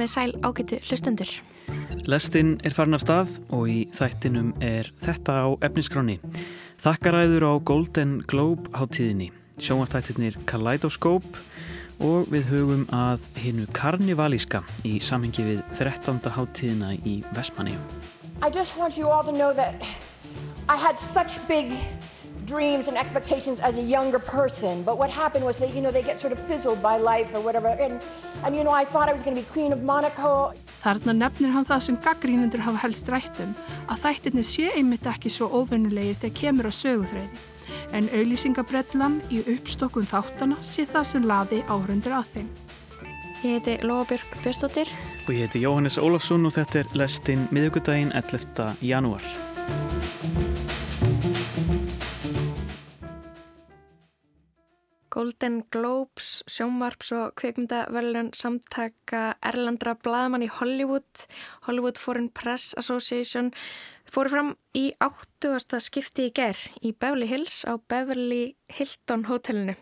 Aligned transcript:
Komið 0.00 0.12
sæl 0.16 0.30
ágættu 0.40 0.76
hlustendur. 0.88 1.30
Lestinn 2.08 2.54
er 2.64 2.72
farin 2.72 2.96
af 2.96 3.02
stað 3.02 3.34
og 3.52 3.66
í 3.68 3.82
þættinum 3.92 4.54
er 4.64 4.86
þetta 5.04 5.34
á 5.44 5.48
efniskráni. 5.60 6.14
Þakkaræður 6.80 7.44
á 7.44 7.52
Golden 7.68 8.14
Globe 8.24 8.72
hátíðinni, 8.72 9.28
sjónastættirnir 9.60 10.38
Kaleidoscope 10.48 11.44
og 12.00 12.32
við 12.32 12.48
hugum 12.48 12.86
að 12.96 13.28
hinnu 13.44 13.66
karnivalíska 13.76 14.62
í 14.88 14.94
samhengi 15.04 15.44
við 15.44 15.60
13. 15.76 16.24
hátíðina 16.32 16.94
í 17.04 17.18
Vestmanniðum. 17.36 17.84
I 18.40 18.48
just 18.48 18.80
want 18.80 18.96
you 18.96 19.12
all 19.12 19.20
to 19.28 19.36
know 19.36 19.52
that 19.52 19.84
I 20.70 20.80
had 20.80 20.96
such 20.96 21.44
big 21.44 21.76
dreams 22.46 22.88
and 22.88 22.96
expectations 22.96 23.60
as 23.60 23.76
a 23.76 23.82
younger 23.82 24.18
person, 24.18 24.82
but 24.82 24.98
what 24.98 25.10
happened 25.10 25.44
was 25.44 25.58
that, 25.58 25.74
you 25.74 25.80
know, 25.80 25.90
they 25.90 26.02
get 26.02 26.18
sort 26.18 26.32
of 26.32 26.40
fizzled 26.40 26.82
by 26.82 26.96
life 26.96 27.34
or 27.34 27.40
whatever, 27.40 27.68
and, 27.68 28.00
and 28.44 28.56
you 28.56 28.64
know, 28.64 28.70
I 28.70 28.84
thought 28.84 29.08
I 29.08 29.12
was 29.12 29.22
going 29.22 29.36
to 29.36 29.42
be 29.42 29.48
Queen 29.48 29.72
of 29.72 29.82
Monaco. 29.82 30.52
Þarna 30.82 31.12
nefnir 31.12 31.52
hann 31.52 31.66
það 31.68 31.82
sem 31.86 31.98
gaggrínundur 32.00 32.64
hafa 32.64 32.82
helst 32.86 33.08
rættum, 33.12 33.54
að 33.88 34.02
þættirni 34.06 34.44
sé 34.46 34.70
einmitt 34.74 35.06
ekki 35.06 35.32
svo 35.32 35.50
óvennulegir 35.60 36.18
þegar 36.22 36.36
kemur 36.40 36.70
á 36.70 36.72
söguþreyði, 36.72 37.44
en 37.94 38.08
auðlýsingabrellan 38.08 39.20
í 39.30 39.44
uppstokkun 39.56 40.08
þáttana 40.10 40.58
sé 40.64 40.88
það 40.88 41.08
sem 41.12 41.28
laði 41.28 41.62
áhundur 41.68 42.16
að 42.22 42.34
þeim. 42.34 42.50
Ég 43.40 43.56
heiti 43.56 43.78
Lóabjörg 43.88 44.34
Björnstóttir. 44.42 44.90
Og 45.24 45.32
ég 45.32 45.46
heiti 45.46 45.62
Jóhannes 45.64 45.96
Ólafsson 45.96 46.44
og 46.44 46.52
þetta 46.58 46.82
er 46.82 46.92
lestinn 47.00 47.46
miðugudaginn 47.54 48.12
11. 48.12 48.74
janúar. 48.84 49.24
Golden 55.10 55.60
Globes, 55.74 56.40
sjónvarps 56.50 57.10
og 57.16 57.34
kveikmyndaverðlun 57.40 58.30
samtaka 58.36 59.34
Erlandra 59.50 59.96
Blaðmann 59.98 60.46
í 60.46 60.50
Hollywood, 60.50 61.24
Hollywood 61.66 61.98
Foreign 61.98 62.30
Press 62.30 62.74
Association, 62.80 63.50
fóru 64.06 64.32
fram 64.32 64.52
í 64.78 64.88
áttuasta 65.02 65.80
skipti 65.82 66.28
í 66.30 66.34
ger 66.34 66.58
í 66.80 66.94
Beverly 66.94 67.26
Hills 67.30 67.64
á 67.66 67.74
Beverly 67.90 68.54
Hilton 68.70 69.26
hotellinu. 69.30 69.76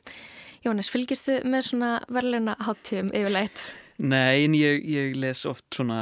Jónas, 0.64 0.90
fylgist 0.90 1.28
þið 1.28 1.44
með 1.52 1.68
svona 1.68 1.92
verðluna 2.10 2.56
háttíðum 2.64 3.12
yfirleitt? 3.14 3.62
Nei, 3.98 4.44
en 4.46 4.54
ég, 4.54 4.84
ég 4.86 5.16
les 5.18 5.40
oft 5.50 5.66
svona 5.74 6.00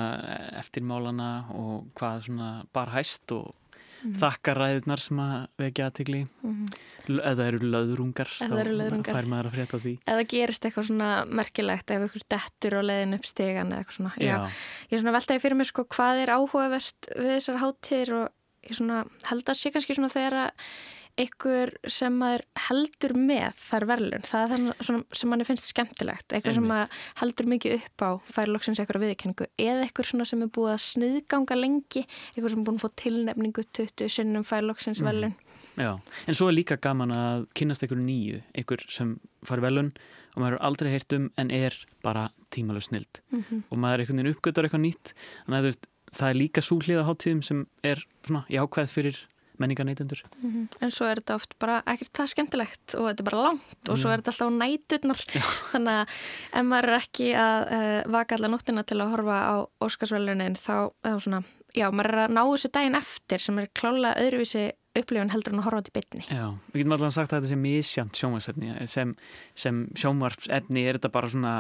eftirmálana 0.61 1.49
og 1.57 1.87
hvað 1.97 2.27
svona 2.27 2.51
bar 2.77 2.93
hæst 2.93 3.33
og 3.33 3.55
mm. 4.03 4.17
þakkaræðunar 4.21 5.03
sem 5.03 5.21
að 5.23 5.37
vekja 5.63 5.89
aðtegli 5.89 6.23
mm. 6.27 6.67
Eða 7.07 7.47
eru 7.51 7.71
löðrungar 7.75 8.33
eða 8.47 8.61
eru 8.65 8.75
löðrungar 8.81 9.17
fær 9.17 9.31
maður 9.31 9.51
að 9.51 9.57
frétta 9.57 9.81
því 9.85 9.95
eða 10.15 10.27
gerist 10.33 10.67
eitthvað 10.67 10.89
svona 10.91 11.11
merkilegt 11.41 11.95
ef 11.95 12.07
ykkur 12.09 12.27
dettur 12.35 12.79
og 12.81 12.87
leiðin 12.91 13.19
upp 13.19 13.31
stegan 13.31 13.73
eða 13.73 13.85
eitthvað 13.85 13.99
svona 14.01 14.15
Já. 14.17 14.33
Já. 14.33 14.59
ég 14.93 15.03
svona 15.03 15.17
veltaði 15.17 15.45
fyrir 15.45 15.61
mig 15.61 15.71
sko 15.71 15.87
hvað 15.97 16.25
er 16.25 16.35
áhugaverst 16.37 17.11
við 17.15 17.33
þessar 17.37 17.63
háttir 17.63 18.15
og 18.19 18.29
ég 18.67 18.79
svona 18.81 19.03
held 19.31 19.51
að 19.51 19.61
sé 19.61 19.75
kannski 19.75 19.99
svona 19.99 20.13
þegar 20.13 20.41
að 20.47 20.69
einhver 21.17 21.73
sem 21.89 22.13
maður 22.21 22.45
heldur 22.67 23.15
með 23.17 23.57
fær 23.57 23.87
verðlun, 23.89 24.25
það 24.27 24.43
er 24.43 24.65
það 24.85 24.99
sem 25.17 25.31
manni 25.31 25.47
finnst 25.49 25.71
skemmtilegt, 25.71 26.35
einhver 26.37 26.55
sem 26.57 26.67
maður 26.69 26.93
heldur 27.23 27.49
mikið 27.53 27.77
upp 27.79 28.05
á 28.05 28.11
fær 28.37 28.53
loksins 28.53 28.81
eitthvað 28.83 29.07
viðkenningu 29.07 29.49
eða 29.57 29.87
einhver 29.87 30.11
sem 30.13 30.45
er 30.45 30.53
búið 30.53 30.75
að 30.75 30.83
sniðganga 30.85 31.59
lengi, 31.59 32.05
einhver 32.35 32.53
sem 32.53 32.61
er 32.61 32.69
búið 32.69 32.77
að 32.77 32.85
fá 32.85 33.03
tilnefningu 33.05 33.67
20 33.81 34.13
sinnum 34.19 34.47
fær 34.47 34.69
loksins 34.69 35.01
mhm. 35.01 35.09
verðlun 35.09 35.35
mm. 35.37 35.46
Já, 35.77 35.99
en 36.27 36.35
svo 36.35 36.49
er 36.49 36.57
líka 36.57 36.79
gaman 36.81 37.13
að 37.13 37.47
kynast 37.59 37.85
einhverju 37.85 38.05
nýju, 38.05 38.41
einhver 38.57 38.85
sem 38.89 39.19
fær 39.45 39.61
verðlun 39.61 39.93
og 40.35 40.41
maður 40.41 40.57
er 40.57 40.65
aldrei 40.69 40.91
heyrt 40.93 41.13
um 41.17 41.29
en 41.41 41.53
er 41.53 41.77
bara 42.05 42.31
tímalög 42.55 42.89
snild. 42.89 43.21
Mm 43.31 43.45
-hmm. 43.45 43.63
og 43.71 43.79
maður 43.79 43.95
er 43.95 44.01
einhvern 44.01 44.19
veginn 44.23 44.35
uppgötar 44.35 44.65
eitthvað 44.65 44.85
nýtt. 44.87 45.13
Þannig 45.47 45.59
að 45.59 45.69
veist, 45.69 45.87
það 46.13 46.29
er 46.31 46.41
líka 46.43 46.61
súliða 46.61 47.07
háttíðum 47.07 47.43
sem 47.43 47.67
er 47.83 48.05
svona 48.25 48.45
jákvæð 48.49 48.89
fyrir 48.89 49.17
menningarneytendur. 49.59 50.23
Mm 50.43 50.53
-hmm. 50.53 50.85
En 50.85 50.91
svo 50.91 51.07
er 51.07 51.21
þetta 51.21 51.35
oft 51.35 51.59
bara 51.59 51.83
ekkert 51.87 52.13
það 52.13 52.27
skemmtilegt 52.27 52.95
og 52.95 53.09
þetta 53.09 53.21
er 53.21 53.31
bara 53.31 53.43
langt 53.43 53.89
og 53.89 53.99
svo 53.99 54.11
er 54.11 54.21
þetta 54.21 54.33
alltaf 54.33 54.53
næturnar. 54.53 55.21
Þannig 55.73 55.93
að 55.93 56.07
ef 56.53 56.65
maður 56.65 56.89
er 56.89 56.99
ekki 57.01 57.29
að 57.35 57.61
uh, 57.73 58.13
vaka 58.13 58.35
allar 58.35 58.51
nóttina 58.51 58.85
til 58.85 59.01
að 59.01 59.11
horfa 59.11 59.39
á 59.53 59.55
Óskarsvæljunin 59.81 60.57
þá, 60.57 60.93
þá 61.03 61.21
svona, 61.21 61.43
já, 61.77 61.87
maður 61.93 62.13
er 62.13 62.23
að 62.25 62.35
ná 62.37 62.43
þessu 62.43 62.73
daginn 62.75 62.99
eftir 62.99 63.47
sem 63.47 63.63
er 63.63 63.71
klálega 63.77 64.25
öðruvísi 64.25 64.67
upplifun 64.97 65.33
heldur 65.35 65.53
en 65.55 65.61
að 65.61 65.69
horfa 65.69 65.93
í 65.93 65.95
bytni 65.99 66.27
Já, 66.31 66.45
við 66.73 66.83
getum 66.83 66.97
alltaf 66.97 67.15
sagt 67.17 67.33
að 67.33 67.39
þetta 67.39 67.53
sé 67.53 67.61
misjant 67.61 68.21
sjónvarsefni 68.21 68.75
sem, 68.91 69.15
sem 69.55 69.81
sjónvarsefni 69.99 70.85
er 70.87 70.99
þetta 70.99 71.15
bara 71.17 71.33
svona 71.33 71.57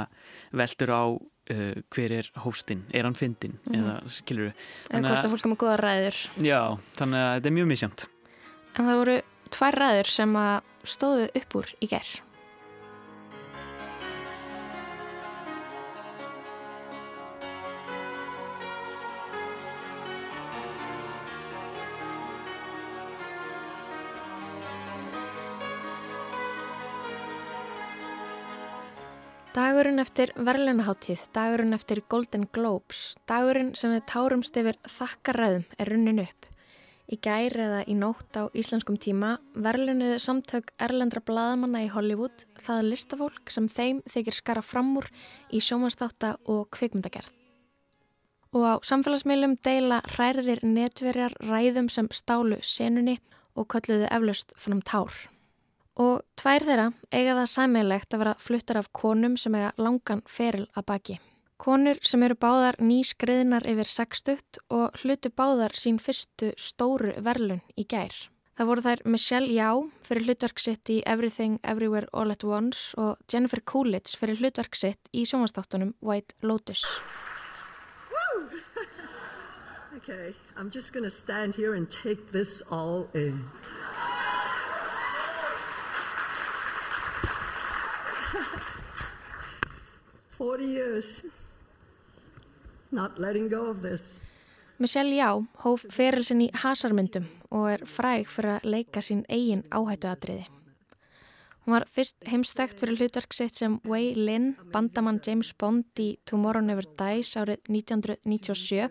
veldur 0.56 0.94
á 0.96 1.04
Uh, 1.46 1.76
hver 1.94 2.10
er 2.10 2.26
hóstinn, 2.42 2.80
er 2.90 3.06
hann 3.06 3.14
fyndinn? 3.14 3.52
Mm 3.70 3.76
eða 3.78 3.92
skilur 4.10 4.48
við 4.48 4.62
eða 4.98 5.12
hvort 5.12 5.28
að 5.28 5.30
fólk 5.30 5.44
er 5.44 5.50
með 5.52 5.58
goða 5.60 5.76
ræður. 5.78 6.16
Já, 6.42 6.58
þannig 6.98 7.22
að 7.22 7.34
þetta 7.36 7.48
er 7.52 7.54
mjög 7.54 7.68
misjönd 7.70 8.06
en 8.74 8.88
það 8.88 8.98
voru 9.00 9.16
tvær 9.54 9.78
ræður 9.80 10.10
sem 10.16 10.34
að 10.40 10.56
stóðu 10.96 11.28
upp 11.40 11.56
úr 11.60 11.70
í 11.78 11.88
gerð 11.90 12.10
Dagurinn 29.56 30.02
eftir 30.02 30.34
verðlunaháttíð, 30.36 31.22
dagurinn 31.32 31.72
eftir 31.72 32.02
Golden 32.12 32.42
Globes, 32.52 33.14
dagurinn 33.24 33.70
sem 33.72 33.88
við 33.94 34.02
tárumst 34.10 34.56
yfir 34.60 34.76
þakkaræðum 34.84 35.62
er 35.80 35.88
runnin 35.88 36.18
upp. 36.20 36.48
Í 37.08 37.16
gæri 37.24 37.62
eða 37.64 37.78
í 37.88 37.94
nótt 37.96 38.36
á 38.36 38.52
íslenskum 38.52 38.98
tíma 39.00 39.38
verðlunuðu 39.56 40.18
samtök 40.20 40.74
erlendra 40.76 41.22
bladamanna 41.24 41.86
í 41.86 41.88
Hollywood 41.88 42.44
það 42.66 42.90
listafólk 42.90 43.54
sem 43.54 43.70
þeim 43.72 44.02
þykir 44.12 44.36
skara 44.36 44.60
fram 44.60 44.90
úr 45.00 45.08
í 45.48 45.62
sjómanstáta 45.64 46.34
og 46.44 46.66
kvikmyndagerð. 46.76 47.30
Og 48.52 48.60
á 48.60 48.74
samfélagsmiðlum 48.84 49.56
deila 49.64 50.02
hræðir 50.18 50.60
netverjar 50.68 51.32
ræðum 51.40 51.88
sem 51.88 52.12
stálu 52.12 52.60
senunni 52.60 53.16
og 53.56 53.70
kölluðu 53.72 54.12
eflaust 54.12 54.52
fram 54.60 54.84
tár. 54.84 55.16
Og 55.96 56.20
tvær 56.36 56.64
þeirra 56.66 56.90
eiga 57.08 57.38
það 57.38 57.48
sæmiðlegt 57.54 58.12
að 58.12 58.22
vera 58.22 58.36
fluttar 58.42 58.80
af 58.82 58.90
konum 58.92 59.38
sem 59.40 59.54
eiga 59.56 59.72
langan 59.80 60.22
feril 60.28 60.66
að 60.76 60.86
baki. 60.90 61.18
Konur 61.56 61.96
sem 62.04 62.20
eru 62.26 62.36
báðar 62.36 62.76
nýskriðnar 62.84 63.64
yfir 63.64 63.88
60 63.88 64.58
og 64.76 64.98
hlutu 65.00 65.30
báðar 65.32 65.72
sín 65.72 65.96
fyrstu 65.96 66.50
stóru 66.60 67.14
verlun 67.24 67.62
í 67.80 67.86
gær. 67.88 68.12
Það 68.56 68.68
voru 68.70 68.84
þær 68.84 69.02
Michelle 69.12 69.52
Yeoh 69.52 69.88
fyrir 70.04 70.28
hlutverk 70.28 70.60
sitt 70.60 70.88
í 70.92 70.98
Everything 71.08 71.56
Everywhere 71.64 72.08
All 72.12 72.32
at 72.32 72.44
Once 72.44 72.92
og 73.00 73.16
Jennifer 73.32 73.60
Coolidge 73.64 74.16
fyrir 74.20 74.40
hlutverk 74.40 74.76
sitt 74.76 75.10
í 75.12 75.24
sjómanstáttunum 75.28 75.96
White 76.00 76.36
Lotus. 76.42 76.84
Okay, 79.96 80.34
I'm 80.56 80.70
just 80.70 80.92
gonna 80.92 81.10
stand 81.10 81.56
here 81.56 81.74
and 81.74 81.90
take 81.90 82.30
this 82.30 82.62
all 82.70 83.08
in. 83.14 83.42
40 90.36 90.64
years 90.64 91.24
not 92.92 93.18
letting 93.18 93.48
go 93.48 93.70
of 93.70 93.82
this. 93.82 94.20
Michelle 94.78 95.16
Já 95.16 95.30
hóf 95.64 95.86
ferilsinn 95.88 96.42
í 96.44 96.50
hasarmyndum 96.52 97.24
og 97.48 97.70
er 97.72 97.84
fræg 97.88 98.28
fyrir 98.28 98.58
að 98.58 98.68
leika 98.74 99.00
sín 99.00 99.24
eigin 99.32 99.64
áhættuatriði. 99.72 100.44
Hún 101.64 101.74
var 101.74 101.86
fyrst 101.90 102.20
heimstækt 102.28 102.82
fyrir 102.82 103.00
hlutverk 103.00 103.32
sitt 103.34 103.56
sem 103.56 103.80
Wei 103.88 104.12
Lin, 104.14 104.52
bandamann 104.72 105.22
James 105.24 105.54
Bond 105.58 105.98
í 105.98 106.12
Tomorrow 106.28 106.62
Never 106.62 106.86
Dies 107.00 107.32
árið 107.40 107.64
1997 107.72 108.86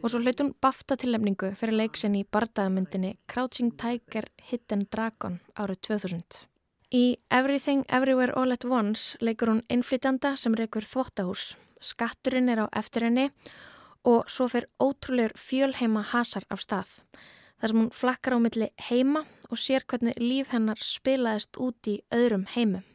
og 0.00 0.08
svo 0.08 0.22
hlaut 0.22 0.40
hún 0.40 0.54
bafta 0.62 0.96
tillemningu 0.96 1.50
fyrir 1.58 1.76
leiksinn 1.82 2.16
í 2.16 2.24
bardagamyndinni 2.24 3.16
Crouching 3.26 3.74
Tiger, 3.76 4.30
Hidden 4.48 4.86
Dragon 4.92 5.40
árið 5.58 5.82
2000. 5.90 6.46
Í 6.94 7.18
Everything 7.34 7.82
Everywhere 7.88 8.32
All 8.38 8.52
at 8.54 8.64
Once 8.64 9.16
leikur 9.18 9.50
hún 9.50 9.64
innflytjanda 9.66 10.36
sem 10.38 10.54
reikur 10.54 10.84
þvóttahús. 10.86 11.56
Skatturinn 11.82 12.48
er 12.48 12.62
á 12.62 12.66
eftir 12.78 13.02
henni 13.02 13.24
og 14.06 14.30
svo 14.30 14.46
fyrir 14.46 14.68
ótrúlegur 14.78 15.34
fjölheima 15.34 16.04
hasar 16.12 16.46
af 16.48 16.62
stað. 16.62 16.92
Þar 17.58 17.72
sem 17.72 17.80
hún 17.80 17.90
flakkar 17.90 18.36
á 18.36 18.38
milli 18.38 18.70
heima 18.86 19.24
og 19.50 19.58
sér 19.58 19.82
hvernig 19.82 20.14
líf 20.22 20.54
hennar 20.54 20.78
spilaðist 20.78 21.58
út 21.58 21.90
í 21.90 21.98
öðrum 22.14 22.46
heimum. 22.54 22.86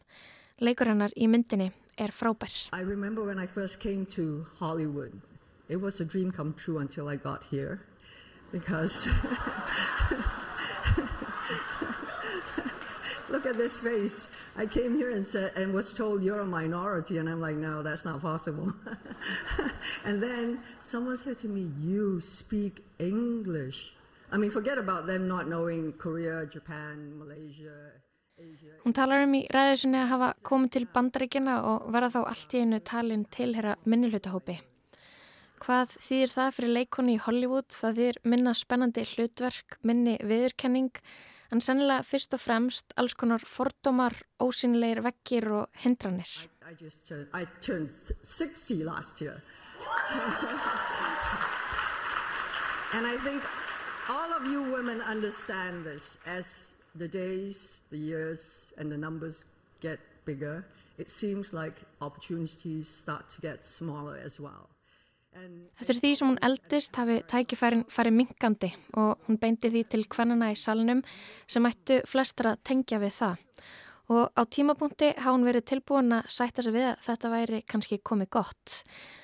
Leikur 0.63 0.88
hennar 0.88 1.11
í 1.17 1.27
myndinni 1.27 1.73
er 1.99 2.15
frábær. 2.15 2.71
I 2.71 2.88
remember 2.88 3.25
when 3.27 3.43
I 3.43 3.45
first 3.45 3.81
came 3.81 4.05
to 4.15 4.47
Hollywood. 4.61 5.19
It 5.67 5.81
was 5.81 5.99
a 5.99 6.05
dream 6.05 6.31
come 6.31 6.53
true 6.53 6.79
until 6.79 7.09
I 7.09 7.17
got 7.17 7.43
here 7.51 7.81
because 8.53 9.09
look 13.31 13.45
at 13.45 13.57
this 13.57 13.79
face. 13.79 14.27
I 14.57 14.65
came 14.65 14.95
here 14.95 15.11
and 15.11 15.25
said 15.25 15.51
and 15.55 15.73
was 15.73 15.93
told 15.93 16.23
you're 16.23 16.41
a 16.41 16.45
minority, 16.45 17.17
and 17.17 17.29
I'm 17.29 17.41
like, 17.41 17.55
no, 17.55 17.81
that's 17.81 18.05
not 18.05 18.21
possible. 18.21 18.73
and 20.05 20.21
then 20.21 20.59
someone 20.81 21.17
said 21.17 21.37
to 21.39 21.47
me, 21.47 21.71
you 21.79 22.21
speak 22.21 22.83
English. 22.99 23.93
I 24.31 24.37
mean, 24.37 24.51
forget 24.51 24.77
about 24.77 25.07
them 25.07 25.27
not 25.27 25.47
knowing 25.47 25.93
Korea, 25.93 26.45
Japan, 26.45 27.17
Malaysia. 27.17 27.91
Hún 28.81 28.95
talar 28.97 29.21
um 29.21 29.33
í 29.37 29.43
ræðisunni 29.53 29.99
að 30.01 30.11
hafa 30.15 30.27
komið 30.47 30.71
til 30.73 30.87
bandaríkina 30.89 31.59
og 31.69 31.91
verða 31.93 32.15
þá 32.15 32.21
allt 32.31 32.55
í 32.57 32.61
einu 32.63 32.79
talin 32.81 33.25
tilhera 33.29 33.75
minnihlutahópi. 33.85 34.55
Hvað 35.61 35.93
þýðir 36.01 36.31
það 36.33 36.55
fyrir 36.55 36.73
leikonni 36.79 37.17
í 37.19 37.21
Hollywood? 37.21 37.67
Það 37.69 37.99
þýðir 37.99 38.17
minna 38.33 38.53
spennandi 38.57 39.03
hlutverk, 39.11 39.77
minni 39.85 40.15
viðurkenning, 40.25 40.89
en 41.51 41.62
sennilega 41.62 42.01
fyrst 42.07 42.33
og 42.38 42.42
fremst 42.42 42.94
alls 42.98 43.13
konar 43.19 43.39
fordómar, 43.44 44.13
ósynleir 44.39 45.01
vekkir 45.03 45.51
og 45.51 45.68
hindranir. 45.83 46.31
I, 46.39 46.48
I 46.71 46.75
just 46.80 47.07
turned, 47.07 47.27
I 47.33 47.45
turned 47.62 47.89
60 48.24 48.83
last 48.83 49.21
year. 49.21 49.42
and 52.94 53.07
I 53.07 53.18
think 53.25 53.44
all 54.09 54.33
of 54.33 54.48
you 54.48 54.63
women 54.63 55.01
understand 55.01 55.86
this 55.86 56.18
as 56.25 56.74
the 56.95 57.07
days, 57.07 57.83
the 57.89 57.98
years, 57.98 58.74
and 58.77 58.92
the 58.92 58.98
numbers 58.98 59.45
get 59.81 60.00
bigger. 60.25 60.65
It 60.98 61.09
seems 61.09 61.53
like 61.53 61.81
opportunities 62.01 62.88
start 62.88 63.30
to 63.30 63.42
get 63.42 63.65
smaller 63.65 64.18
as 64.24 64.39
well. 64.39 64.69
Eftir 65.31 65.97
því 65.97 66.09
sem 66.17 66.27
hún 66.27 66.41
eldist 66.43 66.97
hafi 66.99 67.21
tækifærin 67.31 67.85
farið 67.89 68.17
minkandi 68.17 68.69
og 68.99 69.21
hún 69.27 69.39
beindi 69.39 69.71
því 69.71 69.85
til 69.89 70.03
hvernana 70.11 70.51
í 70.51 70.57
salnum 70.59 70.99
sem 71.47 71.65
ættu 71.69 72.01
flestra 72.09 72.57
tengja 72.67 72.99
við 72.99 73.15
það. 73.15 73.45
Og 74.11 74.27
á 74.35 74.41
tímapunkti 74.43 75.13
hafa 75.15 75.31
hún 75.31 75.47
verið 75.47 75.69
tilbúin 75.71 76.11
að 76.17 76.27
sætta 76.35 76.65
sig 76.65 76.75
við 76.75 76.89
að 76.89 77.03
þetta 77.05 77.31
væri 77.31 77.61
kannski 77.63 78.01
komið 78.03 78.29
gott. 78.35 78.81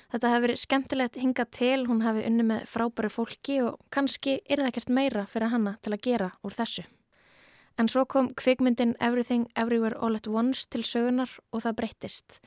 Þetta 0.08 0.30
hefði 0.32 0.44
verið 0.46 0.60
skemmtilegt 0.62 1.18
hingað 1.20 1.50
til, 1.58 1.80
hún 1.84 2.00
hafi 2.00 2.24
unni 2.24 2.46
með 2.48 2.64
frábæru 2.72 3.10
fólki 3.12 3.58
og 3.66 3.76
kannski 3.92 4.38
er 4.48 4.62
það 4.62 4.70
ekkert 4.70 4.94
meira 4.96 5.26
fyrir 5.28 5.52
hanna 5.52 5.76
til 5.84 5.92
að 5.92 6.04
gera 6.08 6.30
úr 6.40 6.56
þessu. 6.56 6.86
En 7.78 7.86
svo 7.92 8.06
kom 8.08 8.32
kvikmyndin 8.34 8.96
Everything 8.98 9.44
Everywhere 9.54 10.00
All 10.00 10.16
at 10.16 10.26
Once 10.26 10.64
til 10.72 10.82
sögunar 10.88 11.36
og 11.52 11.62
það 11.66 11.76
breytist. 11.82 12.40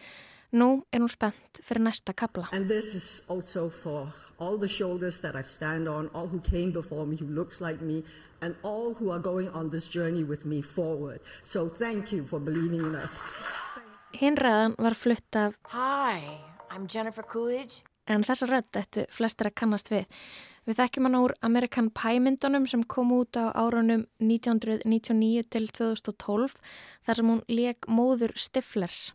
Nú 0.51 0.83
er 0.92 1.00
hún 1.00 1.09
spennt 1.09 1.62
fyrir 1.63 1.80
næsta 1.81 2.13
kabla. 2.13 2.48
And 2.51 2.68
this 2.68 2.94
is 2.95 3.24
also 3.30 3.69
for 3.69 4.12
all 4.39 4.57
the 4.57 4.68
shoulders 4.68 5.21
that 5.21 5.36
I've 5.36 5.50
stand 5.50 5.88
on, 5.88 6.09
all 6.13 6.27
who 6.27 6.39
came 6.39 6.71
before 6.71 7.06
me, 7.06 7.15
who 7.15 7.27
looks 7.27 7.62
like 7.62 7.81
me, 7.81 8.03
and 8.42 8.56
all 8.63 8.94
who 9.00 9.12
are 9.12 9.19
going 9.21 9.48
on 9.50 9.69
this 9.69 9.88
journey 9.88 10.24
with 10.24 10.45
me 10.45 10.62
forward. 10.62 11.19
So 11.44 11.69
thank 11.69 12.12
you 12.12 12.25
for 12.25 12.39
believing 12.39 12.80
in 12.80 12.95
us. 12.95 13.21
Hinræðan 14.13 14.75
var 14.77 14.94
flutt 14.94 15.36
af 15.36 15.53
Hi, 15.71 16.19
I'm 16.69 16.88
Jennifer 16.95 17.24
Coolidge. 17.24 17.83
en 18.07 18.24
þessa 18.27 18.47
rödd 18.50 18.75
ættu 18.75 19.06
flestir 19.13 19.47
að 19.47 19.56
kannast 19.62 19.92
við. 19.92 20.06
Við 20.68 20.77
þekkjum 20.81 21.07
hann 21.07 21.15
úr 21.21 21.33
American 21.47 21.88
Pie 21.95 22.19
myndunum 22.19 22.68
sem 22.68 22.83
kom 22.83 23.13
út 23.15 23.38
á 23.39 23.56
árunum 23.56 24.04
1999 24.19 25.47
til 25.50 25.69
2012 25.71 26.57
þar 27.07 27.15
sem 27.21 27.31
hún 27.31 27.42
leik 27.47 27.88
móður 27.88 28.33
Stiflers. 28.36 29.13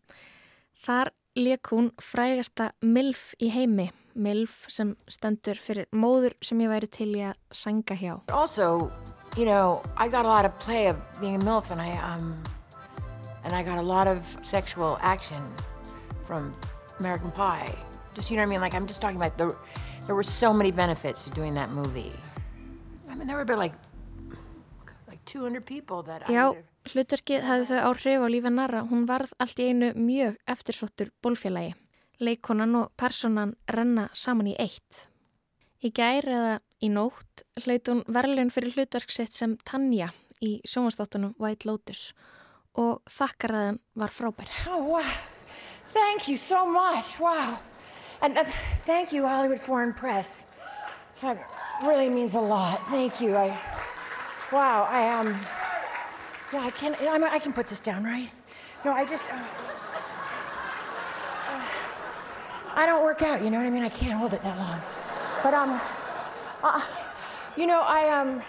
Þar 0.81 1.13
leik 1.37 1.69
hún 1.73 1.91
frægasta 2.01 2.71
MILF 2.83 3.35
í 3.43 3.51
heimi, 3.53 3.91
MILF 4.17 4.67
sem 4.73 4.95
stendur 5.13 5.59
fyrir 5.61 5.87
móður 5.93 6.33
sem 6.45 6.61
ég 6.65 6.71
væri 6.73 6.89
til 6.89 7.11
í 7.19 7.23
að 7.29 7.37
sanga 7.53 7.97
hjá. 8.01 8.15
Also, 8.33 8.91
you 9.37 9.45
know, 9.45 9.83
I 9.97 10.09
got 10.09 10.25
a 10.25 10.29
lot 10.29 10.45
of 10.47 10.59
play 10.59 10.87
of 10.89 10.97
being 11.21 11.37
a 11.37 11.45
MILF 11.45 11.71
and 11.71 11.81
I 11.81 11.93
um 11.99 12.43
and 13.45 13.55
I 13.55 13.63
got 13.63 13.79
a 13.79 13.83
lot 13.83 14.09
of 14.09 14.37
sexual 14.43 14.99
action 15.03 15.43
from 16.27 16.53
American 16.99 17.31
Pie. 17.31 17.75
Just 18.15 18.31
you 18.31 18.37
know 18.37 18.43
what 18.43 18.49
I 18.49 18.51
mean? 18.51 18.61
Like 18.61 18.75
I'm 18.75 18.87
just 18.87 19.01
talking 19.03 19.19
about 19.19 19.37
the 19.37 19.55
there 20.07 20.15
were 20.15 20.23
so 20.23 20.53
many 20.53 20.71
benefits 20.73 21.25
to 21.25 21.31
doing 21.31 21.55
that 21.55 21.71
movie. 21.71 22.13
I 23.11 23.15
mean 23.15 23.27
there 23.27 23.37
were 23.37 23.43
about 23.43 23.59
like 23.59 23.75
like 25.07 25.23
200 25.27 25.67
people 25.67 26.03
that 26.05 26.23
I 26.29 26.33
Já, 26.33 26.49
would- 26.55 26.65
hlutverkið 26.93 27.45
hefði 27.47 27.67
þau 27.71 27.91
áhrif 27.91 28.23
á 28.23 28.29
lífi 28.31 28.53
narra. 28.53 28.85
Hún 28.91 29.07
varð 29.09 29.33
allt 29.43 29.61
í 29.63 29.69
einu 29.71 29.93
mjög 29.99 30.39
eftirsóttur 30.51 31.11
bólfélagi. 31.25 31.75
Leikonan 32.21 32.75
og 32.81 32.93
personan 32.97 33.55
renna 33.69 34.09
saman 34.17 34.51
í 34.53 34.55
eitt. 34.61 35.07
Í 35.85 35.93
gær 35.93 36.27
eða 36.27 36.55
í 36.81 36.91
nótt 36.93 37.45
hlaut 37.65 37.91
hún 37.91 38.03
verðlun 38.09 38.53
fyrir 38.53 38.77
hlutverk 38.77 39.13
sitt 39.13 39.35
sem 39.37 39.57
Tanja 39.65 40.11
í 40.41 40.59
sjónvastáttunum 40.69 41.37
White 41.41 41.69
Lotus 41.69 42.11
og 42.77 43.01
þakkaræðan 43.09 43.81
var 43.97 44.13
frábær. 44.13 44.51
Oh, 44.69 44.85
wow. 44.97 45.13
Thank 45.93 46.29
you 46.29 46.37
so 46.37 46.67
much. 46.67 47.19
Wow. 47.21 47.59
And 48.21 48.37
uh, 48.37 48.45
thank 48.85 49.13
you, 49.13 49.27
Hollywood 49.27 49.61
Foreign 49.61 49.93
Press. 49.93 50.45
That 51.23 51.39
really 51.83 52.09
means 52.09 52.35
a 52.35 52.41
lot. 52.41 52.87
Thank 52.89 53.21
you. 53.21 53.37
I, 53.37 53.57
wow, 54.53 54.87
I 54.89 55.21
Um, 55.21 55.66
yeah, 56.53 56.61
I 56.61 56.71
can, 56.71 56.95
I, 56.95 57.35
I 57.35 57.39
can 57.39 57.53
put 57.53 57.69
this 57.69 57.81
down, 57.81 58.05
right? 58.05 58.31
No, 58.85 58.93
I 58.93 59.05
just, 59.05 59.29
uh, 59.31 59.35
uh, 61.49 61.63
I 62.75 62.87
don't 62.87 63.03
work 63.03 63.23
out, 63.23 63.43
you 63.43 63.51
know 63.51 63.59
what 63.59 63.67
I 63.67 63.71
mean? 63.71 63.83
I 63.83 63.89
can't 63.89 64.19
hold 64.19 64.33
it 64.33 64.43
that 64.43 64.59
long. 64.59 64.81
But, 65.43 65.55
um, 65.55 65.81
uh, 66.63 66.81
you 67.57 67.67
know, 67.67 67.83
I, 67.85 68.09
um, 68.09 68.43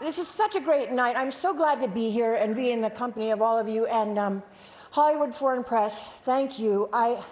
this 0.00 0.18
is 0.18 0.26
such 0.26 0.56
a 0.56 0.60
great 0.60 0.90
night. 0.90 1.16
I'm 1.16 1.30
so 1.30 1.54
glad 1.54 1.80
to 1.80 1.88
be 1.88 2.10
here 2.10 2.34
and 2.34 2.56
be 2.56 2.70
in 2.72 2.80
the 2.80 2.90
company 2.90 3.30
of 3.30 3.40
all 3.40 3.58
of 3.58 3.68
you. 3.68 3.86
And 3.86 4.18
um, 4.18 4.42
Hollywood 4.90 5.34
Foreign 5.34 5.62
Press, 5.62 6.08
thank 6.24 6.58
you. 6.58 6.88
I, 6.92 7.22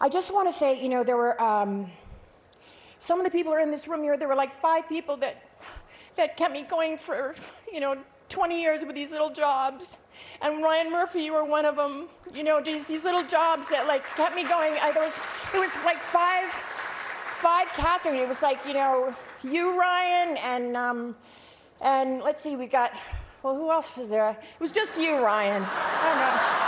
I 0.00 0.08
just 0.08 0.32
want 0.32 0.48
to 0.48 0.52
say, 0.52 0.82
you 0.82 0.88
know, 0.88 1.04
there 1.04 1.16
were 1.16 1.40
um, 1.42 1.90
some 2.98 3.20
of 3.20 3.24
the 3.24 3.30
people 3.30 3.52
are 3.52 3.60
in 3.60 3.70
this 3.70 3.86
room 3.88 4.02
here. 4.02 4.16
There 4.16 4.28
were 4.28 4.34
like 4.34 4.54
five 4.54 4.88
people 4.88 5.16
that 5.18 5.42
that 6.16 6.36
kept 6.36 6.52
me 6.52 6.62
going 6.62 6.96
for, 6.98 7.34
you 7.72 7.80
know, 7.80 7.96
20 8.28 8.60
years 8.60 8.84
with 8.84 8.94
these 8.94 9.10
little 9.10 9.30
jobs. 9.30 9.98
And 10.42 10.62
Ryan 10.62 10.90
Murphy, 10.90 11.22
you 11.22 11.32
were 11.32 11.44
one 11.44 11.64
of 11.64 11.76
them. 11.76 12.08
You 12.34 12.44
know, 12.44 12.60
these 12.60 12.86
these 12.86 13.04
little 13.04 13.24
jobs 13.24 13.68
that 13.70 13.86
like 13.86 14.04
kept 14.16 14.34
me 14.34 14.42
going. 14.42 14.74
I, 14.80 14.92
there 14.92 15.02
was 15.02 15.20
it 15.54 15.58
was 15.58 15.76
like 15.84 15.98
five 15.98 16.50
five 17.40 17.68
Catherine. 17.68 18.16
It 18.16 18.28
was 18.28 18.42
like 18.42 18.64
you 18.66 18.74
know 18.74 19.14
you 19.42 19.78
Ryan 19.78 20.36
and 20.38 20.76
um, 20.76 21.16
and 21.80 22.20
let's 22.20 22.42
see, 22.42 22.56
we 22.56 22.66
got 22.66 22.92
well, 23.42 23.54
who 23.54 23.70
else 23.70 23.96
was 23.96 24.08
there? 24.08 24.30
It 24.30 24.60
was 24.60 24.72
just 24.72 24.98
you, 25.00 25.22
Ryan. 25.24 25.64
I. 25.64 26.58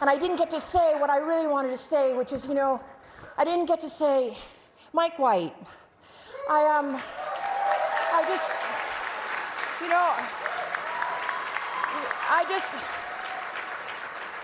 And 0.00 0.10
I 0.10 0.18
didn't 0.18 0.36
get 0.36 0.50
to 0.50 0.60
say 0.60 0.98
what 0.98 1.10
I 1.10 1.18
really 1.18 1.46
wanted 1.46 1.70
to 1.70 1.76
say, 1.76 2.12
which 2.12 2.32
is, 2.32 2.44
you 2.46 2.54
know, 2.54 2.80
I 3.38 3.44
didn't 3.44 3.66
get 3.66 3.78
to 3.82 3.88
say 3.88 4.36
Mike 4.92 5.16
White. 5.16 5.54
I 6.50 6.64
um, 6.76 7.00
just, 8.32 8.50
you 9.82 9.88
know, 9.88 10.14
I 12.30 12.46
just 12.48 12.70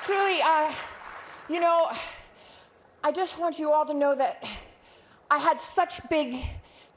truly, 0.04 0.42
I, 0.42 0.74
you 1.48 1.58
know, 1.58 1.90
I 3.02 3.12
just 3.12 3.38
want 3.38 3.58
you 3.58 3.72
all 3.72 3.86
to 3.86 3.94
know 3.94 4.14
that 4.14 4.44
I 5.30 5.38
had 5.38 5.58
such 5.58 6.06
big 6.10 6.36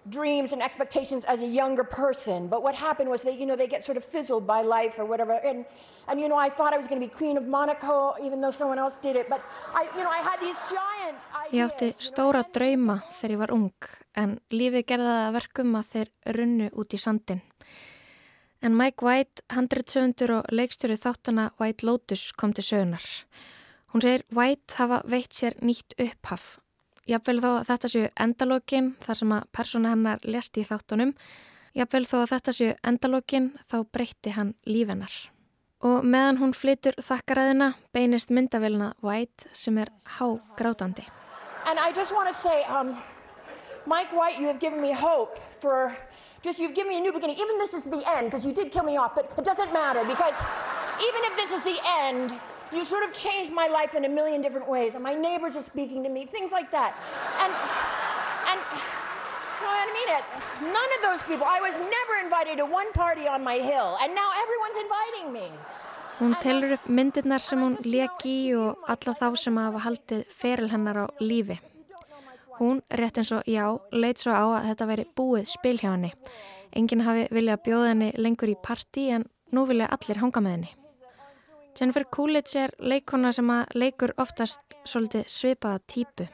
dreams 0.09 0.51
and 0.53 0.61
expectations 0.63 1.23
as 1.25 1.41
a 1.41 1.45
younger 1.45 1.83
person. 1.83 2.47
But 2.47 2.63
what 2.63 2.75
happened 2.75 3.09
was 3.09 3.21
they, 3.21 3.37
you 3.37 3.45
know, 3.45 3.55
they 3.55 3.67
get 3.67 3.83
sort 3.83 3.97
of 3.97 4.03
fizzled 4.03 4.47
by 4.47 4.61
life 4.61 4.97
or 4.97 5.05
whatever. 5.05 5.33
And, 5.33 5.65
and 6.07 6.19
you 6.19 6.27
know, 6.27 6.35
I 6.35 6.49
thought 6.49 6.73
I 6.73 6.77
was 6.77 6.87
going 6.87 6.99
to 7.01 7.07
be 7.07 7.13
Queen 7.13 7.37
of 7.37 7.45
Monaco, 7.45 8.15
even 8.23 8.41
though 8.41 8.51
someone 8.51 8.79
else 8.79 8.97
did 8.97 9.15
it. 9.15 9.29
But 9.29 9.41
I, 9.75 9.83
you 9.95 10.03
know, 10.03 10.09
I 10.09 10.21
had 10.23 10.39
these 10.39 10.57
giant 10.69 11.17
Ég 11.51 11.61
ideas. 11.61 11.71
átti 11.71 11.85
you 11.85 11.91
know, 11.91 11.99
stóra 11.99 12.43
drauma 12.43 13.01
þegar 13.11 13.31
ég 13.31 13.41
var 13.43 13.51
ung 13.51 13.71
en 14.15 14.39
lífið 14.51 14.85
gerði 14.89 15.09
það 15.11 15.25
að 15.27 15.35
verkum 15.37 15.75
að 15.75 15.89
þeir 15.93 16.11
runnu 16.37 16.69
út 16.73 16.93
í 16.93 16.99
sandin. 17.01 17.41
En 18.61 18.77
Mike 18.77 19.05
White, 19.05 19.41
handritsöfundur 19.49 20.35
og 20.37 20.51
leikstjóri 20.53 20.97
þáttana 21.01 21.49
White 21.57 21.85
Lotus 21.85 22.29
kom 22.37 22.53
til 22.53 22.63
sögunar. 22.63 23.05
Hún 23.91 24.03
segir 24.05 24.21
White 24.31 24.77
hafa 24.77 25.01
veitt 25.09 25.33
sér 25.33 25.57
nýtt 25.65 25.97
upphaf. 25.97 26.60
Jafnvel 27.09 27.39
þó 27.41 27.49
að 27.51 27.67
þetta 27.71 27.89
séu 27.89 28.09
endalókin 28.25 28.91
þar 29.01 29.17
sem 29.17 29.31
að 29.33 29.45
persóna 29.57 29.93
hennar 29.95 30.25
lesti 30.27 30.61
í 30.61 30.67
þáttunum. 30.67 31.13
Jafnvel 31.77 32.05
þó 32.05 32.17
að 32.21 32.31
þetta 32.35 32.53
séu 32.57 32.73
endalókin 32.85 33.47
þá 33.71 33.77
breytti 33.89 34.35
hann 34.35 34.53
lífennar. 34.69 35.13
Og 35.81 36.05
meðan 36.05 36.37
hún 36.37 36.53
flytur 36.53 36.93
þakkaræðina 37.01 37.71
beinist 37.95 38.29
myndavélina 38.29 38.91
White 39.01 39.49
sem 39.57 39.79
er 39.81 39.89
hágrátandi. 40.19 41.07
And 41.65 41.79
I 41.79 41.91
just 41.91 42.13
want 42.13 42.29
to 42.29 42.35
say, 42.35 42.63
um, 42.65 42.97
Mike 43.85 44.13
White, 44.13 44.39
you 44.39 44.45
have 44.45 44.59
given 44.59 44.81
me 44.81 44.93
hope 44.93 45.39
for 45.59 45.97
just, 46.43 46.59
you've 46.59 46.75
given 46.75 46.89
me 46.89 46.97
a 46.97 47.01
new 47.01 47.13
beginning. 47.13 47.37
Even 47.37 47.57
this 47.57 47.73
is 47.73 47.83
the 47.85 48.03
end, 48.17 48.29
because 48.29 48.45
you 48.45 48.53
did 48.53 48.71
kill 48.71 48.83
me 48.83 48.97
off, 48.97 49.15
but 49.15 49.31
it 49.37 49.45
doesn't 49.45 49.73
matter, 49.73 50.03
because 50.05 50.35
even 51.01 51.21
if 51.25 51.35
this 51.37 51.51
is 51.51 51.63
the 51.63 51.77
end, 52.05 52.33
you 52.73 52.85
sort 52.85 53.03
of 53.03 53.13
changed 53.13 53.51
my 53.51 53.67
life 53.67 53.95
in 53.95 54.05
a 54.05 54.09
million 54.09 54.41
different 54.41 54.67
ways. 54.67 54.95
And 54.95 55.03
my 55.03 55.13
neighbors 55.13 55.55
are 55.55 55.63
speaking 55.63 56.03
to 56.03 56.09
me, 56.09 56.25
things 56.25 56.51
like 56.51 56.71
that. 56.71 56.95
And, 57.43 57.51
and, 58.51 58.59
No, 59.61 59.69
I 59.69 59.85
mean 59.97 60.09
it. 60.17 60.25
None 60.77 60.91
of 60.97 61.01
those 61.07 61.21
people. 61.29 61.45
I 61.45 61.59
was 61.61 61.75
never 61.77 62.13
invited 62.25 62.57
to 62.57 62.65
one 62.65 62.89
party 62.93 63.27
on 63.27 63.43
my 63.43 63.57
hill, 63.69 63.89
and 64.01 64.15
now 64.15 64.29
everyone's 64.43 64.79
inviting 64.85 65.27
me. 65.37 65.47
Hún 66.19 66.33
telur 66.41 66.73
upp 66.73 66.85
myndirnar 66.89 67.41
sem 67.41 67.61
hún 67.61 67.77
leki 67.85 68.33
í 68.45 68.49
og 68.57 68.89
alla 68.93 69.13
þá 69.21 69.27
sem 69.43 69.55
hafa 69.57 69.83
haldið 69.85 70.25
feril 70.41 70.69
hennar 70.73 70.99
á 71.01 71.07
lífi. 71.21 71.59
Hún, 72.57 72.81
rétt 72.89 73.21
eins 73.21 73.31
og 73.37 73.45
já, 73.49 73.65
leit 73.91 74.21
svo 74.21 74.33
á 74.33 74.45
að 74.57 74.67
þetta 74.69 74.89
veri 74.91 75.07
búið 75.17 75.47
spil 75.53 75.77
hjá 75.81 75.89
henni. 75.93 76.11
Enginn 76.77 77.05
hafi 77.05 77.25
viljað 77.33 77.63
bjóða 77.65 77.93
henni 77.93 78.11
lengur 78.17 78.53
í 78.53 78.57
partí 78.67 79.09
en 79.17 79.25
nú 79.51 79.65
vilja 79.69 79.89
allir 79.93 80.21
hanga 80.21 80.45
með 80.45 80.57
henni. 80.57 80.71
Jennifer 81.77 82.03
Coolidge 82.11 82.65
er 82.65 82.73
leikona 82.79 83.31
sem 83.33 83.47
að 83.51 83.77
leikur 83.79 84.11
oftast 84.21 84.75
svolítið 84.83 85.29
svipaða 85.31 85.79
típu. 85.87 86.27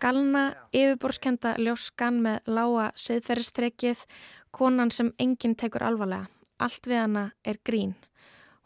Galna, 0.00 0.42
yfirborskenda 0.76 1.54
ljóskan 1.56 2.18
með 2.20 2.50
lága 2.52 2.90
siðferðistrekið, 3.00 4.02
konan 4.52 4.92
sem 4.92 5.08
enginn 5.16 5.56
tekur 5.56 5.86
alvarlega. 5.86 6.28
Allt 6.60 6.90
við 6.90 7.00
hana 7.00 7.24
er 7.40 7.60
grín. 7.64 7.94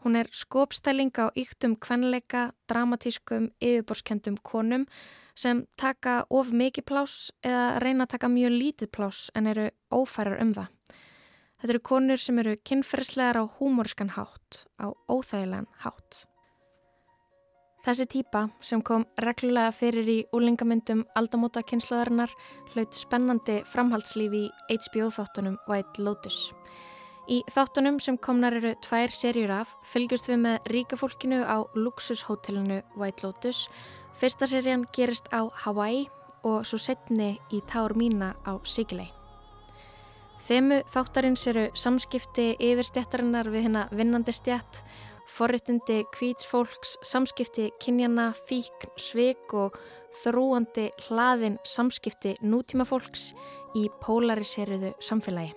Hún 0.03 0.19
er 0.19 0.27
skopstæling 0.35 1.15
á 1.15 1.31
yktum 1.31 1.77
kvenleika, 1.79 2.49
dramatískum, 2.67 3.53
yfirborskendum 3.63 4.35
konum 4.43 4.83
sem 5.35 5.63
taka 5.79 6.25
of 6.29 6.51
mikið 6.51 6.89
plás 6.91 7.17
eða 7.39 7.79
reyna 7.79 8.03
að 8.03 8.17
taka 8.17 8.33
mjög 8.35 8.55
lítið 8.59 8.93
plás 8.99 9.25
en 9.35 9.47
eru 9.47 9.71
ófærar 9.95 10.41
um 10.43 10.51
það. 10.59 10.69
Þetta 11.55 11.71
eru 11.71 11.85
konur 11.87 12.19
sem 12.19 12.39
eru 12.43 12.59
kynferðslegar 12.67 13.39
á 13.39 13.43
húmoriskan 13.47 14.15
hátt, 14.19 14.65
á 14.75 14.91
óþægilegan 15.07 15.71
hátt. 15.87 16.25
Þessi 17.85 18.05
típa 18.09 18.39
sem 18.65 18.81
kom 18.81 19.03
reglulega 19.21 19.69
fyrir 19.69 20.07
í 20.09 20.15
úlingamyndum 20.33 21.03
aldamóta 21.19 21.61
kynnslóðarinnar 21.69 22.31
hlaut 22.71 22.97
spennandi 22.97 23.59
framhaldslífi 23.69 24.41
í 24.47 24.77
HBO 24.87 25.11
þáttunum 25.13 25.59
White 25.69 26.01
Lotus. 26.01 26.39
Í 27.29 27.43
þáttunum 27.53 27.99
sem 28.01 28.17
komnar 28.17 28.57
eru 28.57 28.73
tvær 28.81 29.13
serjur 29.13 29.53
af 29.59 29.77
fylgjast 29.85 30.31
við 30.31 30.41
með 30.47 30.71
ríkafólkinu 30.73 31.43
á 31.45 31.61
luxushotellinu 31.77 32.81
White 32.97 33.27
Lotus. 33.27 33.67
Fyrsta 34.17 34.49
serjan 34.49 34.87
gerist 34.89 35.29
á 35.29 35.45
Hawaii 35.45 36.07
og 36.41 36.65
svo 36.65 36.81
setni 36.81 37.35
í 37.53 37.61
Taur 37.69 37.93
Mína 37.93 38.33
á 38.49 38.57
Sigilei. 38.65 39.11
Þemu 40.45 40.81
þáttarins 40.89 41.45
eru 41.53 41.69
samskipti 41.77 42.55
yfirstjættarinnar 42.57 43.49
við 43.53 43.67
hérna 43.67 43.85
vinnandi 43.93 44.33
stjætt, 44.33 44.81
forritindi 45.35 46.03
kvítsfólks, 46.15 46.95
samskipti 47.03 47.69
kynjana, 47.83 48.31
fíkn, 48.47 48.93
sveik 48.97 49.53
og 49.53 49.75
þrúandi 50.23 50.87
hlaðin 51.07 51.57
samskipti 51.67 52.35
nútímafólks 52.43 53.33
í 53.75 53.89
polariseriðu 54.03 54.93
samfélagi. 55.03 55.53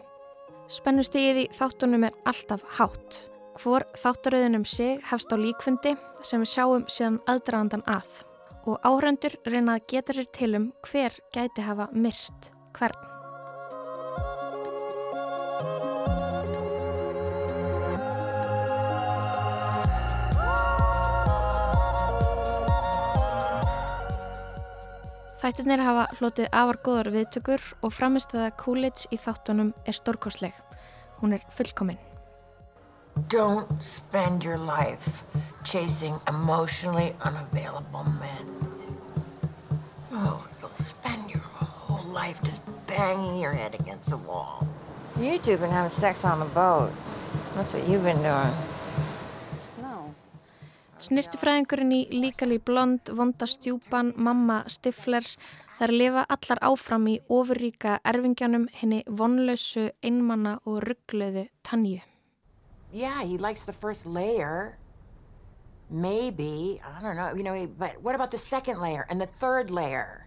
Spennustígið 0.69 1.45
í 1.45 1.49
þáttunum 1.55 2.09
er 2.09 2.17
alltaf 2.29 2.65
hátt. 2.79 3.23
Hvor 3.59 3.87
þáttaröðunum 3.99 4.67
sig 4.69 5.01
hefst 5.09 5.33
á 5.35 5.37
líkfundi 5.39 5.95
sem 6.23 6.43
við 6.43 6.53
sjáum 6.53 6.85
síðan 6.91 7.23
aðdraðandan 7.31 7.87
að 7.91 8.25
og 8.69 8.83
áhrendur 8.85 9.39
reyna 9.49 9.79
að 9.79 9.87
geta 9.95 10.15
sér 10.15 10.29
til 10.35 10.51
um 10.59 10.71
hver 10.85 11.15
gæti 11.35 11.65
hafa 11.65 11.89
myrt 11.95 12.53
hvern. 12.77 13.09
Þættirnir 25.49 25.81
hafa 25.81 26.03
hlotið 26.19 26.49
afar 26.53 26.77
góðar 26.85 27.09
viðtökur 27.15 27.63
og 27.81 27.93
framistaða 27.97 28.51
Coolidge 28.61 29.07
í 29.09 29.17
þáttunum 29.17 29.71
er 29.89 29.97
stórkosleg. 29.97 30.53
Hún 31.23 31.33
er 31.33 31.47
fullkominn. 31.57 31.97
Don't 33.33 33.81
spend 33.81 34.45
your 34.45 34.59
life 34.59 35.25
chasing 35.65 36.21
emotionally 36.29 37.15
unavailable 37.25 38.05
men. 38.21 38.53
Oh, 40.13 40.45
you'll 40.61 40.77
spend 40.77 41.31
your 41.31 41.41
whole 41.41 42.05
life 42.13 42.43
just 42.45 42.61
banging 42.87 43.41
your 43.41 43.53
head 43.53 43.73
against 43.73 44.11
the 44.11 44.19
wall. 44.19 44.69
You 45.19 45.39
two 45.39 45.57
been 45.57 45.71
having 45.71 45.89
sex 45.89 46.27
on 46.27 46.41
the 46.41 46.53
boat. 46.53 46.93
That's 47.55 47.73
what 47.73 47.89
you've 47.89 48.05
been 48.05 48.21
doing. 48.21 48.53
Snirtifræðingurinn 50.99 51.93
í 51.95 52.01
líkali 52.11 52.57
blond, 52.59 53.13
vonda 53.15 53.47
stjúpan, 53.47 54.11
mamma, 54.19 54.65
stiflers, 54.67 55.37
þær 55.79 55.93
lifa 55.95 56.25
allar 56.35 56.59
áfram 56.67 57.07
í 57.07 57.21
ofurríka 57.31 58.01
erfingjanum 58.03 58.65
henni 58.81 59.05
vonlausu, 59.07 59.93
einmanna 60.03 60.57
og 60.67 60.83
ruggluðu 60.83 61.47
tannju. 61.63 62.01
Yeah, 62.93 63.23
he 63.23 63.39
likes 63.39 63.63
the 63.63 63.73
first 63.73 64.07
layer. 64.07 64.79
Maybe, 65.89 66.81
I 66.83 67.01
don't 67.01 67.17
know, 67.17 67.33
you 67.33 67.45
know, 67.45 67.67
but 67.79 68.03
what 68.03 68.17
about 68.17 68.33
the 68.33 68.39
second 68.39 68.81
layer 68.81 69.07
and 69.09 69.21
the 69.21 69.27
third 69.27 69.71
layer? 69.71 70.27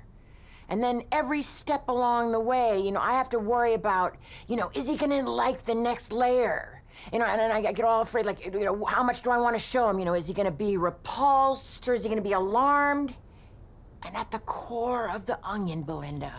And 0.70 0.82
then 0.82 1.04
every 1.12 1.42
step 1.42 1.90
along 1.90 2.32
the 2.32 2.40
way, 2.40 2.80
you 2.80 2.94
know, 2.94 3.02
I 3.02 3.12
have 3.14 3.30
to 3.32 3.40
worry 3.40 3.74
about, 3.74 4.16
you 4.48 4.56
know, 4.56 4.72
is 4.74 4.88
he 4.88 4.96
gonna 4.96 5.30
like 5.30 5.66
the 5.66 5.76
next 5.76 6.14
layer? 6.14 6.81
You 7.12 7.20
know, 7.20 7.26
and 7.26 7.40
then 7.40 7.52
I 7.52 7.62
get 7.62 7.86
all 7.86 8.02
afraid, 8.02 8.26
like, 8.26 8.46
you 8.46 8.52
know, 8.52 8.86
how 8.86 9.04
much 9.04 9.22
do 9.22 9.32
I 9.32 9.38
want 9.38 9.56
to 9.56 9.62
show 9.62 9.90
him? 9.90 10.00
You 10.00 10.06
know, 10.06 10.14
is 10.14 10.28
he 10.28 10.34
going 10.34 10.46
to 10.46 10.52
be 10.52 10.78
repulsed 10.78 11.88
or 11.88 11.94
is 11.94 12.04
he 12.04 12.10
going 12.10 12.22
to 12.22 12.28
be 12.28 12.34
alarmed? 12.34 13.16
And 14.06 14.16
at 14.16 14.32
the 14.32 14.40
core 14.40 15.10
of 15.10 15.26
the 15.26 15.38
onion, 15.44 15.84
Belinda, 15.84 16.34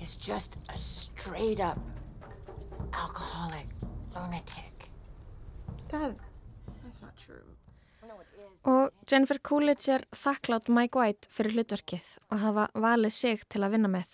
is 0.00 0.16
just 0.16 0.58
a 0.68 0.78
straight 0.78 1.60
up 1.60 1.78
alcoholic 2.94 3.66
lunatic. 4.14 4.90
God, 5.90 6.16
that's 6.84 7.02
not 7.02 7.16
true. 7.16 7.42
Og 8.68 8.90
Jennifer 9.06 9.38
Coolidge 9.38 9.92
er 9.94 10.04
þakklátt 10.12 10.68
Mike 10.72 10.98
White 10.98 11.28
fyrir 11.32 11.54
hlutverkið 11.56 12.06
og 12.32 12.40
hafa 12.42 12.64
valið 12.74 13.14
sig 13.14 13.44
til 13.48 13.62
að 13.64 13.76
vinna 13.76 13.90
með. 13.92 14.10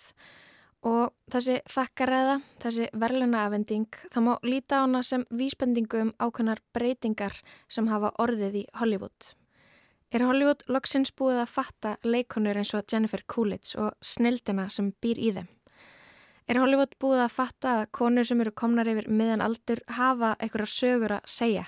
Og 0.85 1.15
þessi 1.33 1.55
þakkaræða, 1.65 2.35
þessi 2.61 2.91
verðlunaafending, 2.93 3.87
það 4.13 4.25
má 4.27 4.33
líta 4.45 4.81
á 4.81 4.83
hana 4.83 5.01
sem 5.01 5.23
vísbendingu 5.33 6.03
um 6.03 6.11
ákveðnar 6.21 6.61
breytingar 6.77 7.39
sem 7.67 7.89
hafa 7.89 8.11
orðið 8.21 8.59
í 8.61 8.63
Hollywood. 8.77 9.31
Er 10.13 10.21
Hollywood 10.21 10.61
loksins 10.69 11.09
búið 11.09 11.41
að 11.41 11.51
fatta 11.55 11.95
leikonur 12.05 12.61
eins 12.61 12.75
og 12.77 12.85
Jennifer 12.91 13.25
Coolidge 13.25 13.73
og 13.81 13.97
snildina 14.05 14.67
sem 14.69 14.93
býr 15.01 15.17
í 15.17 15.33
þeim? 15.39 15.49
Er 16.45 16.61
Hollywood 16.61 16.93
búið 17.01 17.23
að 17.23 17.33
fatta 17.33 17.73
að 17.79 17.87
konur 17.97 18.29
sem 18.29 18.45
eru 18.45 18.53
komnar 18.53 18.85
yfir 18.85 19.09
miðan 19.09 19.41
aldur 19.41 19.81
hafa 19.97 20.35
einhverja 20.37 20.69
sögur 20.69 21.17
að 21.17 21.25
segja? 21.33 21.65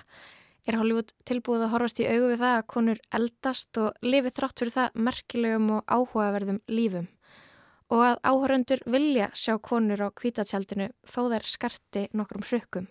Er 0.70 0.78
Hollywood 0.78 1.10
tilbúið 1.26 1.66
að 1.66 1.74
horfast 1.74 2.04
í 2.04 2.06
augu 2.06 2.30
við 2.36 2.42
það 2.44 2.58
að 2.60 2.66
konur 2.76 3.06
eldast 3.18 3.82
og 3.82 4.06
lifi 4.06 4.36
þrátt 4.38 4.62
fyrir 4.62 4.78
það 4.78 5.06
merkilegum 5.10 5.72
og 5.80 5.86
áhugaverðum 5.90 6.62
lífum? 6.70 7.08
Og 7.90 8.04
að 8.04 8.18
áhöröndur 8.28 8.84
vilja 8.86 9.30
sjá 9.34 9.56
konur 9.64 10.02
á 10.04 10.10
kvítatjaldinu 10.12 10.90
þó 11.08 11.22
þær 11.32 11.46
skarti 11.48 12.08
nokkrum 12.14 12.44
hrukkum. 12.44 12.88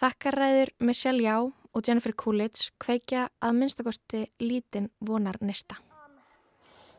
Þakkaræður 0.00 0.72
Michelle 0.80 1.22
Yao 1.22 1.52
og 1.72 1.82
Jennifer 1.86 2.12
Coolidge 2.12 2.72
kveikja 2.82 3.28
að 3.40 3.58
minnstakosti 3.60 4.26
lítinn 4.42 4.90
vonar 5.00 5.38
nesta. 5.40 5.78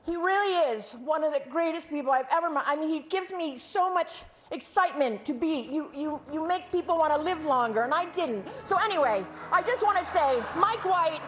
He 0.08 0.16
really 0.16 0.56
is 0.72 0.96
one 1.06 1.26
of 1.26 1.34
the 1.34 1.44
greatest 1.52 1.90
people 1.90 2.14
I've 2.14 2.32
ever 2.32 2.50
met. 2.50 2.64
I 2.66 2.78
mean, 2.78 2.90
he 2.90 3.02
gives 3.10 3.32
me 3.32 3.58
so 3.58 3.94
much 3.94 4.24
excitement 4.52 5.26
to 5.26 5.34
be. 5.34 5.68
You, 5.70 5.92
you, 5.94 6.22
you 6.32 6.48
make 6.48 6.72
people 6.72 6.98
want 6.98 7.14
to 7.14 7.22
live 7.22 7.44
longer, 7.44 7.84
and 7.84 7.94
I 7.94 8.06
didn't. 8.16 8.46
So 8.66 8.78
anyway, 8.78 9.26
I 9.52 9.62
just 9.64 9.84
want 9.84 9.98
to 9.98 10.06
say, 10.06 10.42
Mike 10.56 10.86
White. 10.86 11.20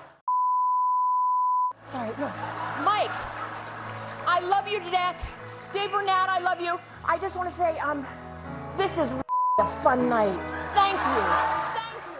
Sorry, 1.92 2.12
no, 2.18 2.32
Mike. 2.86 3.12
I 4.26 4.40
love 4.48 4.70
you 4.70 4.80
to 4.80 4.92
death. 4.92 5.39
Dave 5.72 5.92
Burnett, 5.92 6.30
I 6.30 6.40
love 6.40 6.60
you. 6.60 6.80
I 7.06 7.20
just 7.20 7.36
want 7.36 7.48
to 7.48 7.56
say, 7.56 7.78
um, 7.78 8.06
this 8.76 8.98
is 8.98 9.12
a 9.60 9.68
fun 9.84 10.10
night. 10.10 10.40
Thank 10.74 10.98
you. 10.98 11.22
Thank 11.78 12.04
you. 12.08 12.20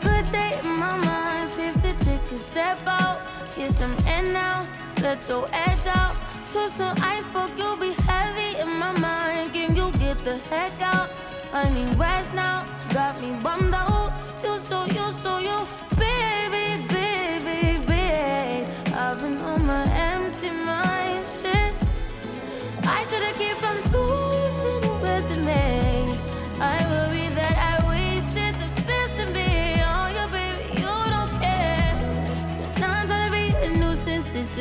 Good 0.00 0.30
day 0.30 0.60
in 0.62 0.68
my 0.68 0.96
mind, 0.98 1.48
to 1.48 1.92
take 2.04 2.30
a 2.30 2.38
step 2.38 2.78
out, 2.86 3.20
get 3.56 3.72
some 3.72 3.96
air 4.06 4.22
now 4.22 4.68
let 5.00 5.28
your 5.28 5.46
edge 5.52 5.86
out. 5.86 6.14
To 6.50 6.68
some 6.68 6.96
iceberg, 7.02 7.50
you'll 7.58 7.76
be 7.76 7.92
heavy 8.06 8.58
in 8.58 8.78
my 8.78 8.92
mind. 8.98 9.52
Can 9.52 9.76
you 9.76 9.92
get 9.92 10.18
the 10.24 10.38
heck 10.50 10.80
out? 10.80 11.10
I 11.52 11.68
need 11.70 11.94
rest 11.96 12.34
now, 12.34 12.66
got 12.92 13.20
me 13.20 13.32
bummed 13.42 13.74
out. 13.74 14.12
You 14.42 14.58
so, 14.58 14.84
you 14.86 15.12
so, 15.12 15.38
you, 15.38 15.66
baby, 15.96 16.82
baby, 16.88 17.78
baby. 17.86 18.66
I've 18.94 19.20
been 19.20 19.36
on 19.38 19.66
my 19.66 19.84
empty 19.94 20.50
mind, 20.50 20.87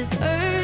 this 0.10 0.22
earth. 0.22 0.57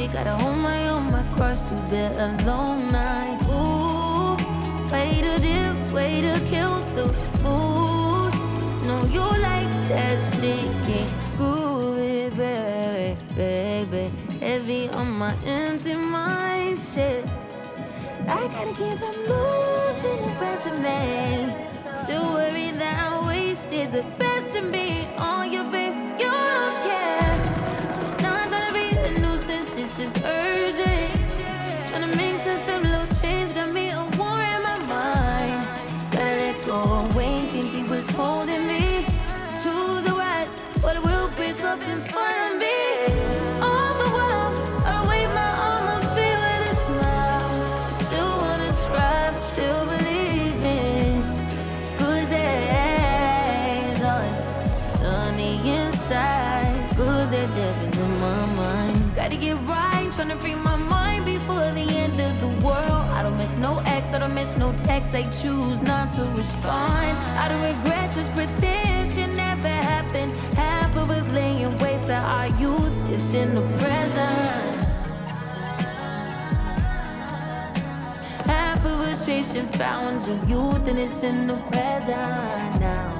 Shit. 0.00 0.12
Gotta 0.12 0.36
hold 0.36 0.56
my 0.56 0.88
own, 0.88 1.10
my 1.10 1.22
cross 1.36 1.62
to 1.62 1.74
bear 1.90 2.12
a 2.12 2.44
long 2.44 2.88
night. 2.88 3.40
Ooh, 3.48 4.36
way 4.92 5.20
to 5.20 5.38
dip, 5.40 5.92
way 5.92 6.20
to 6.22 6.40
kill 6.46 6.80
the 6.96 7.06
mood. 7.42 8.34
No, 8.86 9.04
you 9.04 9.20
like 9.20 9.70
that 9.88 10.18
shit, 10.36 10.70
can't 10.86 11.36
groove 11.36 12.36
baby, 12.36 13.16
baby. 13.36 14.10
Heavy 14.40 14.88
on 14.90 15.10
my 15.18 15.34
empty 15.44 15.94
mind, 15.94 16.78
shit. 16.78 17.24
I 18.26 18.48
gotta 18.48 18.72
keep 18.78 18.98
from 18.98 19.16
losing 19.30 20.16
the 20.22 20.32
rest 20.40 20.66
of 20.66 20.78
me. 20.78 21.52
Still 22.04 22.32
worried 22.34 22.76
that 22.80 22.96
I 23.12 23.26
wasted 23.26 23.92
the 23.92 24.02
best 24.18 24.29
no 63.60 63.82
ex, 63.84 64.08
I 64.08 64.18
don't 64.18 64.34
miss 64.34 64.56
no 64.56 64.72
text. 64.72 65.14
I 65.14 65.22
choose 65.30 65.80
not 65.82 66.12
to 66.14 66.24
respond. 66.34 67.16
I 67.38 67.48
don't 67.48 67.62
regret, 67.62 68.12
just 68.12 68.32
pretend 68.32 69.08
shit 69.08 69.30
never 69.34 69.68
happened. 69.68 70.32
Half 70.56 70.96
of 70.96 71.10
us 71.10 71.26
laying 71.34 71.76
waste 71.78 72.06
to 72.06 72.14
our 72.14 72.48
youth 72.58 73.10
is 73.10 73.34
in 73.34 73.54
the 73.54 73.62
present. 73.78 74.80
Half 78.46 78.84
of 78.84 79.00
us 79.00 79.26
chasing 79.26 79.68
fountains 79.68 80.26
of 80.26 80.48
youth 80.48 80.88
and 80.88 80.98
it's 80.98 81.22
in 81.22 81.46
the 81.46 81.56
present 81.70 82.80
now. 82.80 83.19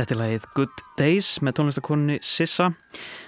Þetta 0.00 0.14
er 0.14 0.16
lagið 0.16 0.44
Good 0.56 0.78
Days 0.96 1.26
með 1.44 1.58
tónlistakonunni 1.58 2.14
Sissa, 2.24 2.70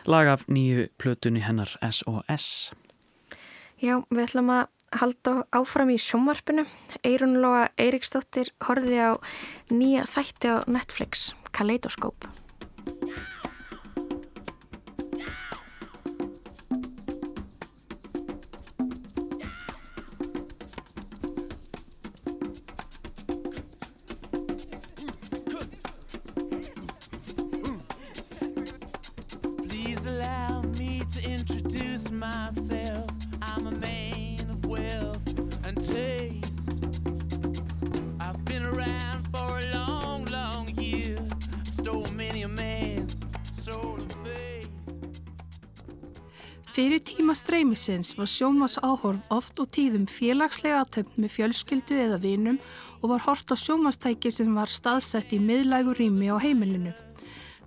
lag 0.09 0.31
af 0.33 0.47
nýju 0.49 0.87
plötunni 0.97 1.43
hennar 1.45 1.69
S.O.S. 1.85 2.47
Já, 3.77 3.99
við 4.09 4.23
ætlum 4.23 4.49
að 4.55 4.63
halda 5.03 5.35
áfram 5.53 5.93
í 5.93 5.99
sjónvarpinu. 6.01 6.65
Eirun 7.05 7.37
Lóa 7.45 7.67
Eiríksdóttir 7.77 8.55
horfið 8.65 9.05
á 9.05 9.13
nýja 9.69 10.07
þætti 10.15 10.49
á 10.49 10.57
Netflix, 10.65 11.35
Kaleidoskóp. 11.53 12.25
Streymisins 47.83 48.17
var 48.17 48.29
sjómas 48.31 48.77
áhorf 48.79 49.31
oft 49.35 49.59
og 49.59 49.71
tíðum 49.75 50.05
félagslega 50.07 50.85
aðtöfn 50.85 51.19
með 51.19 51.33
fjölskyldu 51.35 51.97
eða 51.99 52.19
vinum 52.23 52.59
og 53.03 53.11
var 53.11 53.23
hort 53.25 53.51
á 53.51 53.59
sjómastæki 53.59 54.31
sem 54.31 54.53
var 54.55 54.71
staðsett 54.71 55.33
í 55.35 55.41
miðlægu 55.43 55.97
rými 55.99 56.29
á 56.31 56.39
heimilinu. 56.39 56.93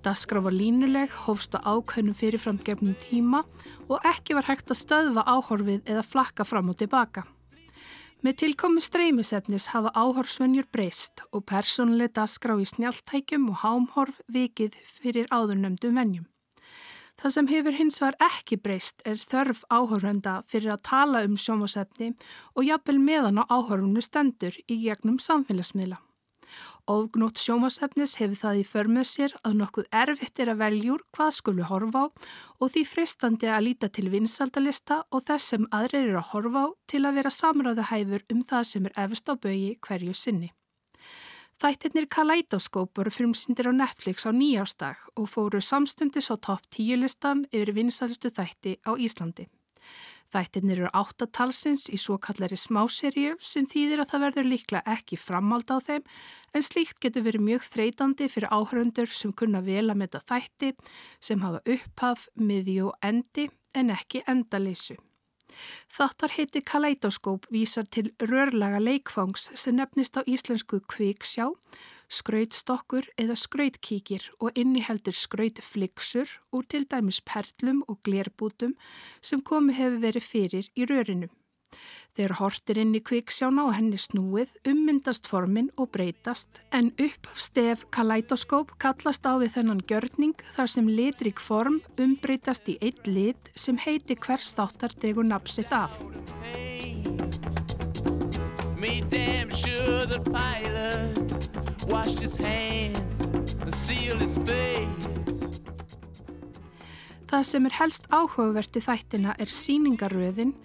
Daskra 0.05 0.39
var 0.39 0.55
línuleg, 0.55 1.11
hófst 1.25 1.57
á 1.59 1.67
ákveðnum 1.67 2.15
fyrirfram 2.15 2.61
gefnum 2.63 2.95
tíma 3.03 3.41
og 3.89 4.05
ekki 4.07 4.37
var 4.37 4.47
hægt 4.47 4.71
að 4.71 4.79
stöðva 4.85 5.25
áhorfið 5.27 5.83
eða 5.83 6.05
flakka 6.07 6.45
fram 6.47 6.71
og 6.71 6.79
tilbaka. 6.79 7.25
Með 8.23 8.37
tilkomi 8.45 8.79
streymisefnis 8.79 9.73
hafa 9.73 9.91
áhorfsvenjur 9.99 10.69
breyst 10.71 11.25
og 11.33 11.43
persónuleg 11.49 12.15
daskra 12.15 12.55
í 12.55 12.69
snjáltækjum 12.71 13.51
og 13.51 13.59
hámhorf 13.65 14.23
vikið 14.31 14.79
fyrir 15.01 15.27
áðurnemdum 15.27 15.99
venjum. 15.99 16.29
Það 17.25 17.33
sem 17.33 17.47
hefur 17.49 17.73
hins 17.73 17.95
var 17.97 18.15
ekki 18.21 18.55
breyst 18.61 18.99
er 19.09 19.17
þörf 19.17 19.63
áhörfenda 19.73 20.33
fyrir 20.45 20.75
að 20.75 20.83
tala 20.85 21.23
um 21.25 21.39
sjómasefni 21.41 22.11
og 22.53 22.67
jafnvel 22.67 22.99
meðan 23.01 23.39
á 23.41 23.49
áhörfunu 23.49 24.03
stendur 24.05 24.53
í 24.69 24.75
gegnum 24.83 25.15
samfélagsmiðla. 25.17 25.97
Ógnótt 26.85 27.41
sjómasefnis 27.41 28.13
hefur 28.19 28.37
það 28.43 28.59
í 28.59 28.65
förmið 28.69 29.09
sér 29.09 29.33
að 29.41 29.55
nokkuð 29.63 29.87
erfitt 30.03 30.43
er 30.45 30.51
að 30.53 30.59
veljúr 30.59 31.01
hvað 31.17 31.31
skulu 31.39 31.65
horfa 31.65 32.03
á 32.05 32.13
og 32.61 32.71
því 32.75 32.83
fristandi 32.91 33.49
að 33.49 33.65
líta 33.71 33.89
til 33.89 34.11
vinsaldalista 34.13 34.99
og 35.09 35.25
þess 35.25 35.55
sem 35.55 35.65
aðrir 35.73 36.11
eru 36.11 36.19
að 36.21 36.29
horfa 36.35 36.61
á 36.61 36.67
til 36.93 37.01
að 37.09 37.17
vera 37.23 37.33
samráðu 37.33 37.87
hæfur 37.89 38.27
um 38.35 38.45
það 38.45 38.69
sem 38.69 38.85
er 38.85 39.01
efst 39.07 39.25
á 39.25 39.33
bögi 39.33 39.73
hverju 39.81 40.13
sinni. 40.13 40.51
Þættirnir 41.55 42.09
Kaleidoskóp 42.11 42.97
voru 42.99 43.11
frumsyndir 43.15 43.69
á 43.71 43.73
Netflix 43.73 44.27
á 44.27 44.31
nýjástag 44.35 44.99
og 45.15 45.29
fóru 45.31 45.61
samstundis 45.63 46.27
á 46.27 46.35
topp 46.35 46.67
tíu 46.67 46.97
listan 46.99 47.45
yfir 47.47 47.71
vinsalistu 47.77 48.27
þætti 48.27 48.75
á 48.83 48.91
Íslandi. 48.99 49.47
Þættirnir 50.35 50.81
eru 50.81 50.91
áttatalsins 50.91 51.87
í 51.95 52.01
svo 52.01 52.17
kallari 52.19 52.59
smáserju 52.59 53.37
sem 53.39 53.69
þýðir 53.71 54.03
að 54.03 54.11
það 54.11 54.23
verður 54.25 54.49
líklega 54.51 54.95
ekki 54.97 55.15
framald 55.15 55.71
á 55.71 55.79
þeim 55.79 56.03
en 56.51 56.67
slíkt 56.67 56.99
getur 56.99 57.23
verið 57.23 57.47
mjög 57.47 57.67
þreytandi 57.71 58.27
fyrir 58.27 58.51
áhörundur 58.51 59.07
sem 59.07 59.31
kunna 59.31 59.63
vel 59.63 59.87
að 59.87 60.01
metta 60.03 60.19
þætti 60.27 60.75
sem 61.23 61.39
hafa 61.39 61.63
upphaf, 61.63 62.27
miði 62.35 62.81
og 62.83 62.99
endi 62.99 63.47
en 63.71 63.95
ekki 63.95 64.25
endaleysu. 64.27 64.99
Þáttar 65.95 66.33
heiti 66.35 66.61
Kaleidoskóp 66.61 67.45
vísar 67.53 67.85
til 67.95 68.09
rörlaga 68.19 68.79
leikfangs 68.81 69.49
sem 69.53 69.77
nefnist 69.77 70.17
á 70.19 70.21
íslensku 70.25 70.81
kviksjá, 70.91 71.47
skrautstokkur 72.09 73.07
eða 73.21 73.37
skrautkíkir 73.39 74.27
og 74.39 74.57
inniheldur 74.59 75.15
skrautfliksur 75.15 76.35
úr 76.51 76.67
til 76.69 76.85
dæmis 76.91 77.21
perlum 77.21 77.83
og 77.87 78.01
glerbútum 78.03 78.75
sem 79.21 79.41
komi 79.41 79.77
hefur 79.77 80.01
verið 80.03 80.29
fyrir 80.33 80.69
í 80.75 80.89
rörinu. 80.89 81.31
Þegar 82.15 82.37
hortir 82.39 82.77
inn 82.79 82.93
í 82.95 83.01
kviksjána 83.03 83.65
og 83.67 83.73
henni 83.75 83.97
snúið 83.99 84.53
ummyndast 84.71 85.25
formin 85.27 85.67
og 85.75 85.89
breytast 85.91 86.61
en 86.71 86.93
upp 86.95 87.27
af 87.27 87.41
stef 87.43 87.83
kalætoskóp 87.91 88.71
kallast 88.79 89.27
á 89.27 89.35
við 89.41 89.57
þennan 89.57 89.81
gjörning 89.89 90.45
þar 90.55 90.71
sem 90.71 90.87
litrik 90.87 91.43
form 91.43 91.81
umbreytast 91.99 92.71
í 92.71 92.77
eitt 92.79 93.03
lit 93.11 93.51
sem 93.59 93.75
heiti 93.83 94.15
hvers 94.15 94.53
þáttar 94.55 94.95
degur 95.03 95.27
napsitt 95.27 95.75
af. 95.75 95.99
Það 107.25 107.43
sem 107.49 107.65
er 107.67 107.75
helst 107.81 108.07
áhugaverti 108.07 108.79
þættina 108.79 109.35
er 109.35 109.51
síningaröðin 109.51 110.55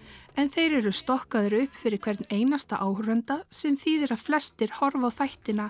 en 0.40 0.48
þeir 0.48 0.78
eru 0.78 0.90
stokkaður 0.94 1.56
upp 1.64 1.74
fyrir 1.82 2.00
hvern 2.00 2.28
einasta 2.32 2.78
áhörenda 2.80 3.40
sem 3.52 3.74
þýðir 3.76 4.14
að 4.14 4.22
flestir 4.24 4.70
horfa 4.78 5.10
á 5.12 5.16
þættina 5.18 5.66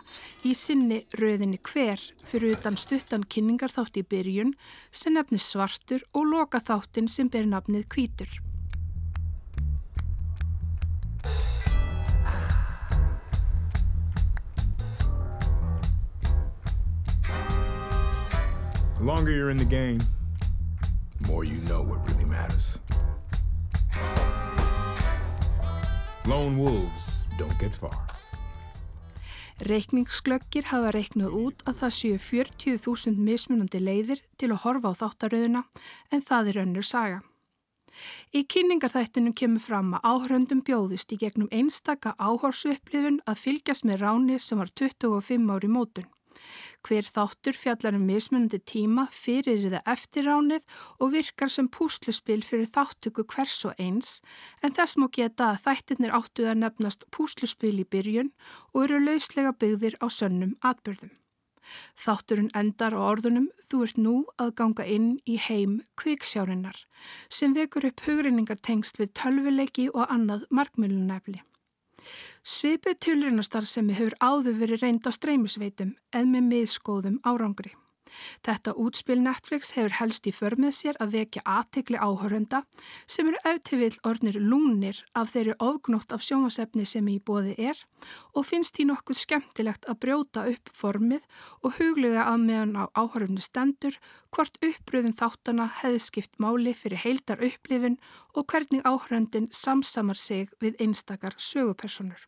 í 0.46 0.52
sinni 0.54 1.00
röðinni 1.18 1.59
hver 1.66 2.02
fyrir 2.22 2.54
utan 2.54 2.78
stuttan 2.78 3.26
kynningarþátt 3.26 3.98
í 3.98 4.04
byrjun 4.06 4.54
sem 4.94 5.16
nefnir 5.16 5.42
svartur 5.42 6.06
og 6.14 6.30
loka 6.30 6.62
þáttin 6.62 7.11
sem 7.11 7.26
ber 7.33 7.50
nafnið 7.50 7.88
kvítur. 7.90 8.30
The 19.00 19.06
longer 19.06 19.33
you're 19.33 19.50
in 19.50 19.56
the 19.56 19.64
game, 19.64 19.98
the 21.18 21.26
more 21.26 21.42
you 21.42 21.59
know 21.66 21.83
what 21.83 22.06
really 22.06 22.26
matters. 22.26 22.78
Lone 26.28 26.59
wolves 26.59 27.24
don't 27.38 27.59
get 27.59 27.74
far. 27.74 27.96
Reykningsglöggir 29.61 30.66
hafa 30.68 30.90
reiknað 30.92 31.33
út 31.37 31.62
að 31.64 31.78
það 31.80 31.94
séu 31.96 32.18
40.000 32.20 33.16
mismunandi 33.16 33.80
leiðir 33.80 34.20
til 34.37 34.50
að 34.52 34.61
horfa 34.66 34.92
á 34.92 35.00
þáttaröðuna 35.00 35.62
en 36.12 36.24
það 36.24 36.52
er 36.52 36.61
önnur 36.64 36.85
saga. 36.85 37.22
Í 38.37 38.44
kynningarþættinum 38.52 39.33
kemur 39.37 39.64
fram 39.64 39.96
að 39.96 40.04
áhöröndum 40.12 40.61
bjóðist 40.64 41.12
í 41.16 41.20
gegnum 41.24 41.48
einstaka 41.52 42.12
áhorsu 42.20 42.74
upplifun 42.76 43.20
að 43.24 43.40
fylgjast 43.40 43.88
með 43.88 44.04
ráni 44.04 44.38
sem 44.38 44.61
var 44.61 44.68
25 44.76 45.56
ári 45.56 45.72
mótun. 45.72 46.09
Hver 46.87 47.07
þáttur 47.07 47.59
fjallar 47.61 47.96
um 47.98 48.07
mismunandi 48.09 48.61
tíma 48.72 49.07
fyrir 49.12 49.66
eða 49.68 49.83
eftir 49.94 50.26
ránið 50.29 50.66
og 50.98 51.14
virkar 51.14 51.53
sem 51.53 51.68
púsluspil 51.68 52.40
fyrir 52.46 52.70
þáttöku 52.72 53.26
hvers 53.35 53.61
og 53.68 53.79
eins 53.79 54.18
en 54.62 54.76
þess 54.76 54.98
má 55.00 55.09
geta 55.12 55.53
að 55.53 55.62
þættirnir 55.66 56.16
áttuð 56.16 56.53
að 56.53 56.61
nefnast 56.64 57.09
púsluspil 57.14 57.76
í 57.83 57.88
byrjun 57.88 58.35
og 58.74 58.85
eru 58.85 59.00
lauslega 59.05 59.57
byggðir 59.57 59.98
á 60.00 60.07
sönnum 60.09 60.57
atbyrðum. 60.61 61.12
Þátturinn 62.00 62.50
endar 62.57 62.96
á 62.96 63.00
orðunum 63.00 63.50
þú 63.66 63.83
ert 63.87 63.98
nú 64.00 64.14
að 64.42 64.55
ganga 64.61 64.87
inn 64.96 65.11
í 65.29 65.37
heim 65.38 65.81
kviksjárinnar 66.00 66.81
sem 67.29 67.55
vekur 67.55 67.87
upp 67.90 68.03
hugreiningartengst 68.07 68.98
við 69.00 69.12
tölvuleiki 69.20 69.87
og 69.92 70.09
annað 70.09 70.48
markmjölunefli. 70.50 71.42
Svipið 72.40 72.96
tilrunastarfsemi 73.05 73.92
hefur 73.98 74.14
áður 74.20 74.57
verið 74.62 74.83
reynd 74.85 75.05
á 75.05 75.12
streymisveitum 75.12 75.92
en 76.16 76.31
með 76.33 76.46
miðskóðum 76.48 77.18
árangri. 77.20 77.74
Þetta 78.46 78.74
útspil 78.80 79.18
Netflix 79.22 79.74
hefur 79.76 79.96
helst 80.00 80.26
í 80.26 80.32
förmið 80.34 80.74
sér 80.76 80.98
að 81.02 81.16
vekja 81.16 81.42
aðtekli 81.44 82.00
áhörunda 82.00 82.62
sem 83.06 83.28
eru 83.30 83.40
eftirvill 83.52 83.98
ornir 84.06 84.38
lúnir 84.40 85.02
af 85.14 85.34
þeirri 85.34 85.56
ofgnótt 85.58 86.14
af 86.16 86.24
sjómasefni 86.26 86.86
sem 86.88 87.08
í 87.12 87.18
bóði 87.18 87.56
er 87.70 87.84
og 88.34 88.46
finnst 88.48 88.76
því 88.76 88.88
nokkuð 88.90 89.20
skemmtilegt 89.22 89.88
að 89.90 90.00
brjóta 90.04 90.46
upp 90.50 90.72
formið 90.76 91.26
og 91.62 91.76
huglega 91.78 92.26
að 92.30 92.46
meðan 92.46 92.76
á 92.80 92.84
áhörundu 92.96 93.44
stendur 93.44 93.98
hvort 94.34 94.58
uppröðin 94.64 95.16
þáttana 95.16 95.68
hefði 95.80 96.02
skipt 96.06 96.40
máli 96.42 96.74
fyrir 96.76 97.02
heildar 97.04 97.42
upplifin 97.44 97.98
og 98.34 98.46
hvernig 98.50 98.86
áhörundin 98.86 99.50
samsamar 99.54 100.18
sig 100.18 100.50
við 100.62 100.78
einstakar 100.82 101.36
sögupersonur. 101.38 102.20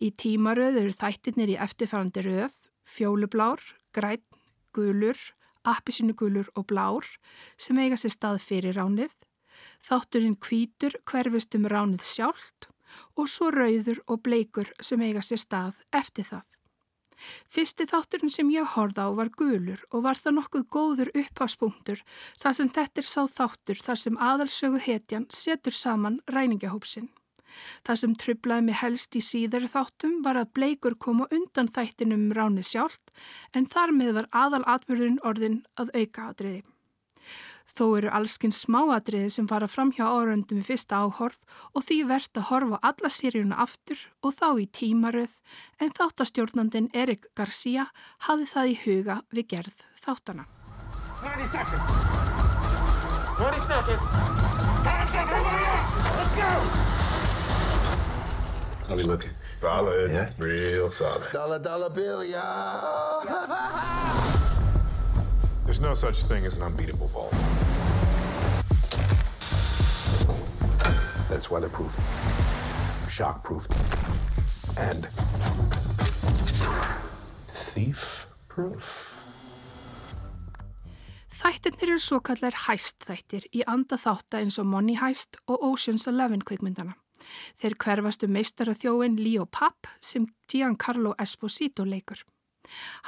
Í 0.00 0.10
tímaröð 0.16 0.80
eru 0.82 0.94
þættirnir 0.94 1.52
í 1.54 1.58
eftirfærandi 1.60 2.24
röð, 2.24 2.54
fjólublár, 2.88 3.62
græn, 3.92 4.22
gulur, 4.78 5.18
appisinugulur 5.66 6.50
og 6.54 6.68
blár 6.70 7.06
sem 7.58 7.78
eiga 7.82 7.98
sér 8.00 8.14
stað 8.14 8.42
fyrir 8.46 8.78
ránið, 8.78 9.14
þátturinn 9.84 10.38
kvítur 10.38 10.96
hverfist 11.08 11.56
um 11.58 11.66
ránið 11.70 12.06
sjálft 12.06 12.70
og 13.18 13.28
svo 13.30 13.50
rauður 13.52 14.00
og 14.06 14.22
bleikur 14.24 14.70
sem 14.80 15.02
eiga 15.04 15.22
sér 15.24 15.42
stað 15.42 15.82
eftir 15.92 16.28
það. 16.30 16.46
Fyrsti 17.50 17.88
þátturinn 17.90 18.30
sem 18.30 18.50
ég 18.54 18.74
horða 18.76 19.08
á 19.08 19.18
var 19.18 19.30
gulur 19.34 19.82
og 19.90 20.04
var 20.06 20.20
það 20.22 20.36
nokkuð 20.38 20.66
góður 20.74 21.10
uppháspunktur 21.18 22.04
þar 22.38 22.58
sem 22.58 22.70
þetta 22.76 23.02
er 23.02 23.08
sá 23.10 23.22
þáttur 23.26 23.82
þar 23.82 24.02
sem 24.04 24.20
aðalsögu 24.30 24.82
hetjan 24.86 25.26
setur 25.34 25.74
saman 25.74 26.20
ræningahópsinn. 26.30 27.10
Það 27.86 28.00
sem 28.02 28.16
trublaði 28.22 28.66
mig 28.68 28.80
helst 28.82 29.18
í 29.18 29.22
síðari 29.24 29.70
þáttum 29.72 30.18
var 30.24 30.40
að 30.40 30.52
bleikur 30.58 30.96
koma 30.98 31.28
undan 31.34 31.70
þættinum 31.74 32.28
um 32.28 32.34
ráni 32.36 32.64
sjálft 32.66 33.14
en 33.54 33.68
þar 33.68 33.94
með 33.96 34.16
var 34.20 34.32
aðal 34.32 34.64
atbyrðun 34.66 35.22
orðin 35.26 35.62
að 35.80 35.94
auka 35.96 36.32
atriði. 36.32 36.64
Þó 37.78 37.84
eru 37.94 38.10
allskinn 38.10 38.54
smáatriði 38.54 39.28
sem 39.30 39.46
fara 39.46 39.68
fram 39.70 39.92
hjá 39.94 40.02
áröndum 40.08 40.58
í 40.58 40.64
fyrsta 40.66 40.98
áhorf 41.04 41.38
og 41.76 41.84
því 41.86 41.98
verðt 42.08 42.40
að 42.40 42.48
horfa 42.48 42.80
alla 42.90 43.10
sériuna 43.12 43.60
aftur 43.62 44.00
og 44.24 44.34
þá 44.34 44.48
í 44.64 44.66
tímaröð 44.80 45.36
en 45.78 45.94
þáttastjórnandin 45.94 46.90
Erik 46.90 47.30
Garcia 47.38 47.86
hafði 48.26 48.50
það 48.54 48.72
í 48.72 48.76
huga 48.82 49.20
við 49.30 49.50
gerð 49.54 49.86
þáttana. 50.02 50.48
90 51.22 51.46
seconds! 51.54 51.88
20 53.38 53.62
seconds! 53.70 54.04
10 54.82 55.08
seconds! 55.14 55.98
Let's 56.18 56.34
go! 56.34 56.87
How 58.88 58.96
we 58.96 59.02
looking? 59.02 59.32
Solid. 59.56 60.10
Yeah. 60.10 60.30
Real 60.38 60.90
solid. 60.90 61.30
Dollar, 61.32 61.58
dollar 61.58 61.90
bill, 61.90 62.24
y'all. 62.24 63.24
There's 65.64 65.80
no 65.80 65.92
such 65.92 66.22
thing 66.24 66.46
as 66.46 66.56
an 66.56 66.62
unbeatable 66.62 67.08
vault. 67.08 67.34
it's 71.30 71.50
weatherproof, 71.50 71.94
shockproof, 73.06 73.68
and 74.78 75.06
thief-proof. 77.48 79.14
Þættirnir 81.38 81.92
eru 81.92 82.00
svo 82.02 82.18
kallar 82.24 82.56
hæst 82.64 83.04
þættir 83.06 83.44
í 83.54 83.62
anda 83.70 83.98
þátta 84.00 84.40
eins 84.40 84.58
og 84.58 84.66
Money 84.66 84.96
Heist 84.98 85.38
og 85.46 85.62
Ocean's 85.62 86.08
Eleven 86.10 86.42
kvikmyndana. 86.42 86.96
Þeir 87.60 87.76
hverfastu 87.84 88.28
meistara 88.28 88.74
þjóin 88.74 89.18
Leo 89.20 89.46
Papp 89.46 89.88
sem 90.00 90.26
Giancarlo 90.50 91.14
Esposito 91.18 91.84
leikur. 91.84 92.24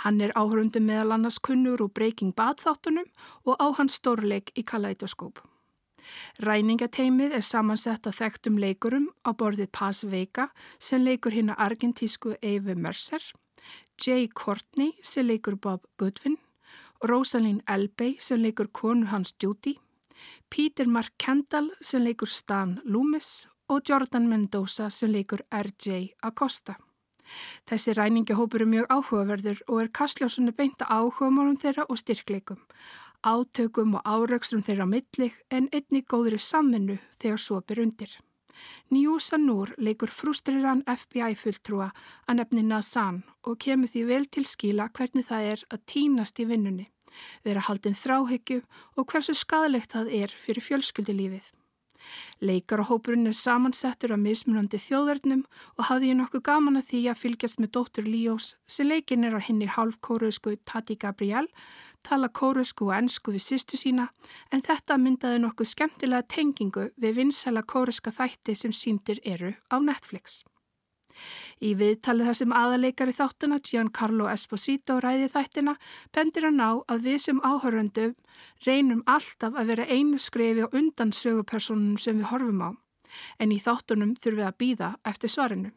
Hann 0.05 0.21
er 0.25 0.33
áhörundum 0.39 0.87
meðal 0.89 1.17
annars 1.17 1.39
kunnur 1.39 1.83
úr 1.85 1.93
Breaking 1.93 2.35
Bad 2.37 2.63
þáttunum 2.63 3.09
og 3.45 3.57
á 3.61 3.67
hans 3.77 3.99
stórleik 4.01 4.53
í 4.57 4.65
Kaleidoskóp. 4.65 5.43
Ræningateimið 6.41 7.35
er 7.37 7.45
samansett 7.45 8.07
að 8.09 8.17
þekktum 8.23 8.57
leikurum 8.59 9.11
á 9.21 9.37
borðið 9.37 9.69
Paz 9.77 10.01
Vega 10.09 10.49
sem 10.81 11.05
leikur 11.05 11.37
hinn 11.37 11.53
að 11.53 11.61
argentísku 11.67 12.39
Eve 12.41 12.75
Mercer, 12.75 13.21
Jay 14.01 14.31
Courtney 14.33 14.95
sem 15.05 15.29
leikur 15.29 15.59
Bob 15.61 15.85
Goodwin 16.01 16.39
Rosalind 17.05 17.63
Elbey 17.69 18.17
sem 18.21 18.41
leikur 18.41 18.69
konu 18.73 19.07
hans 19.09 19.33
Judy, 19.41 19.77
Peter 20.51 20.89
Mark 20.89 21.13
Kendall 21.19 21.71
sem 21.81 22.05
leikur 22.05 22.29
Stan 22.29 22.79
Loomis 22.85 23.47
og 23.71 23.83
Jordan 23.89 24.29
Mendoza 24.29 24.89
sem 24.91 25.13
leikur 25.15 25.45
R.J. 25.55 26.15
Acosta. 26.27 26.75
Þessi 27.71 27.95
ræningahópur 27.95 28.65
er 28.65 28.71
mjög 28.71 28.89
áhugaverður 28.91 29.61
og 29.69 29.83
er 29.83 29.93
kastljásunni 29.95 30.55
beinta 30.57 30.89
áhugamálum 30.91 31.59
þeirra 31.63 31.85
og 31.87 32.01
styrkleikum, 32.01 32.59
átökum 33.23 33.95
og 34.01 34.03
áraugsrum 34.03 34.65
þeirra 34.67 34.89
millig 34.91 35.37
en 35.51 35.69
einni 35.71 36.03
góðri 36.03 36.41
samvinnu 36.43 36.99
þegar 37.23 37.39
svo 37.39 37.61
byr 37.63 37.85
undir. 37.85 38.17
Njúsa 38.91 39.39
Núr 39.39 39.71
leikur 39.79 40.11
frustriran 40.13 40.83
FBI-fulltrúa 40.91 41.93
að 42.27 42.41
nefni 42.41 42.65
Nazan 42.67 43.23
og 43.47 43.61
kemur 43.63 43.89
því 43.93 44.03
vel 44.11 44.27
til 44.27 44.45
skíla 44.45 44.91
hvernig 44.91 45.29
það 45.31 45.47
er 45.53 45.65
að 45.71 45.87
týnast 45.95 46.43
í 46.43 46.49
vinnunni, 46.51 46.91
vera 47.47 47.63
haldinn 47.71 47.97
þráhyggju 47.97 48.61
og 48.97 49.07
hversu 49.07 49.37
skadalegt 49.39 49.95
það 49.95 50.13
er 50.25 50.37
fyrir 50.45 50.67
fjölskyldilífið. 50.67 51.53
Leikarahópurinn 52.41 53.31
er 53.31 53.37
samansettur 53.37 54.15
af 54.15 54.23
mismunandi 54.23 54.81
þjóðverðnum 54.81 55.45
og 55.77 55.87
hafði 55.89 56.13
ég 56.13 56.19
nokkuð 56.21 56.45
gaman 56.49 56.81
að 56.81 56.89
því 56.93 57.01
að 57.13 57.21
fylgjast 57.23 57.61
með 57.63 57.73
dóttur 57.77 58.09
Líós 58.09 58.55
sem 58.67 58.89
leikin 58.91 59.27
er 59.29 59.37
á 59.37 59.41
henni 59.41 59.69
hálfkóruðsku 59.71 60.57
Tati 60.65 60.97
Gabriel, 61.01 61.49
tala 62.07 62.29
kóruðsku 62.29 62.89
og 62.89 62.95
ennsku 62.97 63.35
við 63.35 63.47
sýstu 63.49 63.81
sína 63.81 64.09
en 64.51 64.65
þetta 64.65 64.97
myndaði 65.01 65.43
nokkuð 65.45 65.73
skemmtilega 65.75 66.29
tengingu 66.37 66.89
við 66.97 67.21
vinsæla 67.21 67.67
kóruðska 67.67 68.15
þætti 68.17 68.57
sem 68.57 68.73
síndir 68.73 69.21
eru 69.25 69.55
á 69.69 69.77
Netflix. 69.81 70.43
Í 71.61 71.75
viðtalið 71.79 72.31
þar 72.31 72.39
sem 72.41 72.55
aðaleikari 72.61 73.17
þáttuna 73.17 73.61
Giancarlo 73.65 74.29
Esposito 74.33 74.99
ræði 75.01 75.31
þættina 75.33 75.77
bendir 76.15 76.49
hann 76.49 76.63
á 76.63 76.71
að 76.89 77.09
við 77.09 77.19
sem 77.27 77.43
áhöröndu 77.45 78.13
reynum 78.67 79.03
alltaf 79.07 79.57
að 79.57 79.75
vera 79.75 79.89
einu 79.91 80.19
skrefi 80.19 80.65
og 80.67 80.77
undan 80.77 81.13
sögupersonum 81.13 81.99
sem 81.99 82.21
við 82.21 82.31
horfum 82.33 82.65
á 82.65 82.71
en 83.43 83.53
í 83.53 83.59
þáttunum 83.61 84.15
þurfum 84.17 84.41
við 84.41 84.49
að 84.49 84.59
býða 84.63 84.91
eftir 85.11 85.33
svarinu. 85.33 85.73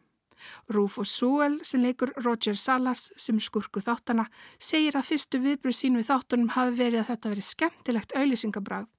Rufus 0.74 1.14
Sewell 1.18 1.60
sem 1.68 1.84
leikur 1.84 2.14
Roger 2.24 2.58
Salas 2.60 3.10
sem 3.18 3.40
skurku 3.44 3.84
þáttana 3.84 4.28
segir 4.60 4.98
að 4.98 5.10
fyrstu 5.12 5.42
viðbröð 5.44 5.78
sín 5.78 6.00
við 6.00 6.10
þáttunum 6.10 6.52
hafi 6.58 6.76
verið 6.80 7.04
að 7.04 7.10
þetta 7.14 7.34
verið 7.34 7.50
skemmtilegt 7.50 8.18
auðlýsingabræð 8.18 8.90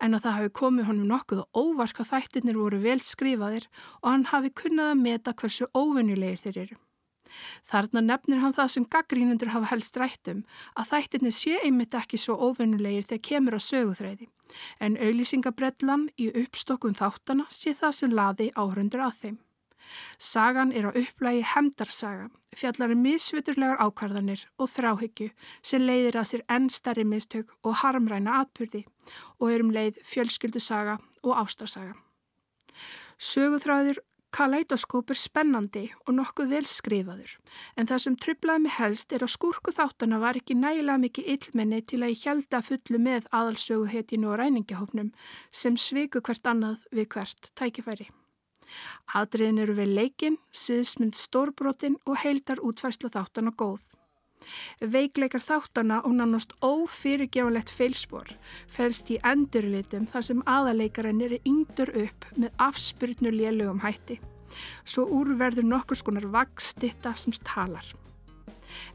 en 0.00 0.14
að 0.14 0.24
það 0.26 0.38
hafi 0.38 0.54
komið 0.62 0.88
honum 0.90 1.10
nokkuð 1.12 1.42
og 1.44 1.66
óvark 1.66 2.00
að 2.02 2.12
þættirnir 2.14 2.62
voru 2.62 2.80
vel 2.86 3.00
skrifaðir 3.00 3.68
og 4.00 4.08
hann 4.10 4.30
hafi 4.32 4.54
kunnað 4.62 4.94
að 4.94 5.04
meta 5.08 5.36
hversu 5.36 5.70
óvenjulegir 5.74 6.42
þeir 6.46 6.64
eru. 6.66 6.82
Þarna 7.68 8.02
nefnir 8.04 8.42
hann 8.42 8.54
það 8.56 8.72
sem 8.74 8.86
gaggrínundur 8.94 9.52
hafa 9.54 9.70
helst 9.72 9.96
rættum 10.00 10.42
að 10.76 10.90
þættirnir 10.92 11.36
sé 11.36 11.60
einmitt 11.62 11.96
ekki 11.96 12.20
svo 12.20 12.36
óvennulegir 12.48 13.08
þegar 13.08 13.24
kemur 13.28 13.56
á 13.56 13.60
söguþræði 13.68 14.28
en 14.84 14.98
auðlýsingabrellan 15.00 16.10
í 16.20 16.28
uppstokkun 16.42 16.98
þáttana 16.98 17.48
sé 17.48 17.72
það 17.78 17.96
sem 18.00 18.16
laði 18.18 18.50
áhrundur 18.52 19.06
að 19.06 19.18
þeim. 19.22 19.38
Sagan 20.18 20.72
er 20.72 20.88
á 20.88 20.90
upplægi 20.92 21.42
hemdarsaga, 21.54 22.28
fjallar 22.56 22.94
um 22.94 23.02
misviturlegar 23.06 23.80
ákvarðanir 23.82 24.46
og 24.58 24.70
þráhyggju 24.74 25.30
sem 25.62 25.82
leiðir 25.82 26.20
að 26.20 26.30
sér 26.30 26.46
enn 26.48 26.70
starri 26.70 27.04
mistök 27.08 27.52
og 27.62 27.80
harmræna 27.82 28.42
atbyrði 28.42 28.84
og 29.40 29.50
er 29.50 29.64
um 29.64 29.74
leið 29.74 30.00
fjölskyldusaga 30.06 30.98
og 31.22 31.36
ástarsaga. 31.44 31.94
Söguþráður 33.18 34.00
Kaleidoskóp 34.32 35.10
er 35.12 35.18
spennandi 35.20 35.82
og 36.06 36.14
nokkuð 36.16 36.54
vel 36.54 36.64
skrifaður 36.64 37.34
en 37.76 37.88
það 37.90 38.00
sem 38.04 38.14
trublaði 38.22 38.62
mig 38.64 38.74
helst 38.78 39.12
er 39.12 39.26
að 39.26 39.34
skúrku 39.34 39.74
þáttana 39.76 40.22
var 40.22 40.38
ekki 40.40 40.56
nægilega 40.56 41.02
mikið 41.02 41.28
illmenni 41.34 41.82
til 41.84 42.00
að 42.00 42.14
ég 42.14 42.24
held 42.30 42.56
að 42.56 42.70
fullu 42.70 43.02
með 43.10 43.28
aðalsöguhetinu 43.40 44.32
og 44.32 44.40
ræningahópnum 44.40 45.12
sem 45.62 45.76
sviku 45.76 46.24
hvert 46.24 46.48
annað 46.48 46.88
við 46.96 47.10
hvert 47.12 47.52
tækifæri. 47.60 48.08
Atriðin 49.14 49.62
eru 49.64 49.76
við 49.78 49.96
leikin, 49.96 50.38
sviðsmynd 50.52 51.18
stórbrotin 51.18 51.98
og 52.06 52.20
heildar 52.22 52.62
útfærsla 52.64 53.12
þáttana 53.12 53.52
góð. 53.56 53.90
Veikleikar 54.82 55.42
þáttana 55.42 56.00
og 56.06 56.16
nánast 56.18 56.54
ófyrirgevanlegt 56.66 57.70
feilspor 57.70 58.32
fælst 58.70 59.12
í 59.14 59.20
endurlitum 59.22 60.08
þar 60.10 60.26
sem 60.28 60.42
aðaleikarin 60.50 61.22
eru 61.22 61.38
yngdur 61.48 61.92
upp 62.04 62.26
með 62.36 62.64
afspyrnu 62.66 63.32
lélögum 63.34 63.82
hætti. 63.84 64.18
Svo 64.84 65.06
úrverður 65.20 65.68
nokkur 65.68 65.98
skonar 66.00 66.26
vagstitta 66.32 67.14
sem 67.16 67.34
talar. 67.46 67.86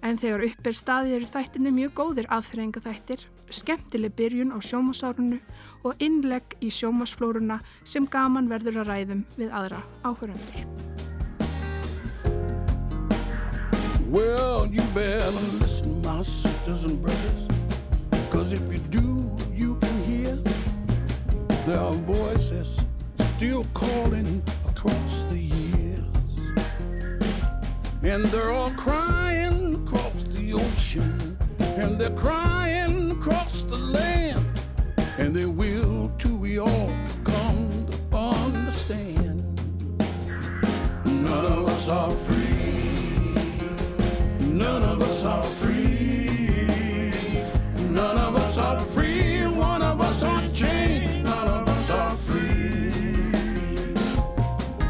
En 0.01 0.17
þegar 0.17 0.45
upp 0.49 0.67
er 0.67 0.77
staðið 0.77 1.17
eru 1.17 1.31
þættinni 1.31 1.73
mjög 1.73 1.95
góðir 1.97 2.29
aðþrenga 2.33 2.81
þættir, 2.83 3.25
skemmtileg 3.49 4.15
byrjun 4.17 4.53
á 4.55 4.59
sjómasárunu 4.59 5.39
og 5.83 6.01
innlegg 6.03 6.57
í 6.61 6.71
sjómasflóruna 6.73 7.59
sem 7.83 8.07
gaman 8.07 8.49
verður 8.51 8.83
að 8.83 8.91
ræðum 8.91 9.25
við 9.37 9.53
aðra 9.55 9.83
áhöröndur. 10.03 10.65
Well, 14.09 14.65
you 14.65 14.81
better 14.93 15.31
listen 15.59 16.01
my 16.01 16.21
sisters 16.23 16.85
and 16.85 17.01
brothers 17.01 17.47
Cause 18.31 18.53
if 18.53 18.61
you 18.71 18.77
do, 18.89 19.35
you 19.53 19.75
can 19.75 20.03
hear 20.03 20.35
There 21.65 21.77
are 21.77 21.93
voices 21.93 22.79
still 23.35 23.65
calling 23.73 24.41
across 24.65 25.25
the 25.29 25.39
years 25.39 26.05
And 28.01 28.23
they're 28.25 28.51
all 28.51 28.71
crying 28.71 29.75
across 29.85 30.23
the 30.31 30.53
ocean 30.53 31.36
And 31.77 31.99
they're 31.99 32.09
crying 32.09 33.11
across 33.11 33.61
the 33.61 33.77
land. 33.77 34.43
And 35.19 35.35
they 35.35 35.45
will 35.45 36.11
too 36.17 36.35
we 36.35 36.57
all 36.57 36.91
come 37.23 37.85
to 37.91 38.17
understand. 38.17 39.43
None 41.05 41.45
of 41.45 41.67
us 41.67 41.87
are 41.87 42.09
free. 42.09 43.35
None 44.39 44.81
of 44.81 45.03
us 45.03 45.23
are 45.23 45.43
free. 45.43 47.11
None 47.91 48.17
of 48.17 48.35
us 48.35 48.57
are 48.57 48.79
free. 48.79 49.45
One 49.45 49.83
of 49.83 50.01
us 50.01 50.23
are 50.23 50.41
chained 50.47 51.25
none 51.25 51.47
of 51.47 51.69
us 51.69 51.89
are 51.91 52.09
free. 52.09 52.89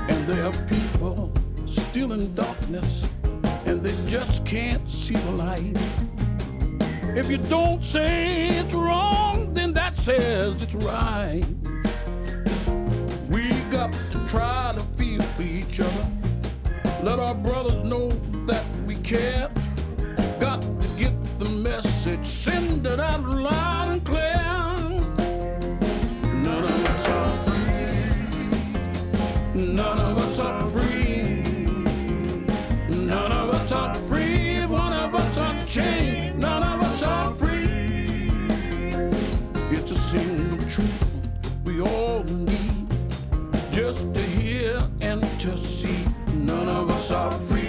And 0.07 0.25
there 0.25 0.45
are 0.45 0.57
people 0.67 1.33
still 1.65 2.13
in 2.13 2.33
darkness. 2.33 3.09
And 3.65 3.83
they 3.83 4.09
just 4.09 4.45
can't 4.45 4.89
see 4.89 5.15
the 5.15 5.31
light 5.31 5.75
if 7.15 7.29
you 7.31 7.37
don't 7.37 7.83
say 7.83 8.47
it's 8.57 8.73
wrong, 8.73 9.53
then 9.53 9.73
that 9.73 9.97
says 9.97 10.63
it's 10.63 10.75
right. 10.75 11.43
We 13.29 13.49
got 13.71 13.93
to 13.93 14.27
try 14.27 14.73
to 14.77 14.83
feel 14.97 15.21
for 15.21 15.43
each 15.43 15.79
other. 15.79 16.07
Let 17.03 17.19
our 17.19 17.35
brothers 17.35 17.83
know 17.83 18.09
that 18.45 18.65
we 18.85 18.95
care. 18.95 19.49
Got 20.39 20.61
to 20.61 20.87
get 20.97 21.13
the 21.39 21.49
message, 21.49 22.25
send 22.25 22.87
it 22.87 22.99
out 22.99 23.23
loud 23.23 23.89
and 23.89 24.03
clear. 24.03 24.43
None 26.43 26.63
of 26.63 26.85
us 26.85 27.07
are 27.07 27.37
free. 27.45 27.65
None 29.73 29.99
of 29.99 30.06
to 45.51 45.57
see. 45.57 46.03
None 46.33 46.67
of 46.67 46.91
us 46.91 47.11
are 47.11 47.31
free. 47.31 47.66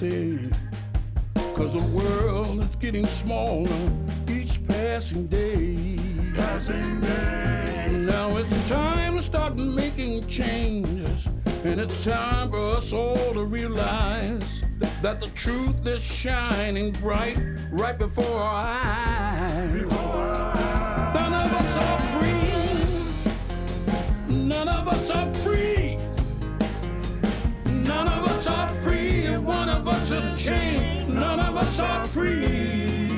Say. 0.00 0.38
Cause 1.54 1.74
the 1.74 1.86
world 1.94 2.64
is 2.64 2.76
getting 2.76 3.06
smaller 3.06 3.92
each 4.30 4.66
passing 4.66 5.26
day. 5.26 5.94
Passing 6.34 7.00
day. 7.02 7.88
Now 7.92 8.34
it's 8.38 8.68
time 8.68 9.16
to 9.16 9.22
start 9.22 9.56
making 9.56 10.26
changes. 10.26 11.28
And 11.64 11.78
it's 11.78 12.02
time 12.02 12.50
for 12.50 12.76
us 12.76 12.94
all 12.94 13.34
to 13.34 13.44
realize 13.44 14.62
that 15.02 15.20
the 15.20 15.26
truth 15.34 15.86
is 15.86 16.02
shining 16.02 16.92
bright 16.92 17.38
right 17.70 17.98
before 17.98 18.38
our 18.38 18.64
eyes. 18.82 19.90
None 21.12 21.34
of 21.34 21.52
us 21.60 21.76
are 21.76 21.98
free. 22.14 22.54
None 24.34 24.68
of 24.68 24.88
us 24.88 25.10
are 25.10 25.34
free. 25.34 25.98
None 27.66 28.08
of 28.08 28.28
us 28.28 28.46
are 28.46 28.68
free. 28.68 28.79
One 29.50 29.68
of 29.68 29.88
us 29.88 30.10
is 30.12 30.44
chained. 30.44 31.14
None 31.14 31.40
of 31.40 31.56
us 31.56 31.80
are 31.80 32.04
free. 32.06 33.08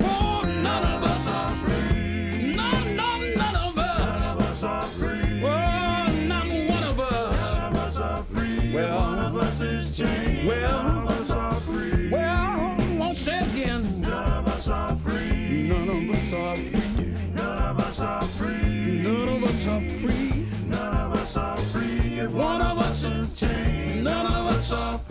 Oh, 0.00 0.42
none 0.62 0.84
of 0.94 1.04
us 1.04 1.24
are 1.38 1.54
free. 1.64 2.54
None, 2.54 2.96
none, 2.96 3.34
none 3.36 3.56
of 3.56 3.78
us. 3.78 3.98
None 4.00 4.22
of 4.32 4.40
us 4.40 4.62
are 4.62 4.82
free. 4.82 5.42
Oh, 5.44 6.08
not 6.32 6.46
one 6.46 6.84
of 6.84 7.00
us. 7.00 7.58
None 7.58 7.72
of 7.72 7.76
us 7.76 7.96
are 7.96 8.22
free. 8.24 8.74
Well, 8.74 8.98
one 8.98 9.18
of 9.18 9.36
us 9.36 9.60
is 9.60 9.96
chained. 9.96 10.48
Well, 10.48 10.82
none 10.82 10.96
of 11.06 11.10
us 11.20 11.30
are 11.30 11.52
free. 11.52 12.10
Well, 12.10 12.76
won't 12.98 13.18
say 13.18 13.38
again. 13.40 14.00
None 14.00 14.32
of 14.32 14.48
us 14.48 14.66
are 14.68 14.96
free. 14.96 15.68
None 15.68 15.88
of 15.90 16.10
us 16.16 16.32
are 16.32 16.56
free. 16.56 17.14
None 17.36 17.58
of 17.58 17.80
us 17.80 18.00
are 18.00 18.22
free. 18.22 19.02
None 19.02 19.28
of 19.28 19.44
us 19.44 19.66
are 19.66 19.80
free. 20.00 20.46
None 20.66 20.96
of 20.96 21.12
us 21.16 21.36
are 21.36 21.56
free. 21.56 22.18
If 22.18 22.30
one 22.30 22.62
of 22.62 22.78
us 22.78 23.04
is 23.04 23.38
chained. 23.38 24.04
None 24.04 24.26
of 24.26 24.56
us 24.56 24.72
are 24.72 24.98
free. 24.98 25.09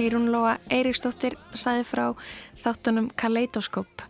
Eirún 0.00 0.30
Lóa 0.32 0.56
Eiríksdóttir 0.72 1.36
saði 1.52 1.84
frá 1.84 2.04
þáttunum 2.60 3.10
Kaleidoskop 3.20 4.04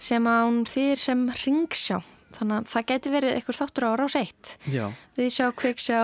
sem 0.00 0.24
að 0.28 0.42
hún 0.46 0.60
þýðir 0.68 1.00
sem 1.02 1.24
ringsjá. 1.44 1.98
Þannig 2.34 2.56
að 2.56 2.70
það 2.72 2.86
geti 2.90 3.12
verið 3.12 3.34
eitthvað 3.36 3.58
þáttur 3.60 3.86
á 3.86 3.90
rás 4.00 4.16
eitt. 4.18 4.54
Já, 4.72 4.86
Við 5.16 5.28
sjá, 5.30 5.46
kviksjá, 5.54 5.98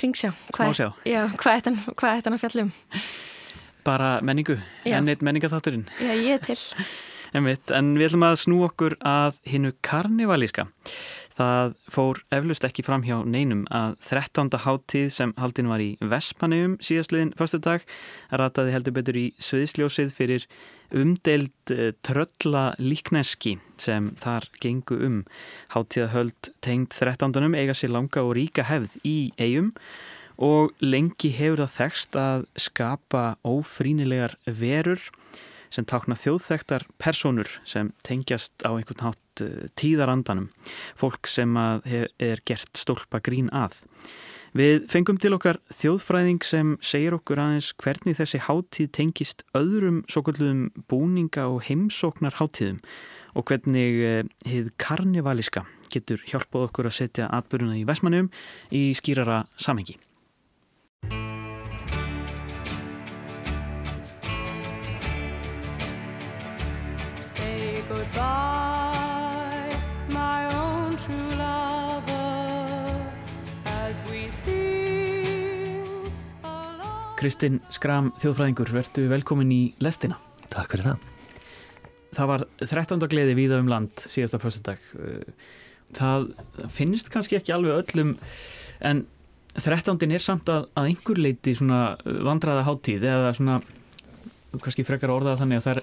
ringsjá. 0.00 0.30
Hvað 0.54 0.70
er 0.70 1.60
þetta- 1.60 1.94
að 2.34 2.40
fjallum? 2.40 2.72
bara 3.86 4.20
menningu, 4.20 4.58
enn 4.84 5.08
eitt 5.08 5.22
menningaþátturinn. 5.22 5.86
Já, 6.00 6.10
ég 6.14 6.34
er 6.34 6.38
til. 6.38 6.58
Einmitt, 7.36 7.68
en 7.74 7.90
við 7.98 8.06
ætlum 8.08 8.22
að 8.24 8.38
snú 8.40 8.58
okkur 8.64 8.94
að 9.04 9.34
hinnu 9.44 9.74
karnivalíska. 9.84 10.70
Það 11.36 11.74
fór 11.92 12.20
eflust 12.32 12.64
ekki 12.64 12.84
fram 12.86 13.02
hjá 13.04 13.18
neinum 13.28 13.66
að 13.68 13.98
13. 14.08 14.48
háttíð 14.62 15.10
sem 15.12 15.34
haldin 15.36 15.68
var 15.68 15.82
í 15.84 15.90
Vespaneum 16.00 16.78
síðastliðin 16.80 17.34
förstu 17.36 17.60
dag 17.60 17.84
rataði 18.32 18.72
heldur 18.72 18.94
betur 18.96 19.18
í 19.20 19.26
sviðsljósið 19.44 20.14
fyrir 20.16 20.46
umdeild 20.96 21.74
eh, 21.74 21.90
trölla 22.06 22.70
líkneski 22.80 23.58
sem 23.76 24.14
þar 24.22 24.46
gengu 24.62 24.96
um. 25.04 25.18
Háttíðahöld 25.74 26.54
tengd 26.64 26.96
13. 26.96 27.36
eiga 27.52 27.76
sér 27.76 27.92
langa 27.92 28.24
og 28.24 28.32
ríka 28.38 28.64
hefð 28.64 28.96
í 29.04 29.18
eigum 29.36 29.74
og 30.40 30.72
lengi 30.80 31.34
hefur 31.36 31.66
það 31.66 31.76
þekst 31.76 32.18
að 32.22 32.48
skapa 32.64 33.26
ófrínilegar 33.44 34.38
verur 34.48 35.04
sem 35.72 35.86
tákna 35.88 36.16
þjóðþektar 36.18 36.86
personur 37.02 37.50
sem 37.66 37.92
tengjast 38.06 38.54
á 38.66 38.74
einhvern 38.74 39.08
hátt 39.08 39.44
uh, 39.44 39.66
tíðarandanum, 39.78 40.48
fólk 40.98 41.28
sem 41.30 41.56
er 41.56 42.42
gert 42.48 42.72
stólpa 42.78 43.20
grín 43.24 43.50
að. 43.54 43.82
Við 44.56 44.86
fengum 44.88 45.18
til 45.20 45.34
okkar 45.36 45.58
þjóðfræðing 45.68 46.44
sem 46.46 46.76
segir 46.80 47.18
okkur 47.18 47.42
aðeins 47.42 47.74
hvernig 47.82 48.16
þessi 48.16 48.40
hátíð 48.46 48.88
tengist 48.96 49.44
öðrum 49.58 50.00
svo 50.08 50.22
kallum 50.24 50.70
búninga 50.88 51.44
og 51.50 51.66
heimsóknar 51.68 52.38
hátíðum 52.40 52.80
og 53.36 53.50
hvernig 53.50 54.00
uh, 54.00 54.22
hið 54.48 54.72
karnivaliska 54.80 55.66
getur 55.92 56.24
hjálpað 56.24 56.70
okkur 56.70 56.90
að 56.90 56.98
setja 57.02 57.30
atbyrjuna 57.36 57.76
í 57.76 57.86
Vestmannum 57.88 58.30
í 58.72 58.88
skýrara 58.96 59.44
samhengi. 59.60 60.00
Kristinn 77.26 77.56
Skram, 77.74 78.12
þjóðfræðingur, 78.22 78.70
verðu 78.70 79.08
velkomin 79.10 79.48
í 79.50 79.62
lestina. 79.82 80.14
Takk 80.52 80.76
fyrir 80.76 80.92
það. 80.92 81.06
Það 82.14 82.28
var 82.30 82.44
13. 82.60 83.06
gleði 83.10 83.34
víða 83.34 83.58
um 83.58 83.70
land 83.72 84.04
síðasta 84.04 84.38
fyrstudag. 84.38 84.84
Það 85.96 86.28
finnst 86.70 87.10
kannski 87.10 87.38
ekki 87.40 87.54
alveg 87.56 87.80
öllum 87.80 88.12
en 88.78 89.02
13. 89.56 89.98
er 90.06 90.22
samt 90.22 90.52
að, 90.52 90.68
að 90.76 90.90
einhver 90.92 91.18
leiti 91.18 91.56
svona 91.56 91.96
vandraða 92.04 92.66
hátíð 92.68 93.08
eða 93.08 93.34
svona 93.36 93.58
kannski 94.62 94.84
frekar 94.86 95.10
að 95.10 95.22
orðaða 95.22 95.40
þannig 95.42 95.60
að 95.60 95.66
það 95.66 95.80
er 95.80 95.82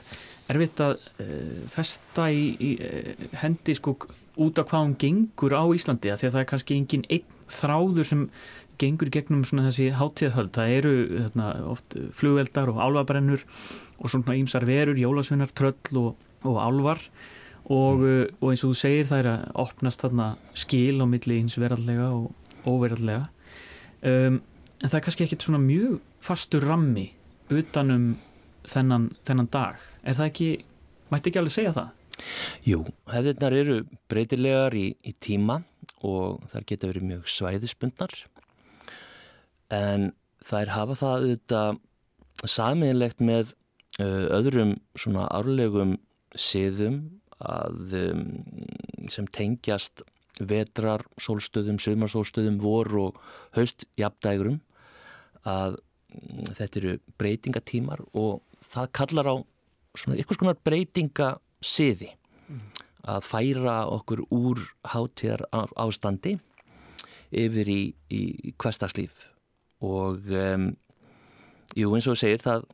erfitt 0.52 0.82
að 0.84 0.98
uh, 1.24 1.62
festa 1.72 2.28
í, 2.34 2.44
í 2.58 2.72
uh, 2.84 3.30
hendi 3.44 3.76
sko 3.78 3.96
út 4.42 4.60
af 4.60 4.68
hvað 4.72 4.86
hún 4.88 4.98
gengur 5.02 5.56
á 5.56 5.64
Íslandi 5.76 6.12
að 6.12 6.24
því 6.24 6.28
að 6.28 6.36
það 6.36 6.42
er 6.42 6.50
kannski 6.52 6.78
engin 6.80 7.08
einn 7.14 7.40
þráður 7.54 8.10
sem 8.10 8.24
gengur 8.82 9.12
gegnum 9.14 9.44
svona 9.46 9.68
þessi 9.68 9.92
hátíðahöld. 9.94 10.52
Það 10.56 10.76
eru 10.80 10.94
þarna, 11.28 11.50
oft 11.70 11.98
flugveldar 12.18 12.72
og 12.74 12.82
álfabrennur 12.82 13.44
og 14.00 14.10
svona 14.10 14.36
ímsar 14.40 14.66
verur, 14.68 14.98
jólasveinar, 14.98 15.54
tröll 15.54 16.00
og, 16.02 16.26
og 16.44 16.58
álvar 16.60 17.04
og, 17.70 18.02
uh, 18.04 18.26
og 18.42 18.50
eins 18.52 18.66
og 18.66 18.74
þú 18.74 18.80
segir 18.80 19.12
það 19.12 19.22
er 19.22 19.30
að 19.34 19.44
opnast 19.64 20.04
þarna 20.04 20.32
skil 20.58 20.98
á 21.00 21.06
milli 21.08 21.40
hins 21.40 21.60
verallega 21.62 22.10
og 22.12 22.34
óverallega 22.68 23.28
um, 24.04 24.42
en 24.84 24.92
það 24.92 25.00
er 25.00 25.06
kannski 25.06 25.26
ekkit 25.28 25.46
svona 25.46 25.62
mjög 25.64 26.00
fastur 26.24 26.66
rammi 26.68 27.10
utanum 27.54 28.14
þennan, 28.70 29.10
þennan 29.28 29.50
dag 29.54 29.82
er 30.04 30.18
það 30.18 30.30
ekki, 30.32 30.50
mætti 31.12 31.32
ekki 31.32 31.42
alveg 31.42 31.56
segja 31.56 31.76
það? 31.78 31.92
Jú, 32.68 32.84
hefðirnar 33.10 33.56
eru 33.58 33.78
breytilegar 34.12 34.76
í, 34.78 34.92
í 35.02 35.16
tíma 35.24 35.62
og 36.06 36.44
þar 36.52 36.68
geta 36.70 36.90
verið 36.92 37.08
mjög 37.10 37.32
svæðispundnar 37.32 38.14
en 39.74 40.12
þær 40.46 40.74
hafa 40.76 40.98
það 41.00 41.18
auðvitað 41.18 41.82
samiðilegt 42.54 43.22
með 43.24 43.54
öðrum 44.04 44.78
svona 44.98 45.28
árlegum 45.32 45.98
siðum 46.36 46.98
að, 47.44 47.94
sem 49.14 49.28
tengjast 49.36 50.02
vetrar, 50.42 51.04
sólstöðum, 51.22 51.78
sömarsólstöðum, 51.82 52.58
vor 52.62 52.90
og 52.98 53.20
haust 53.54 53.86
jafndægurum 54.00 54.62
að 55.46 55.78
þetta 56.58 56.80
eru 56.80 56.96
breytingatímar 57.22 58.02
og 58.14 58.42
það 58.74 58.92
kallar 59.00 59.30
á 59.30 59.36
svona 59.98 60.20
ykkur 60.22 60.40
skonar 60.40 60.60
breytingasiði 60.66 62.14
að 63.04 63.26
færa 63.28 63.84
okkur 63.92 64.24
úr 64.32 64.62
hátíðar 64.94 65.46
ástandi 65.52 66.38
yfir 67.34 67.70
í, 67.70 67.82
í 68.14 68.54
hverstagslíf 68.62 69.28
og 69.84 70.30
um, 70.32 70.70
jú 71.76 71.92
eins 71.96 72.08
og 72.08 72.20
segir 72.20 72.42
það 72.44 72.68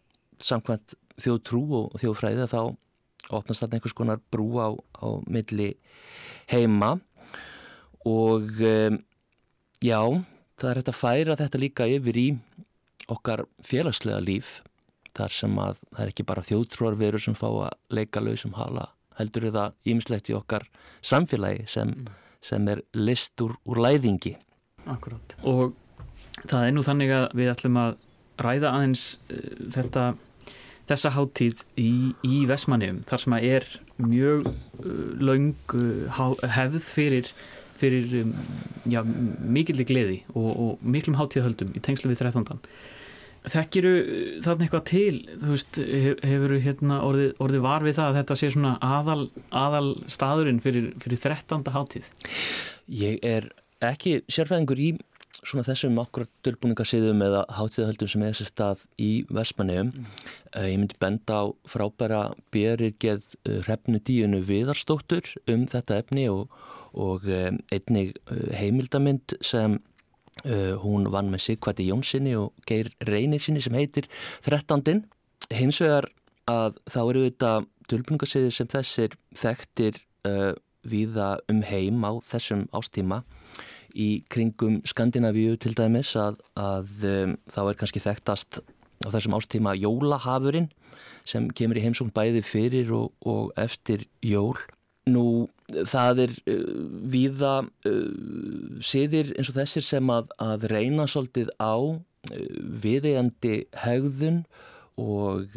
samkvæmt 0.43 0.95
þjóðtrú 1.19 1.61
og 1.79 1.97
þjóðfræði 1.99 2.45
að 2.45 2.53
þá 2.53 2.61
opnast 3.39 3.63
þarna 3.63 3.79
einhvers 3.79 3.97
konar 3.97 4.21
brú 4.31 4.47
á, 4.57 4.67
á 4.73 5.07
milli 5.29 5.73
heima. 6.49 6.95
Og 8.07 8.61
um, 8.63 8.99
já, 9.83 10.01
það 10.59 10.69
er 10.69 10.79
hægt 10.79 10.93
að 10.93 10.99
færa 11.01 11.37
þetta 11.39 11.61
líka 11.61 11.89
yfir 11.89 12.19
í 12.19 12.27
okkar 13.09 13.45
félagslega 13.65 14.21
líf 14.23 14.59
þar 15.17 15.35
sem 15.35 15.59
að 15.61 15.81
það 15.89 16.03
er 16.03 16.13
ekki 16.13 16.27
bara 16.29 16.45
þjóðtrúarverur 16.47 17.23
sem 17.23 17.37
fá 17.37 17.47
að 17.49 17.75
leika 17.93 18.23
lausum 18.23 18.55
hala 18.59 18.89
heldur 19.19 19.49
er 19.49 19.55
það 19.55 19.91
ímislegt 19.91 20.31
í 20.31 20.35
okkar 20.37 20.65
samfélagi 21.05 21.65
sem, 21.67 21.91
sem 22.43 22.67
er 22.71 22.83
list 22.95 23.41
úr, 23.43 23.57
læðingi 23.65 24.37
Akkurát. 24.89 25.35
Og 25.43 25.75
það 26.47 26.65
er 26.65 26.73
nú 26.73 26.83
þannig 26.85 27.13
að 27.13 27.27
við 27.37 27.51
ætlum 27.51 27.77
að 27.81 27.97
ræða 28.39 28.73
aðeins 28.77 29.05
uh, 29.29 29.39
þetta, 29.75 30.05
þessa 30.89 31.13
hátíð 31.17 31.63
í, 31.77 31.91
í 32.25 32.43
Vestmanniðum 32.49 33.03
þar 33.09 33.23
sem 33.23 33.35
að 33.37 33.47
er 33.49 33.67
mjög 33.99 34.47
uh, 34.49 35.01
laung 35.19 35.75
uh, 35.75 36.45
hefð 36.55 36.79
fyrir, 36.87 37.33
fyrir 37.79 38.15
um, 38.23 38.31
já, 38.89 39.03
mikilli 39.03 39.85
gleði 39.87 40.21
og, 40.33 40.49
og 40.49 40.87
miklum 40.95 41.19
hátíðahöldum 41.19 41.75
í 41.75 41.83
tengslu 41.83 42.11
við 42.13 42.23
13. 42.23 42.63
þekkiru 43.47 43.93
þarna 44.43 44.65
eitthvað 44.65 44.85
til 44.89 45.19
þú 45.31 45.53
veist, 45.53 45.79
hefur 46.25 46.55
hérna 46.63 46.99
orðið, 47.07 47.29
orðið 47.39 47.63
var 47.65 47.85
við 47.85 47.97
það 47.99 48.09
að 48.09 48.19
þetta 48.19 48.39
sé 48.41 48.51
svona 48.55 48.73
aðal, 48.83 49.21
aðal 49.55 49.85
staðurinn 50.11 50.63
fyrir, 50.63 50.91
fyrir 51.03 51.23
13. 51.23 51.63
hátíð 51.75 52.09
Ég 52.89 53.19
er 53.23 53.51
ekki 53.85 54.19
sérfæðingur 54.31 54.81
í 54.81 54.89
svona 55.39 55.63
þessum 55.63 55.99
okkur 56.01 56.25
dölbúningasýðum 56.45 57.21
eða 57.23 57.43
hátíðahöldum 57.55 58.09
sem 58.11 58.23
er 58.25 58.33
þessi 58.33 58.47
stað 58.49 58.81
í 58.99 59.11
Vestmanneum. 59.31 59.93
Mm. 59.93 60.07
Uh, 60.51 60.65
ég 60.67 60.81
myndi 60.81 60.97
benda 60.99 61.37
á 61.39 61.43
frábæra 61.69 62.23
Björgið 62.53 63.21
uh, 63.21 63.37
eh, 63.45 63.61
hrefnu 63.67 64.01
díunu 64.03 64.41
viðarstóttur 64.45 65.31
um 65.49 65.63
þetta 65.69 66.01
efni 66.03 66.27
og, 66.31 66.49
og 66.91 67.23
einnig 67.29 68.17
heimildamind 68.57 69.37
sem 69.45 69.77
hún 70.45 71.09
vann 71.11 71.31
með 71.33 71.43
Sigvæti 71.45 71.89
Jónssoni 71.89 72.35
og 72.39 72.53
Geir 72.67 72.91
Reynisinni 73.07 73.61
sem 73.61 73.75
heitir 73.75 74.07
Þrettandin. 74.45 75.03
Hins 75.51 75.81
vegar 75.83 76.07
að 76.49 76.79
þá 76.89 77.01
eru 77.01 77.25
þetta 77.25 77.51
dölbúningasýðir 77.89 78.55
sem 78.55 78.69
þessir 78.71 79.17
þekktir 79.35 79.99
viða 80.87 81.29
um 81.51 81.61
heim 81.65 82.05
á 82.07 82.11
þessum 82.23 82.67
ástíma 82.75 83.23
í 83.97 84.23
kringum 84.29 84.79
Skandinavíu 84.87 85.57
til 85.61 85.73
dæmis 85.77 86.13
að, 86.19 86.39
að 86.59 87.05
um, 87.09 87.37
þá 87.49 87.61
er 87.63 87.79
kannski 87.79 88.03
þekktast 88.03 88.59
á 89.05 89.09
þessum 89.09 89.37
ástíma 89.37 89.75
jólahafurinn 89.79 90.69
sem 91.27 91.49
kemur 91.55 91.79
í 91.79 91.85
heimsókn 91.85 92.13
bæði 92.13 92.43
fyrir 92.45 92.91
og, 92.95 93.13
og 93.25 93.51
eftir 93.59 94.05
jól. 94.25 94.57
Nú 95.09 95.49
það 95.89 96.23
er 96.25 96.35
uh, 96.49 96.65
viða 97.11 97.53
uh, 97.63 98.81
siðir 98.85 99.33
eins 99.35 99.51
og 99.51 99.59
þessir 99.59 99.85
sem 99.85 100.11
að, 100.13 100.33
að 100.41 100.67
reyna 100.71 101.07
svolítið 101.09 101.51
á 101.61 101.75
uh, 101.77 102.01
viðegandi 102.83 103.63
hegðun 103.85 104.43
og 104.99 105.53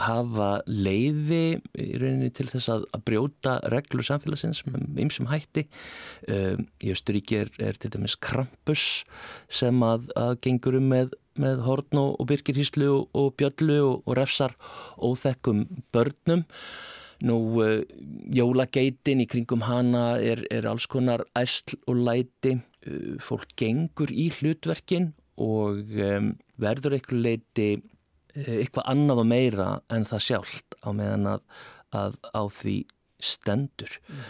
hafa 0.00 0.62
leiði 0.64 1.58
í 1.76 1.90
rauninni 2.00 2.30
til 2.32 2.46
þess 2.48 2.70
að, 2.72 2.86
að 2.96 3.02
brjóta 3.10 3.56
reglu 3.68 4.00
samfélagsins 4.00 4.62
með 4.64 5.02
ymsum 5.04 5.28
hætti. 5.28 5.66
Í 6.24 6.94
Östuríki 6.94 7.36
er, 7.42 7.50
er 7.60 7.76
til 7.76 7.90
dæmis 7.92 8.16
Krampus 8.16 8.86
sem 9.52 9.84
að, 9.84 10.08
að 10.16 10.38
gengur 10.48 10.78
um 10.80 10.88
með, 10.88 11.12
með 11.36 11.60
horn 11.66 12.00
og, 12.00 12.14
og 12.16 12.30
byrkirhíslu 12.32 12.88
og, 12.94 13.04
og 13.12 13.36
bjöllu 13.36 13.76
og, 13.90 14.00
og 14.06 14.16
refsar 14.16 14.56
óþekkum 14.96 15.66
börnum 15.92 16.46
Nú, 17.22 17.38
uh, 17.62 17.80
jólageitin 18.34 19.22
í 19.22 19.28
kringum 19.30 19.62
hana 19.68 20.16
er, 20.18 20.42
er 20.50 20.66
alls 20.66 20.88
konar 20.90 21.22
æsl 21.38 21.76
og 21.86 22.04
læti, 22.08 22.56
uh, 22.58 23.16
fólk 23.22 23.54
gengur 23.58 24.10
í 24.10 24.28
hlutverkin 24.34 25.12
og 25.42 25.86
verður 26.60 26.98
eitthvað 26.98 27.22
leiti 27.24 27.68
Eh, 28.32 28.62
eitthvað 28.62 28.88
annað 28.88 29.20
og 29.20 29.26
meira 29.28 29.68
en 29.92 30.06
það 30.08 30.24
sjálft 30.24 30.76
á 30.80 30.88
meðan 30.96 31.26
að, 31.34 31.42
að 31.92 32.14
á 32.32 32.42
því 32.48 32.76
stendur 33.20 33.96
mm. 34.08 34.22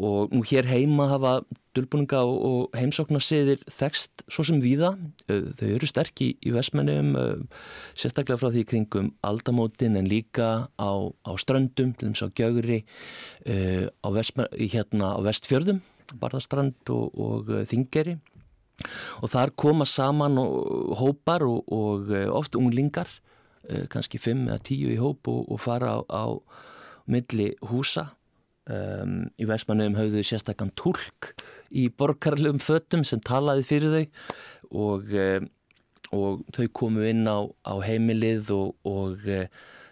og 0.00 0.34
nú 0.34 0.40
hér 0.50 0.66
heima 0.66 1.06
hafa 1.12 1.34
dölbúninga 1.76 2.22
og, 2.26 2.36
og 2.48 2.78
heimsóknarsiðir 2.78 3.62
þekst 3.72 4.24
svo 4.28 4.44
sem 4.48 4.60
viða 4.64 4.92
eh, 5.28 5.48
þau 5.58 5.68
eru 5.70 5.88
sterk 5.90 6.24
í, 6.24 6.32
í 6.40 6.52
vestmennum 6.54 7.14
eh, 7.18 7.62
sérstaklega 7.94 8.40
frá 8.40 8.52
því 8.52 8.66
kringum 8.68 9.12
aldamótin 9.26 9.96
en 10.00 10.10
líka 10.10 10.68
á, 10.76 10.92
á 11.12 11.32
ströndum 11.40 11.94
til 11.96 12.12
þess 12.12 12.28
að 12.28 12.36
gjögri 12.42 12.82
á, 13.42 14.08
hérna, 14.08 15.14
á 15.16 15.20
vestfjörðum 15.24 15.80
barðastrand 16.20 16.92
og, 16.92 17.16
og 17.16 17.50
þingeri 17.70 18.18
og 19.22 19.30
þar 19.32 19.52
koma 19.58 19.86
saman 19.88 20.38
hópar 20.98 21.44
og, 21.46 21.68
og 21.72 22.12
eh, 22.14 22.28
oft 22.30 22.56
unglingar 22.58 23.08
eh, 23.68 23.86
kannski 23.90 24.20
5 24.22 24.48
eða 24.48 24.58
10 24.62 24.94
í 24.94 24.98
hóp 25.00 25.30
og, 25.30 25.44
og 25.52 25.62
fara 25.62 25.98
á, 25.98 26.00
á 26.08 26.24
milli 27.10 27.52
húsa 27.70 28.12
um, 28.70 29.16
í 29.40 29.48
Vestmannum 29.48 29.96
hafðu 29.98 30.22
sérstakann 30.26 30.72
tólk 30.78 31.32
í 31.70 31.88
borgarlegum 31.88 32.60
föttum 32.62 33.04
sem 33.08 33.22
talaði 33.24 33.66
fyrir 33.66 33.96
þau 33.96 34.04
og, 34.86 35.14
um, 35.16 35.48
og 36.12 36.42
þau 36.54 36.66
komu 36.76 37.06
inn 37.08 37.24
á, 37.26 37.42
á 37.66 37.74
heimilið 37.84 38.52
og 38.52 39.26
uh, 39.26 39.46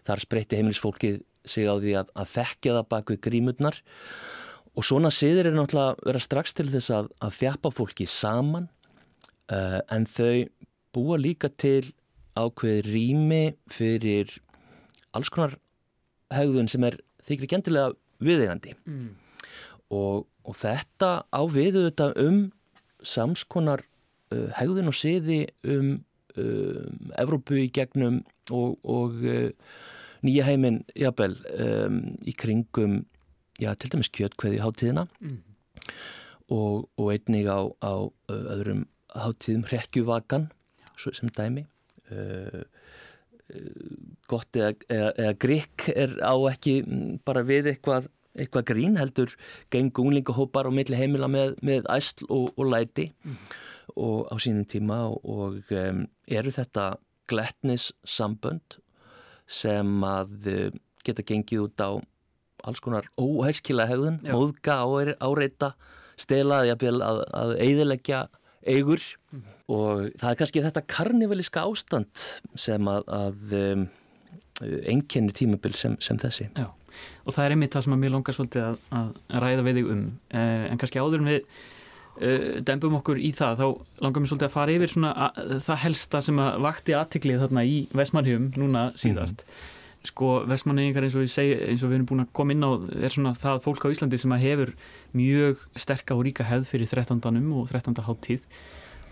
þar 0.07 0.25
spreytti 0.25 0.61
heimilisfólkið 0.61 1.23
sig 1.49 1.66
á 1.66 1.75
því 1.81 1.97
að, 2.03 2.12
að 2.14 2.35
þekkja 2.35 2.77
það 2.77 2.91
bak 2.93 3.12
við 3.12 3.23
grímurnar. 3.27 3.81
Og 4.79 4.87
svona 4.87 5.11
siður 5.12 5.51
er 5.51 5.57
náttúrulega 5.57 5.95
að 5.97 6.05
vera 6.07 6.23
strax 6.23 6.55
til 6.57 6.68
þess 6.71 6.93
að, 6.95 7.09
að 7.25 7.39
þjapa 7.41 7.73
fólki 7.75 8.07
saman. 8.09 8.68
Uh, 9.51 9.81
en 9.91 10.07
þau 10.07 10.47
búa 10.95 11.16
líka 11.18 11.51
til 11.51 11.91
ákveð 12.39 12.87
rými 12.87 13.43
fyrir 13.71 14.31
alls 15.16 15.31
konar 15.33 15.57
hegðun 16.31 16.71
sem 16.71 16.85
er 16.87 17.01
þykri 17.27 17.49
gentilega 17.51 17.97
viðegandi 18.25 18.75
mm. 18.85 19.09
og, 19.97 20.27
og 20.45 20.59
þetta 20.61 21.12
á 21.29 21.43
viðu 21.51 21.87
þetta 21.89 22.11
um 22.23 22.43
samskonar 23.01 23.85
uh, 24.35 24.49
hegðun 24.59 24.93
og 24.93 24.97
siði 24.97 25.43
um, 25.64 25.97
um 26.41 27.11
Evrópu 27.18 27.59
í 27.64 27.71
gegnum 27.75 28.21
og, 28.53 28.79
og 28.85 29.25
uh, 29.25 29.49
nýja 30.27 30.47
heiminn 30.51 30.83
jafnvel 30.99 31.39
um, 31.57 32.03
í 32.29 32.35
kringum 32.37 33.05
já, 33.61 33.73
til 33.75 33.93
dæmis 33.93 34.12
kjötkveði 34.12 34.61
hátíðina 34.62 35.07
mm. 35.21 35.39
og, 36.53 36.89
og 37.01 37.12
einnig 37.14 37.49
á, 37.49 37.61
á 37.81 37.95
öðrum 38.31 38.87
hátíðum 39.16 39.66
hrekkjuvakan 39.68 40.51
sem 41.01 41.33
dæmi 41.33 41.64
uh, 42.12 42.62
gott 44.30 44.57
eða, 44.57 44.74
eða, 44.88 45.11
eða 45.16 45.34
grikk 45.44 45.88
er 45.94 46.16
á 46.22 46.34
ekki 46.51 46.74
bara 47.26 47.42
við 47.46 47.72
eitthvað, 47.74 48.09
eitthvað 48.38 48.68
grín 48.72 48.98
heldur 49.01 49.34
geng 49.72 49.90
unglingahópar 49.98 50.68
og 50.70 50.76
milli 50.76 50.98
heimila 50.98 51.30
með, 51.30 51.57
með 51.66 51.88
æsl 51.92 52.26
og, 52.28 52.51
og 52.57 52.70
læti 52.70 53.11
mm. 53.11 53.40
og 53.96 54.30
á 54.30 54.34
sínum 54.42 54.68
tíma 54.70 55.03
og, 55.11 55.18
og 55.24 55.74
um, 55.76 56.05
eru 56.30 56.55
þetta 56.55 56.92
gletnis 57.30 57.90
sambönd 58.07 58.80
sem 59.51 60.07
að 60.07 60.51
uh, 60.51 60.80
geta 61.07 61.26
gengið 61.26 61.66
út 61.66 61.82
á 61.82 61.90
alls 62.68 62.82
konar 62.84 63.07
óhæskila 63.16 63.86
hegðun, 63.88 64.20
móðga, 64.26 64.82
áreita 65.24 65.72
stelaði 66.20 66.74
að, 66.74 66.98
að, 67.01 67.22
að 67.32 67.55
eiðilegja 67.64 68.26
eigur 68.69 69.01
mm. 69.33 69.43
og 69.73 70.05
það 70.21 70.29
er 70.31 70.39
kannski 70.41 70.63
þetta 70.67 70.85
karnivaliska 70.91 71.65
ástand 71.65 72.27
sem 72.59 72.91
að, 72.91 73.09
að 73.17 73.57
um, 73.61 73.89
enkenni 74.91 75.35
tímabil 75.37 75.75
sem, 75.79 75.97
sem 76.05 76.21
þessi. 76.21 76.51
Já, 76.53 76.69
og 77.25 77.35
það 77.35 77.45
er 77.45 77.57
einmitt 77.57 77.77
það 77.77 77.87
sem 77.87 77.97
að 77.97 78.03
mér 78.05 78.15
longar 78.17 78.37
svolítið 78.37 78.69
að, 78.69 78.81
að 79.01 79.45
ræða 79.47 79.67
við 79.67 79.81
þig 79.81 79.93
um, 79.95 80.07
eh, 80.35 80.65
en 80.69 80.81
kannski 80.83 81.01
áður 81.01 81.27
við 81.27 81.41
eh, 81.41 82.47
dembum 82.69 83.01
okkur 83.01 83.21
í 83.21 83.33
það, 83.37 83.63
þá 83.65 84.05
langar 84.05 84.25
mér 84.25 84.33
svolítið 84.35 84.51
að 84.51 84.57
fara 84.59 84.77
yfir 84.77 84.95
svona 84.95 85.13
að, 85.29 85.53
það 85.67 85.85
helsta 85.87 86.25
sem 86.29 86.41
að 86.45 86.63
vakti 86.69 86.97
aðtiklið 86.99 87.45
þarna 87.47 87.67
í 87.69 87.85
Vestmannhjum 87.97 88.51
núna 88.61 88.89
síðast. 89.01 89.47
Mm 89.47 89.79
sko 90.07 90.40
vestmanningar 90.48 91.05
eins 91.05 91.16
og 91.18 91.26
ég 91.26 91.32
segi 91.32 91.57
eins 91.68 91.82
og 91.84 91.90
við 91.90 91.98
erum 91.98 92.09
búin 92.09 92.24
að 92.24 92.32
koma 92.36 92.55
inn 92.55 92.64
á 92.64 92.72
er 93.05 93.12
svona 93.12 93.34
það 93.36 93.62
fólk 93.66 93.84
á 93.84 93.92
Íslandi 93.92 94.20
sem 94.20 94.34
hefur 94.40 94.72
mjög 95.16 95.64
sterka 95.76 96.16
og 96.16 96.24
ríka 96.24 96.46
hefð 96.48 96.70
fyrir 96.72 96.88
13. 96.88 97.20
og 97.53 97.68
13. 97.68 98.01
háttíð 98.07 98.46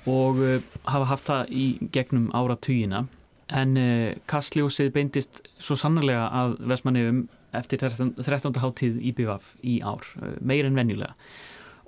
og 0.08 0.40
uh, 0.40 0.58
hafa 0.88 1.08
haft 1.10 1.28
það 1.28 1.52
í 1.52 1.66
gegnum 1.92 2.30
áratugina 2.32 3.04
en 3.52 3.76
uh, 3.76 4.16
kastljósið 4.30 4.92
beindist 4.94 5.42
svo 5.60 5.76
sannarlega 5.76 6.28
að 6.32 6.56
vestmanningum 6.72 7.26
eftir 7.58 7.82
13. 7.84 8.14
13. 8.16 8.60
háttíð 8.62 9.00
í 9.02 9.12
BVF 9.16 9.56
í 9.60 9.80
ár, 9.84 10.08
uh, 10.22 10.36
meir 10.40 10.68
en 10.68 10.78
venjulega 10.78 11.12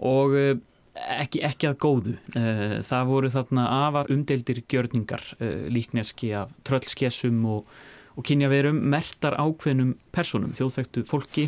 og 0.04 0.36
uh, 0.36 0.52
ekki, 1.00 1.40
ekki 1.46 1.70
að 1.70 1.78
góðu 1.80 2.16
uh, 2.36 2.80
það 2.84 3.08
voru 3.14 3.32
þarna 3.32 3.64
afar 3.86 4.12
umdeildir 4.12 4.60
gjörningar 4.68 5.24
uh, 5.38 5.64
líkneski 5.72 6.34
af 6.36 6.52
tröllskessum 6.68 7.40
og 7.48 7.80
og 8.20 8.26
kynja 8.28 8.50
verum 8.52 8.82
mertar 8.92 9.38
ákveðnum 9.40 9.94
personum, 10.12 10.52
þjóðþægtu 10.56 11.06
fólki. 11.08 11.46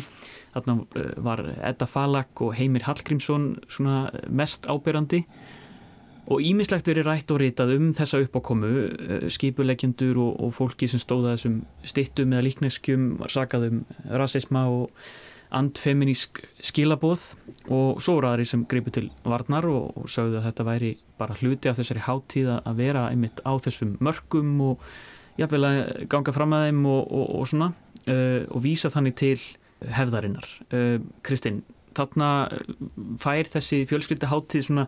Þarna 0.55 0.77
eh, 0.97 1.11
var 1.21 1.43
Edda 1.61 1.87
Falak 1.89 2.41
og 2.41 2.55
Heimir 2.57 2.87
Hallgrímsson 2.87 3.51
mest 4.33 4.65
ábyrrandi 4.65 5.23
og 6.31 6.39
ímislegt 6.39 6.87
verið 6.87 7.09
rætt 7.09 7.31
og 7.35 7.41
ritað 7.41 7.73
um 7.75 7.91
þessa 7.95 8.21
uppákomu 8.23 8.71
eh, 8.87 9.27
skipuleikjendur 9.33 10.17
og, 10.23 10.39
og 10.39 10.55
fólki 10.55 10.89
sem 10.89 11.01
stóða 11.01 11.35
þessum 11.35 11.61
stittum 11.85 12.33
eða 12.33 12.47
líkneskjum 12.47 13.07
var 13.21 13.33
sakað 13.33 13.69
um 13.69 13.85
rasisma 14.09 14.65
og 14.71 15.05
andfeminísk 15.53 16.41
skilaboð. 16.65 17.27
Og 17.69 18.01
svo 18.01 18.17
aðri 18.25 18.47
sem 18.49 18.65
greipu 18.65 18.93
til 18.95 19.11
varnar 19.27 19.67
og, 19.69 19.91
og 19.99 20.09
sögðu 20.09 20.39
að 20.39 20.47
þetta 20.47 20.69
væri 20.71 20.93
bara 21.19 21.37
hluti 21.37 21.69
af 21.69 21.77
þessari 21.77 22.07
háttíða 22.07 22.61
að 22.65 22.79
vera 22.81 23.09
einmitt 23.11 23.43
á 23.45 23.53
þessum 23.61 23.97
mörgum 24.01 24.55
og 24.71 24.87
jafnvel 25.39 25.67
að 25.67 25.81
ganga 26.11 26.35
fram 26.35 26.55
að 26.55 26.67
þeim 26.67 26.85
og, 26.93 27.03
og, 27.03 27.27
og 27.39 27.49
svona 27.49 27.69
uh, 28.07 28.41
og 28.49 28.63
vísa 28.65 28.91
þannig 28.93 29.17
til 29.19 29.37
hefðarinnar 29.97 30.47
uh, 30.71 30.97
Kristinn, 31.25 31.63
þarna 31.97 32.29
fær 33.21 33.49
þessi 33.55 33.83
fjölskylda 33.89 34.31
hátíð 34.31 34.67
svona 34.69 34.87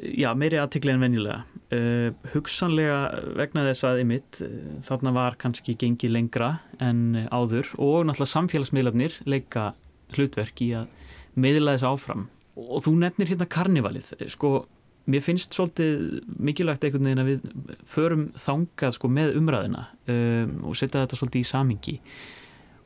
Já, 0.00 0.30
meiri 0.38 0.56
aðtikli 0.56 0.92
en 0.94 1.02
venjulega. 1.02 1.42
Uh, 1.72 2.12
hugsanlega 2.32 2.98
vegna 3.36 3.64
þess 3.66 3.84
að 3.88 4.02
ymitt 4.04 4.38
uh, 4.44 4.52
þarna 4.86 5.12
var 5.16 5.36
kannski 5.40 5.74
gengið 5.80 6.14
lengra 6.14 6.52
en 6.80 7.26
áður 7.28 7.68
og 7.76 8.06
náttúrulega 8.08 8.32
samfélagsmiðlarnir 8.32 9.18
leika 9.28 9.72
hlutverk 10.16 10.62
í 10.64 10.70
að 10.80 10.88
miðla 11.36 11.76
þessu 11.76 11.90
áfram. 11.90 12.24
Og 12.56 12.84
þú 12.86 12.94
nefnir 13.02 13.32
hérna 13.32 13.48
karnivalið. 13.52 14.14
Sko, 14.32 14.62
mér 15.10 15.24
finnst 15.24 15.56
svolítið 15.56 16.20
mikilvægt 16.38 16.84
einhvern 16.86 17.08
veginn 17.08 17.22
að 17.22 17.30
við 17.32 17.80
förum 17.88 18.28
þangað 18.38 18.96
sko 18.96 19.10
með 19.10 19.34
umræðina 19.40 19.86
um, 20.12 20.54
og 20.68 20.78
setja 20.78 21.02
þetta 21.02 21.18
svolítið 21.18 21.42
í 21.42 21.48
samingi. 21.50 21.96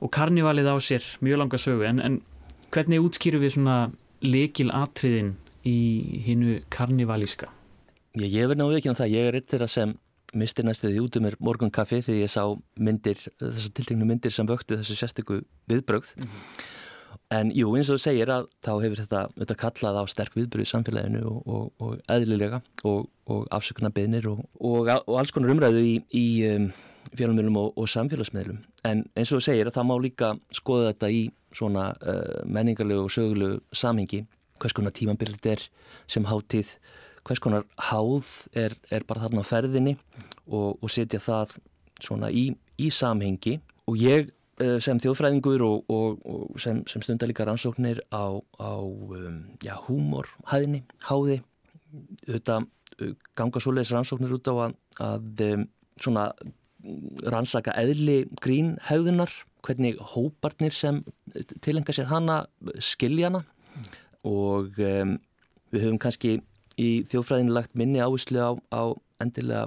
Og 0.00 0.12
karnivalið 0.12 0.70
á 0.72 0.76
sér 0.80 1.04
mjög 1.24 1.42
langa 1.42 1.60
sögu 1.60 1.86
en, 1.88 2.00
en 2.00 2.18
hvernig 2.72 3.04
útskýru 3.04 3.40
við 3.42 3.56
svona 3.56 3.76
lekil 4.24 4.70
atriðin 4.74 5.34
í 5.66 5.76
hinnu 6.26 6.60
karnivalíska? 6.72 7.50
Ég, 8.16 8.30
ég 8.32 8.48
verði 8.48 8.62
náðu 8.62 8.80
ekki 8.80 8.92
um 8.92 8.98
það, 8.98 9.14
ég 9.16 9.28
er 9.28 9.38
eitt 9.38 9.52
þeirra 9.52 9.68
sem 9.70 9.94
mistir 10.36 10.66
næstuði 10.66 11.00
út 11.00 11.16
um 11.18 11.26
mér 11.26 11.36
morgunkaffi 11.40 12.02
þegar 12.04 12.22
ég 12.22 12.32
sá 12.32 12.42
myndir, 12.80 13.20
þessar 13.40 13.76
tiltegnu 13.76 14.08
myndir 14.08 14.34
sem 14.34 14.48
vöktu 14.48 14.80
þessu 14.80 14.96
sérstöku 14.98 15.40
viðbrögð 15.70 16.16
mm 16.16 16.26
-hmm. 16.26 16.66
En 17.34 17.52
jú, 17.54 17.70
eins 17.76 17.90
og 17.90 17.98
þú 17.98 18.02
segir 18.02 18.32
að 18.32 18.48
þá 18.64 18.72
hefur 18.82 19.00
þetta, 19.02 19.22
þetta 19.40 19.56
kallað 19.62 20.00
á 20.00 20.04
sterk 20.10 20.36
viðbröð 20.38 20.66
í 20.66 20.70
samfélaginu 20.70 21.22
og, 21.30 21.38
og, 21.46 21.64
og 21.82 22.12
eðlilega 22.12 22.60
og, 22.88 23.08
og 23.32 23.48
afsökunarbeðnir 23.56 24.28
og 24.30 24.92
alls 24.92 25.34
konar 25.34 25.54
umræðu 25.54 25.82
í, 25.84 25.96
í 26.14 26.26
um, 26.50 26.68
fjármjölum 27.16 27.58
og 27.64 27.88
samfélagsmiðlum. 27.90 28.60
En 28.86 29.04
eins 29.16 29.32
og 29.32 29.40
þú 29.40 29.48
segir 29.48 29.70
að 29.70 29.78
það 29.78 29.88
má 29.90 29.96
líka 30.02 30.32
skoða 30.54 30.92
þetta 30.92 31.12
í 31.14 31.24
svona 31.56 31.88
uh, 31.96 32.40
menningarlegu 32.44 33.06
og 33.06 33.14
sögulegu 33.14 33.60
samhengi. 33.72 34.24
Hvers 34.60 34.76
konar 34.76 34.94
tímabilið 34.96 35.50
er 35.52 35.66
sem 36.10 36.24
hátíð 36.24 36.76
hvers 37.26 37.42
konar 37.42 37.64
háð 37.90 38.28
er, 38.54 38.76
er 38.90 39.04
bara 39.06 39.24
þarna 39.24 39.42
á 39.42 39.46
ferðinni 39.46 39.96
og, 40.46 40.84
setja 40.90 41.20
það 41.22 41.56
svona 42.02 42.30
í, 42.30 42.52
í 42.78 42.90
samhengi. 42.92 43.58
Og 43.86 43.98
ég 43.98 44.30
sem 44.56 45.00
þjóðfræðingur 45.02 45.62
og, 45.66 45.90
og, 45.92 46.20
og 46.24 46.60
sem, 46.62 46.80
sem 46.88 47.02
stundar 47.04 47.28
líka 47.28 47.44
rannsóknir 47.44 48.00
á, 48.08 48.40
á 48.56 48.72
um, 48.80 49.42
já, 49.60 49.74
húmor, 49.84 50.30
hæðni, 50.48 50.82
háði 51.04 51.42
þetta 52.24 52.62
uh, 52.64 53.10
ganga 53.36 53.60
svoleiðis 53.60 53.92
rannsóknir 53.92 54.32
út 54.38 54.48
á 54.48 54.54
að, 54.54 54.78
að 55.04 55.44
um, 55.48 55.66
svona 56.00 56.24
rannsaka 57.26 57.74
eðli 57.76 58.22
grín 58.40 58.76
hæðunar, 58.88 59.32
hvernig 59.66 60.00
hóparnir 60.14 60.72
sem 60.72 61.02
tilenga 61.60 61.92
sér 61.92 62.08
hana 62.08 62.44
skiljana 62.80 63.42
mm. 63.42 63.88
og 64.30 64.78
um, 64.80 65.16
við 65.74 65.84
höfum 65.88 66.00
kannski 66.00 66.38
í 66.80 66.90
þjófræðinu 67.10 67.56
lagt 67.56 67.76
minni 67.76 68.00
áherslu 68.00 68.40
á, 68.40 68.52
á 68.72 68.82
endilega 69.20 69.66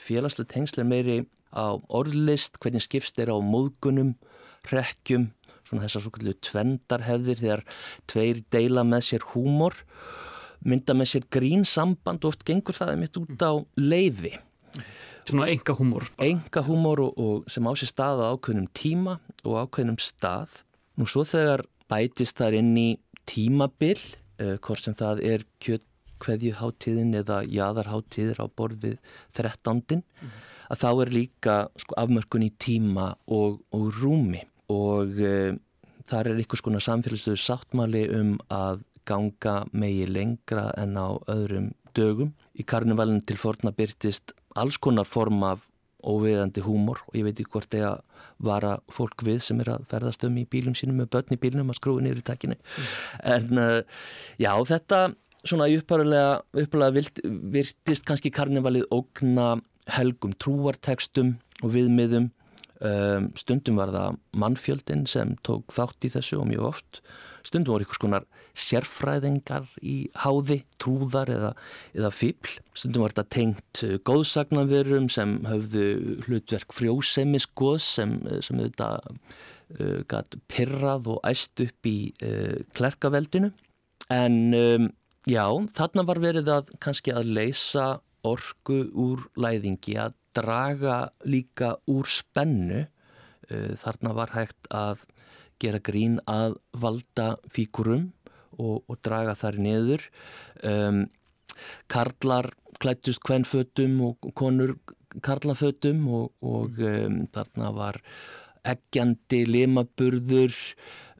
félagslega 0.00 0.48
tengslega 0.52 0.88
meiri 0.88 1.18
á 1.54 1.78
orðlist, 1.88 2.58
hvernig 2.62 2.84
skipst 2.84 3.18
er 3.22 3.32
á 3.32 3.36
móðgunum, 3.40 4.14
rekkjum, 4.68 5.30
svona 5.66 5.84
þessar 5.84 6.04
svo 6.04 6.12
kallu 6.14 6.34
tvendarhefðir 6.44 7.42
þegar 7.42 7.64
tveir 8.10 8.42
deila 8.52 8.84
með 8.88 9.06
sér 9.10 9.26
húmor, 9.32 9.76
mynda 10.64 10.96
með 10.96 11.12
sér 11.12 11.26
grínsamband 11.32 12.24
og 12.24 12.34
oft 12.34 12.46
gengur 12.48 12.76
það 12.76 12.94
mitt 13.02 13.18
út 13.20 13.44
á 13.44 13.52
leiði. 13.78 14.34
Svona 15.28 15.50
enga 15.52 15.74
húmor. 15.76 16.06
Enga 16.24 16.62
húmor 16.64 17.02
og, 17.04 17.18
og 17.20 17.50
sem 17.52 17.66
á 17.68 17.72
sér 17.76 17.92
stað 17.92 18.22
á 18.24 18.32
ákveðnum 18.32 18.70
tíma 18.72 19.18
og 19.44 19.58
ákveðnum 19.66 19.98
stað. 20.00 20.62
Nú 20.96 21.04
svo 21.08 21.26
þegar 21.28 21.66
bætist 21.88 22.40
þar 22.40 22.56
inn 22.62 22.72
í 22.80 22.88
tímabill, 23.28 24.00
uh, 24.40 24.56
hvort 24.64 24.82
sem 24.82 24.96
það 24.96 25.22
er 25.28 25.44
kjött 25.60 25.84
kveðjuháttíðin 26.22 27.14
eða 27.20 27.42
jaðarháttíðir 27.46 28.40
á 28.42 28.46
borð 28.50 28.84
við 28.84 28.96
þrettandin 29.36 30.02
mm. 30.02 30.32
Að 30.68 30.82
þá 30.82 30.90
er 30.92 31.14
líka 31.14 31.56
sko, 31.80 31.96
afmörkun 32.02 32.46
í 32.46 32.52
tíma 32.60 33.10
og, 33.34 33.60
og 33.74 33.88
rúmi 34.00 34.42
og 34.72 35.18
e, 35.20 35.56
þar 36.08 36.30
er 36.32 36.40
einhvers 36.42 36.64
konar 36.64 36.84
samfélagsögur 36.84 37.40
sáttmáli 37.40 38.04
um 38.16 38.36
að 38.52 38.84
ganga 39.08 39.62
megi 39.72 40.06
lengra 40.08 40.68
en 40.76 40.98
á 41.00 41.16
öðrum 41.32 41.72
dögum. 41.96 42.34
Í 42.52 42.64
karnivalin 42.68 43.22
til 43.24 43.38
forna 43.40 43.72
byrtist 43.72 44.34
alls 44.58 44.76
konar 44.76 45.08
form 45.08 45.42
af 45.46 45.64
óviðandi 46.06 46.62
húmor 46.62 47.00
og 47.08 47.16
ég 47.18 47.26
veit 47.26 47.40
ekki 47.40 47.52
hvort 47.56 47.72
það 47.72 48.02
vara 48.44 48.76
fólk 48.94 49.24
við 49.26 49.40
sem 49.42 49.62
er 49.64 49.72
að 49.74 49.86
ferðast 49.90 50.24
um 50.28 50.36
í 50.38 50.44
bílum 50.46 50.76
sínum 50.78 51.00
með 51.00 51.10
börn 51.16 51.34
í 51.34 51.40
bílunum 51.42 51.72
að 51.72 51.80
skrúi 51.80 52.04
niður 52.04 52.20
í 52.20 52.26
takkinni 52.28 52.58
mm. 52.58 52.92
en 53.34 53.62
uh, 53.62 54.04
já 54.38 54.52
þetta 54.70 55.00
svona 55.42 55.66
upphærulega 55.74 56.92
virtist 57.54 58.06
kannski 58.06 58.30
karnivalið 58.34 58.86
ógna 58.94 59.56
helgum 59.94 60.34
trúartekstum 60.40 61.36
og 61.62 61.72
viðmiðum. 61.74 62.32
Um, 62.78 63.32
stundum 63.34 63.80
var 63.80 63.90
það 63.90 64.18
mannfjöldin 64.38 65.00
sem 65.10 65.32
tók 65.42 65.72
þátt 65.74 66.06
í 66.06 66.12
þessu 66.14 66.36
og 66.38 66.46
mjög 66.46 66.68
oft. 66.68 67.00
Stundum 67.46 67.74
voru 67.74 67.82
einhvers 67.82 68.00
konar 68.02 68.26
sérfræðingar 68.58 69.66
í 69.82 69.96
háði, 70.22 70.60
trúðar 70.78 71.32
eða, 71.34 71.50
eða 71.96 72.12
fíbl, 72.14 72.52
stundum 72.78 73.02
var 73.02 73.16
þetta 73.16 73.34
tengt 73.34 73.82
uh, 73.86 73.96
góðsagnanverum 74.06 75.08
sem 75.10 75.40
höfðu 75.48 75.88
hlutverk 76.28 76.76
frjósemisgoð 76.76 77.80
sem, 77.82 78.14
sem 78.46 78.62
þetta 78.62 78.92
uh, 79.08 79.98
gætt 80.06 80.38
pirrað 80.50 81.10
og 81.16 81.26
æst 81.26 81.64
upp 81.66 81.90
í 81.90 81.98
uh, 82.22 82.62
klerkaveldinu. 82.78 83.50
En 84.14 84.40
um, 84.54 84.88
Já, 85.28 85.44
þarna 85.76 86.04
var 86.08 86.20
verið 86.22 86.48
að 86.52 86.68
kannski 86.80 87.12
að 87.12 87.32
leysa 87.36 87.98
orgu 88.26 88.80
úr 88.92 89.26
læðingi, 89.38 89.96
að 90.00 90.16
draga 90.36 90.98
líka 91.26 91.76
úr 91.90 92.08
spennu. 92.10 92.86
Uh, 93.48 93.74
þarna 93.80 94.14
var 94.16 94.34
hægt 94.36 94.68
að 94.74 95.06
gera 95.58 95.80
grín 95.82 96.18
að 96.30 96.58
valda 96.72 97.36
fíkurum 97.50 98.12
og, 98.58 98.84
og 98.86 98.98
draga 99.02 99.34
þar 99.38 99.58
niður. 99.62 100.04
Um, 100.62 101.06
karlar 101.90 102.52
klættust 102.78 103.24
kvennfötum 103.26 103.98
og 104.06 104.30
konur 104.38 104.76
karlafötum 105.24 106.04
og, 106.12 106.30
og 106.44 106.78
um, 106.84 107.24
þarna 107.34 107.72
var 107.74 108.00
eggjandi 108.68 109.44
limaburður 109.48 110.54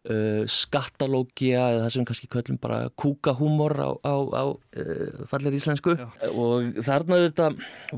uh, 0.07 0.45
skattalógia 0.51 1.63
eða 1.73 1.85
það 1.85 1.93
sem 1.95 2.07
kannski 2.09 2.31
köllum 2.33 2.59
bara 2.63 2.81
kúkahúmor 2.99 3.75
á, 3.79 3.91
á, 4.03 4.15
á 4.35 4.45
uh, 4.53 5.25
fallir 5.31 5.57
íslensku. 5.59 5.97
Já. 5.99 6.09
og 6.31 6.79
þarna 6.85 7.21
þetta 7.27 7.49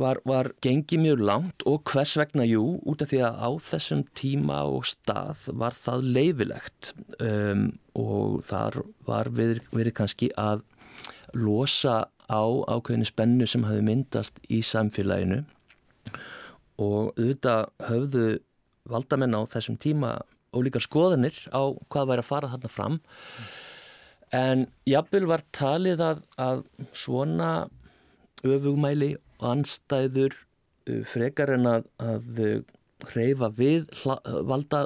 var, 0.01 0.23
var 0.29 0.53
gengið 0.65 1.05
mjög 1.05 1.25
langt 1.31 1.67
og 1.69 1.85
hvers 1.91 2.17
vegna? 2.21 2.47
Jú 2.51 2.81
út 2.89 3.03
af 3.05 3.13
því 3.13 3.21
að 3.27 3.41
á 3.43 3.51
þessum 3.71 4.05
tíma 4.17 4.63
og 4.71 4.89
stað 4.89 5.45
var 5.61 5.77
það 5.77 6.09
leifilegt 6.17 6.93
um, 7.21 7.69
og 7.99 8.41
þar 8.49 8.81
var 9.07 9.31
verið, 9.35 9.63
verið 9.75 9.97
kannski 10.01 10.31
að 10.41 10.65
losa 11.37 12.05
á 12.31 12.43
ákveðinu 12.71 13.09
spennu 13.09 13.49
sem 13.51 13.65
hafi 13.67 13.83
myndast 13.85 14.39
í 14.51 14.63
samfélaginu. 14.67 15.43
Og 16.81 17.11
auðvitað 17.19 17.67
höfðu 17.91 18.27
valdamenn 18.91 19.37
á 19.37 19.43
þessum 19.51 19.79
tíma 19.81 20.15
ólíkar 20.57 20.85
skoðanir 20.85 21.37
á 21.55 21.63
hvað 21.91 22.11
væri 22.11 22.25
að 22.25 22.31
fara 22.31 22.53
þarna 22.53 22.71
fram. 22.73 22.99
En 24.35 24.67
jafnvel 24.87 25.27
var 25.31 25.43
talið 25.55 26.03
að, 26.07 26.23
að 26.39 26.63
svona 26.95 27.51
öfugmæli 28.47 29.15
og 29.41 29.49
anstæður 29.55 30.37
uh, 30.37 31.03
frekar 31.09 31.55
en 31.57 31.67
að, 31.71 31.89
að 31.99 32.45
hreyfa 33.11 33.49
við 33.57 33.89
hla, 34.03 34.19
valda 34.47 34.85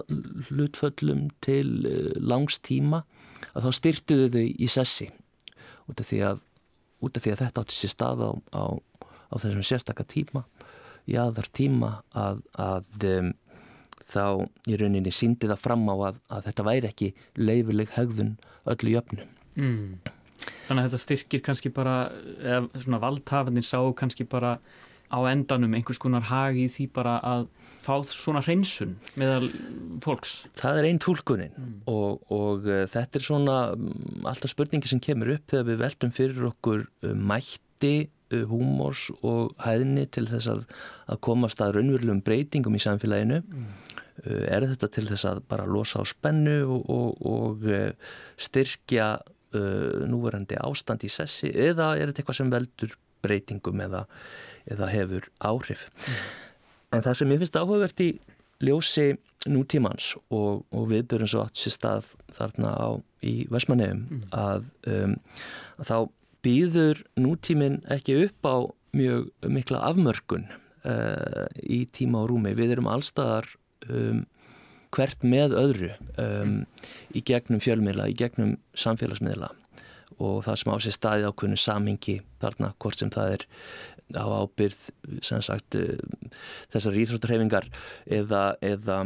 hlutföllum 0.49 1.29
til 1.45 1.85
uh, 1.85 2.15
langs 2.23 2.61
tíma 2.65 3.05
að 3.53 3.69
þá 3.69 3.71
styrtuðu 3.81 4.31
þau 4.35 4.45
í 4.47 4.71
sessi. 4.71 5.11
Út 5.91 6.01
af 6.01 6.09
því 6.09 6.25
að, 6.31 6.43
af 7.05 7.21
því 7.21 7.35
að 7.35 7.45
þetta 7.45 7.65
átti 7.65 7.79
sér 7.79 7.93
stað 7.93 8.25
á, 8.25 8.31
á, 8.57 8.65
á 9.29 9.35
þessum 9.43 9.67
sérstakka 9.67 10.07
tíma 10.09 10.45
í 11.11 11.19
aðvar 11.21 11.51
tíma 11.53 11.91
að, 12.17 12.41
að 12.57 13.09
um, 13.11 13.33
þá 14.11 14.47
í 14.71 14.79
rauninni 14.81 15.13
síndi 15.15 15.51
það 15.51 15.63
fram 15.63 15.87
á 15.91 15.95
að, 16.11 16.21
að 16.29 16.49
þetta 16.49 16.67
væri 16.69 16.91
ekki 16.91 17.13
leifileg 17.41 17.95
högðun 17.97 18.35
öllu 18.75 18.95
jöfnum. 18.97 19.31
Mm. 19.55 20.15
Þannig 20.69 20.81
að 20.81 20.87
þetta 20.89 21.03
styrkir 21.03 21.45
kannski 21.45 21.73
bara, 21.75 21.99
eða 22.41 22.83
svona 22.85 23.01
valdhafanir 23.03 23.67
sá 23.67 23.79
kannski 23.97 24.27
bara 24.29 24.59
á 25.13 25.19
endanum 25.31 25.75
einhvers 25.77 26.01
konar 26.01 26.27
hagi 26.31 26.67
í 26.67 26.73
því 26.73 26.87
bara 26.97 27.19
að 27.23 27.47
fá 27.85 27.95
svona 28.09 28.43
hreinsun 28.45 28.97
meðal 29.21 29.51
fólks. 30.05 30.35
Það 30.59 30.81
er 30.81 30.89
einn 30.89 31.01
tólkunin 31.03 31.53
mm. 31.53 31.75
og, 31.91 32.25
og 32.33 32.67
uh, 32.69 32.83
þetta 32.91 33.21
er 33.21 33.27
svona 33.27 33.59
um, 33.77 33.91
alltaf 34.25 34.55
spurningi 34.55 34.91
sem 34.91 35.03
kemur 35.05 35.35
upp 35.37 35.53
þegar 35.53 35.69
við 35.71 35.83
veltum 35.85 36.15
fyrir 36.15 36.49
okkur 36.49 36.87
uh, 36.87 37.13
mætti 37.15 37.95
uh, 38.33 38.45
húmors 38.51 39.11
og 39.21 39.53
hæðni 39.65 40.07
til 40.15 40.27
þess 40.31 40.51
að, 40.55 40.65
að 41.13 41.21
komast 41.29 41.63
að 41.65 41.77
raunverulegum 41.79 42.25
breytingum 42.25 42.79
í 42.79 42.83
samfélaginu 42.83 43.43
mm. 43.45 43.69
Eh, 44.23 44.45
er 44.47 44.67
þetta 44.71 44.91
til 44.95 45.07
þess 45.09 45.27
að 45.27 45.41
bara 45.51 45.67
losa 45.67 45.99
á 45.99 46.05
spennu 46.07 46.61
og, 46.69 46.85
og, 46.93 47.25
og 47.27 47.65
eh, 47.67 48.13
styrkja 48.39 49.09
uh, 49.19 50.05
núverandi 50.11 50.59
ástand 50.59 51.03
í 51.07 51.11
sessi 51.11 51.51
eða 51.51 51.95
er 51.99 52.11
þetta 52.11 52.23
eitthvað 52.23 52.39
sem 52.39 52.53
veldur 52.53 52.95
breytingum 53.25 53.83
eða, 53.83 54.05
eða 54.71 54.91
hefur 54.93 55.27
áhrif. 55.43 55.89
En 56.95 57.03
það 57.03 57.19
sem 57.19 57.35
ég 57.35 57.43
finnst 57.43 57.59
áhugavert 57.59 58.05
í 58.05 58.11
ljósi 58.65 59.09
nútímans 59.51 60.13
og, 60.31 60.63
og 60.71 60.87
viðbjörn 60.93 61.31
svo 61.31 61.43
átt 61.45 61.59
sér 61.59 61.75
stað 61.75 62.13
þarna 62.37 62.71
á, 62.71 62.89
í 63.27 63.35
Vestmanneum 63.53 64.23
að, 64.31 64.69
um, 64.89 65.17
að 65.81 65.91
þá 65.91 65.97
býður 66.45 67.03
nútímin 67.19 67.81
ekki 67.93 68.21
upp 68.29 68.47
á 68.47 68.57
mjög 68.95 69.29
mikla 69.51 69.83
afmörkun 69.91 70.47
uh, 70.87 71.47
í 71.67 71.83
tíma 71.91 72.23
og 72.23 72.31
rúmi. 72.31 72.55
Við 72.57 72.77
erum 72.77 72.91
allstaðar 72.93 73.49
um, 73.89 74.23
hvert 74.95 75.27
með 75.27 75.57
öðru 75.59 75.91
um, 76.21 76.61
í 77.15 77.23
gegnum 77.27 77.63
fjölmiðla, 77.63 78.11
í 78.13 78.17
gegnum 78.19 78.57
samfélagsmiðla. 78.79 79.51
Og 80.23 80.45
það 80.47 80.61
sem 80.61 80.71
á 80.71 80.77
sér 80.85 80.95
staði 80.95 81.27
ákveðinu 81.27 81.59
samingi 81.59 82.21
þarna 82.43 82.71
hvort 82.79 83.01
sem 83.01 83.11
það 83.11 83.37
er 83.39 83.47
á 84.15 84.27
ábyrð 84.45 84.89
sem 85.27 85.43
sagt 85.43 85.79
uh, 85.81 85.99
þessar 86.71 87.01
íþróttarhefingar 87.03 87.69
eða, 88.07 88.47
eða 88.63 89.05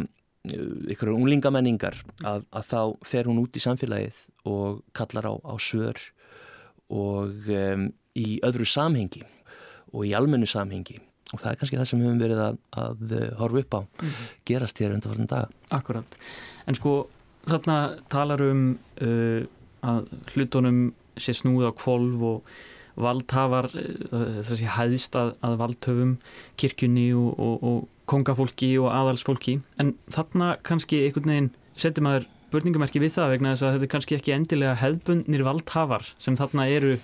ykkur 0.48 1.12
unglingamenningar 1.12 1.98
að, 2.26 2.44
að 2.54 2.68
þá 2.68 2.80
fer 3.08 3.28
hún 3.28 3.40
út 3.42 3.56
í 3.56 3.62
samfélagið 3.62 4.20
og 4.48 4.82
kallar 4.96 5.28
á, 5.28 5.34
á 5.44 5.54
svör 5.60 5.98
og 6.88 7.48
um, 7.52 7.88
í 8.16 8.38
öðru 8.46 8.66
samhengi 8.68 9.24
og 9.92 10.06
í 10.08 10.14
almennu 10.16 10.48
samhengi 10.48 10.98
og 11.32 11.42
það 11.42 11.50
er 11.50 11.60
kannski 11.60 11.78
það 11.78 11.90
sem 11.90 12.00
við 12.00 12.08
höfum 12.08 12.22
verið 12.22 12.42
að, 12.44 12.58
að 12.82 13.14
horfa 13.40 13.62
upp 13.64 13.76
á 13.76 13.80
gerast 14.48 14.80
hér 14.80 14.96
undan 14.96 15.12
varðan 15.12 15.30
dag 15.32 15.76
Akkurat, 15.78 16.18
en 16.66 16.78
sko 16.78 16.94
þarna 17.48 17.78
talar 18.12 18.42
um 18.44 18.64
uh, 19.04 19.44
að 19.84 20.10
hlutunum 20.32 20.82
sé 21.18 21.34
snúið 21.36 21.70
á 21.70 21.78
kvolv 21.78 22.24
og 22.24 22.56
valdhafar 22.98 23.70
uh, 23.74 24.40
þessi 24.42 24.68
hæðist 24.74 25.18
að, 25.18 25.34
að 25.44 25.60
valdhöfum 25.60 26.16
kirkjunni 26.60 27.10
og, 27.16 27.30
og, 27.36 27.62
og 27.62 27.86
kongafólki 28.08 28.72
og 28.80 28.88
aðalsfólki. 28.94 29.58
En 29.80 29.92
þarna 30.12 30.54
kannski 30.66 31.04
einhvern 31.06 31.32
veginn 31.32 31.50
setjum 31.78 32.08
maður 32.08 32.28
börningamerki 32.52 33.02
við 33.02 33.18
það 33.18 33.34
vegna 33.34 33.52
þess 33.52 33.66
að 33.66 33.74
þetta 33.76 33.86
er 33.86 33.92
kannski 33.94 34.16
ekki 34.16 34.34
endilega 34.34 34.78
hefðbundnir 34.80 35.44
valdhafar 35.46 36.08
sem 36.16 36.36
þarna 36.38 36.68
eru 36.72 36.96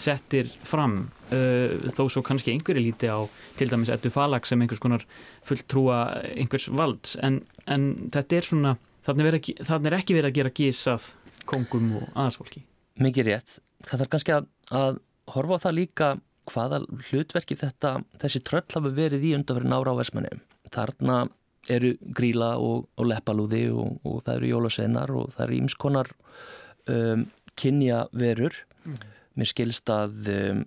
settir 0.00 0.48
fram 0.64 0.96
uh, 1.34 1.90
þó 1.96 2.04
svo 2.08 2.22
kannski 2.26 2.54
einhverju 2.54 2.84
líti 2.84 3.10
á 3.10 3.18
til 3.58 3.70
dæmis 3.72 3.92
ettu 3.92 4.12
falag 4.14 4.46
sem 4.46 4.60
einhvers 4.62 4.82
konar 4.82 5.06
fulltrúa 5.46 6.00
einhvers 6.34 6.68
valds 6.68 7.18
en, 7.22 7.42
en 7.66 7.90
þetta 8.14 8.40
er 8.40 8.50
svona 8.50 8.76
þarna 9.06 9.28
er, 9.30 9.40
er 9.40 10.00
ekki 10.00 10.16
verið 10.18 10.30
að 10.30 10.38
gera 10.40 10.56
gísað 10.56 11.12
kongum 11.46 11.92
og 12.00 12.08
aðalsfólki 12.14 12.64
Mikið 12.96 13.26
rétt, 13.28 13.58
það 13.84 14.00
þarf 14.00 14.12
kannski 14.14 14.32
að, 14.32 14.46
að 14.72 14.98
horfa 15.34 15.58
á 15.60 15.64
það 15.66 15.74
líka 15.76 16.06
hvaða 16.46 16.78
hlutverki 17.08 17.56
þetta, 17.60 17.90
þessi 18.22 18.40
tröll 18.46 18.64
hafa 18.72 18.92
verið 18.96 19.26
í 19.26 19.32
undanverðin 19.36 19.74
ára 19.76 19.92
á 19.92 19.98
Vesmanum. 19.98 20.40
Þarna 20.72 21.16
eru 21.72 21.92
gríla 22.16 22.54
og, 22.62 22.86
og 22.96 23.08
leppalúði 23.10 23.66
og, 23.74 23.98
og 24.06 24.22
það 24.24 24.38
eru 24.38 24.52
jólasennar 24.52 25.12
og 25.12 25.34
það 25.34 25.44
eru 25.46 25.58
ímskonar 25.58 26.12
um, 26.94 27.26
kynja 27.58 28.04
verur. 28.16 28.56
Mm. 28.86 28.96
Mér 29.36 29.52
skilst 29.52 29.92
að 29.92 30.32
um, 30.32 30.64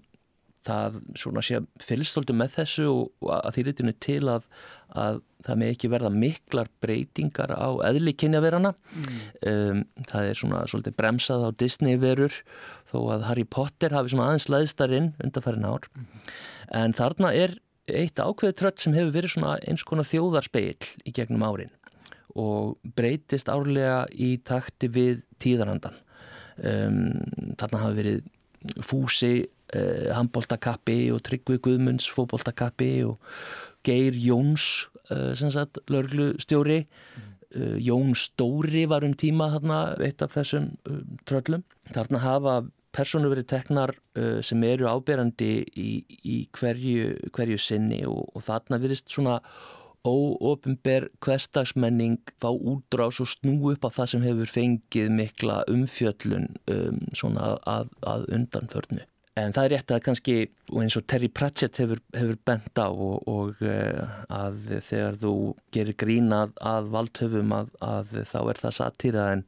það 0.70 1.00
svona 1.20 1.44
sé 1.46 1.60
fylgstóldu 1.84 2.36
með 2.38 2.54
þessu 2.60 2.88
og, 2.92 3.10
að 3.36 3.52
því 3.58 3.66
ritinu 3.68 3.94
til 4.06 4.22
að, 4.32 4.48
að 4.94 5.22
það 5.46 5.62
með 5.62 5.74
ekki 5.74 5.92
verða 5.94 6.12
miklar 6.14 6.70
breytingar 6.84 7.54
á 7.56 7.70
eðli 7.90 8.14
kynjaverana. 8.20 8.74
Mm. 8.76 9.22
Um, 9.52 9.82
það 10.10 10.30
er 10.32 10.40
svona 10.42 10.66
svolítið 10.70 10.98
bremsað 11.00 11.48
á 11.48 11.50
Disney 11.64 12.00
verur 12.02 12.36
þó 12.90 12.98
að 13.16 13.26
Harry 13.30 13.48
Potter 13.48 13.96
hafi 13.96 14.14
svona 14.14 14.30
aðeins 14.30 14.50
laðstarinn 14.52 15.12
undanfærin 15.24 15.68
ár. 15.70 15.90
Mm. 15.96 16.30
En 16.84 16.96
þarna 16.98 17.34
er 17.36 17.58
eitt 17.90 18.22
ákveði 18.22 18.58
trött 18.60 18.84
sem 18.84 18.94
hefur 18.94 19.16
verið 19.16 19.36
svona 19.36 19.56
eins 19.66 19.86
konar 19.88 20.08
þjóðarspeil 20.08 20.78
í 21.08 21.14
gegnum 21.16 21.46
árin 21.48 21.74
og 22.38 22.78
breytist 22.96 23.50
árlega 23.50 24.04
í 24.14 24.36
takti 24.46 24.90
við 24.94 25.24
tíðarandan. 25.42 25.98
Um, 26.60 27.56
þarna 27.58 27.86
hafi 27.86 27.98
verið 28.02 28.28
fúsi 28.84 29.34
uh, 29.46 30.10
handbóltakappi 30.16 31.10
og 31.14 31.24
Tryggvi 31.28 31.60
Guðmunds 31.64 32.10
fóbóltakappi 32.14 32.92
og 33.08 33.20
Geir 33.88 34.18
Jóns 34.18 34.90
uh, 35.12 35.34
sagt 35.36 35.80
lörglustjóri 35.92 36.82
mm. 36.86 37.30
uh, 37.56 37.78
Jón 37.80 38.16
Stóri 38.18 38.86
var 38.90 39.08
um 39.08 39.16
tíma 39.16 39.52
þarna 39.56 39.80
eitt 40.04 40.22
af 40.26 40.36
þessum 40.36 40.74
tröllum. 41.30 41.64
Þarna 41.94 42.24
hafa 42.26 42.60
persónu 42.96 43.30
verið 43.30 43.46
teknar 43.52 43.92
sem 44.44 44.64
eru 44.66 44.88
áberandi 44.90 45.62
í, 45.78 45.92
í 46.26 46.38
hverju, 46.58 47.30
hverju 47.38 47.60
sinni 47.62 48.00
og, 48.10 48.24
og 48.34 48.42
þarna 48.44 48.80
verist 48.82 49.14
svona 49.14 49.38
óopenber 50.08 51.10
hverstagsmenning 51.24 52.20
fá 52.40 52.50
útrás 52.52 53.20
og 53.20 53.30
snú 53.30 53.74
upp 53.74 53.86
á 53.88 53.90
það 53.92 54.12
sem 54.14 54.26
hefur 54.28 54.52
fengið 54.56 55.14
mikla 55.14 55.62
umfjöllun 55.72 56.52
um, 56.72 57.00
svona 57.14 57.56
að, 57.68 57.94
að 58.08 58.28
undanförnu. 58.38 59.06
En 59.40 59.54
það 59.56 59.66
er 59.66 59.72
rétt 59.76 59.92
að 59.94 60.02
kannski, 60.04 60.36
eins 60.76 60.98
og 61.00 61.06
Terry 61.08 61.30
Pratchett 61.32 61.78
hefur, 61.80 62.02
hefur 62.16 62.40
bent 62.48 62.82
á 62.82 62.90
og, 62.90 63.28
og 63.30 63.62
að 63.64 64.58
þegar 64.84 65.20
þú 65.22 65.34
gerir 65.76 65.98
grínað 66.02 66.56
að 66.66 66.90
valdhöfum 66.96 67.54
að, 67.56 67.70
að 67.86 68.16
þá 68.28 68.40
er 68.42 68.62
það 68.64 68.76
satýra 68.80 69.28
en, 69.36 69.46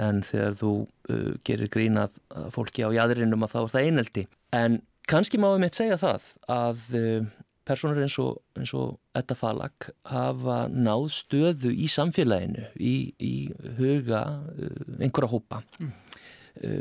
en 0.00 0.22
þegar 0.26 0.58
þú 0.62 0.72
uh, 0.82 1.32
gerir 1.46 1.72
grínað 1.74 2.18
fólki 2.54 2.86
á 2.86 2.90
jæðurinnum 2.96 3.46
að 3.46 3.54
þá 3.54 3.60
er 3.60 3.74
það 3.74 3.90
eineldi. 3.90 4.26
En 4.56 4.80
kannski 5.08 5.40
má 5.40 5.50
við 5.52 5.62
mitt 5.66 5.78
segja 5.78 6.00
það 6.00 6.32
að 6.58 6.82
uh, 6.98 7.30
personur 7.68 8.00
eins 8.02 8.16
og, 8.22 8.40
eins 8.58 8.72
og 8.76 8.96
Etta 9.16 9.36
Falag 9.38 9.90
hafa 10.08 10.64
náð 10.72 11.08
stöðu 11.20 11.70
í 11.76 11.88
samfélaginu, 11.92 12.66
í, 12.80 12.96
í 13.20 13.34
huga 13.78 14.24
uh, 14.40 14.84
einhverja 14.98 15.32
hópa. 15.36 15.62
Mm 15.78 15.94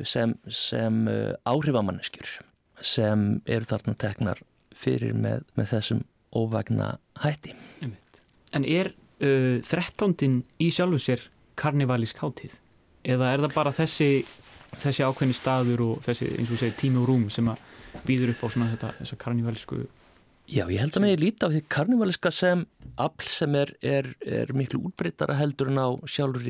sem, 0.03 0.33
sem 0.49 1.07
áhrifamanneskjur 1.47 2.38
sem 2.81 3.25
eru 3.49 3.67
þarna 3.67 3.95
teknar 3.99 4.41
fyrir 4.77 5.15
með, 5.17 5.45
með 5.57 5.71
þessum 5.73 6.03
óvagna 6.38 6.95
hætti. 7.23 7.55
En 8.55 8.65
er 8.67 8.91
uh, 9.23 9.57
13. 9.65 10.43
í 10.61 10.69
sjálfu 10.73 11.01
sér 11.01 11.23
karnivalísk 11.57 12.19
hátíð? 12.21 12.53
Eða 13.07 13.31
er 13.33 13.45
það 13.45 13.55
bara 13.55 13.73
þessi, 13.73 14.09
þessi 14.77 15.05
ákveðni 15.07 15.38
staður 15.38 15.85
og 15.88 16.05
þessi 16.05 16.29
eins 16.35 16.51
og 16.53 16.61
segir 16.61 16.77
tími 16.77 17.01
og 17.01 17.09
rúm 17.09 17.27
sem 17.33 17.47
að 17.49 17.63
býður 18.05 18.35
upp 18.35 18.45
á 18.45 18.47
svona 18.53 18.69
þetta, 18.75 19.17
karnivalísku 19.23 19.81
Já, 20.47 20.63
ég 20.71 20.79
held 20.79 20.95
að 20.95 21.03
mig 21.03 21.19
líti 21.19 21.43
á 21.43 21.51
því 21.51 21.61
karnivaliska 21.67 22.31
sem 22.31 22.63
afl 22.95 23.27
sem 23.27 23.55
er, 23.59 23.73
er, 23.83 24.13
er 24.23 24.53
miklu 24.55 24.79
útbreytara 24.87 25.35
heldur 25.35 25.73
en 25.73 25.81
á 25.83 25.89
sjálfur 26.07 26.47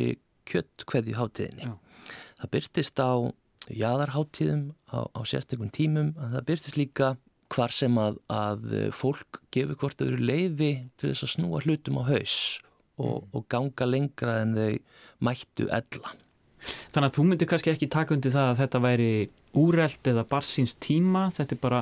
kjött 0.48 0.86
hverju 0.88 1.16
hátíðinni. 1.18 1.66
Já. 1.66 2.14
Það 2.38 2.52
byrtist 2.54 3.02
á 3.02 3.12
jæðarháttíðum 3.74 4.68
á, 4.94 5.00
á 5.12 5.20
sérstökum 5.28 5.72
tímum 5.74 6.14
að 6.22 6.38
það 6.38 6.46
byrtist 6.52 6.78
líka 6.78 7.10
hvar 7.54 7.74
sem 7.74 7.98
að, 8.00 8.20
að 8.30 8.68
fólk 8.96 9.42
gefur 9.56 9.80
hvort 9.82 10.04
eru 10.04 10.20
leiði 10.22 10.72
til 11.00 11.12
þess 11.12 11.26
að 11.26 11.34
snúa 11.34 11.64
hlutum 11.64 12.00
á 12.00 12.04
haus 12.12 12.38
og, 13.00 13.24
mm. 13.24 13.34
og 13.34 13.48
ganga 13.52 13.88
lengra 13.90 14.38
en 14.44 14.56
þau 14.58 14.72
mættu 15.26 15.68
ella. 15.74 16.14
Þannig 16.94 17.08
að 17.08 17.16
þú 17.18 17.26
myndir 17.28 17.50
kannski 17.50 17.74
ekki 17.74 17.90
taka 17.92 18.16
undir 18.16 18.34
það 18.34 18.52
að 18.52 18.62
þetta 18.62 18.84
væri 18.84 19.12
úreld 19.58 20.12
eða 20.12 20.26
barsins 20.30 20.76
tíma, 20.84 21.28
þetta 21.38 21.56
er 21.56 21.62
bara 21.64 21.82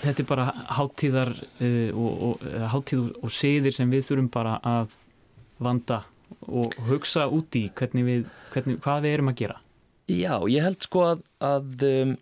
þetta 0.00 0.22
er 0.22 0.28
bara 0.28 0.46
háttíðar 0.78 1.32
uh, 1.36 1.90
og, 1.94 2.22
og, 2.28 2.46
háttíð 2.74 3.10
og 3.20 3.34
siðir 3.34 3.76
sem 3.76 3.90
við 3.92 4.06
þurfum 4.08 4.30
bara 4.32 4.56
að 4.66 4.96
vanda 5.60 6.02
og 6.46 6.74
hugsa 6.88 7.26
út 7.30 7.56
í 7.58 7.66
hvernig 7.76 8.06
við, 8.06 8.24
hvernig, 8.54 8.80
hvað 8.84 9.04
við 9.04 9.16
erum 9.16 9.32
að 9.32 9.40
gera. 9.42 9.58
Já, 10.10 10.34
ég 10.50 10.64
held 10.64 10.82
sko 10.82 11.02
að, 11.06 11.24
að 11.44 11.84
um, 11.86 12.14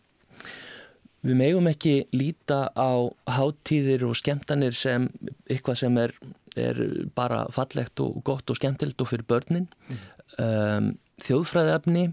við 1.28 1.38
megum 1.40 1.68
ekki 1.70 1.94
líta 2.16 2.66
á 2.72 2.92
háttíðir 3.38 4.06
og 4.08 4.16
skemmtanir 4.18 4.76
sem 4.76 5.08
eitthvað 5.48 5.80
sem 5.84 6.00
er, 6.02 6.14
er 6.58 6.82
bara 7.16 7.44
fallegt 7.54 8.00
og 8.04 8.20
gott 8.26 8.50
og 8.50 8.58
skemmtilt 8.58 9.00
og 9.00 9.12
fyrir 9.12 9.28
börnin. 9.28 9.68
Mm. 9.88 10.02
Um, 10.38 10.90
þjóðfræðefni, 11.24 12.10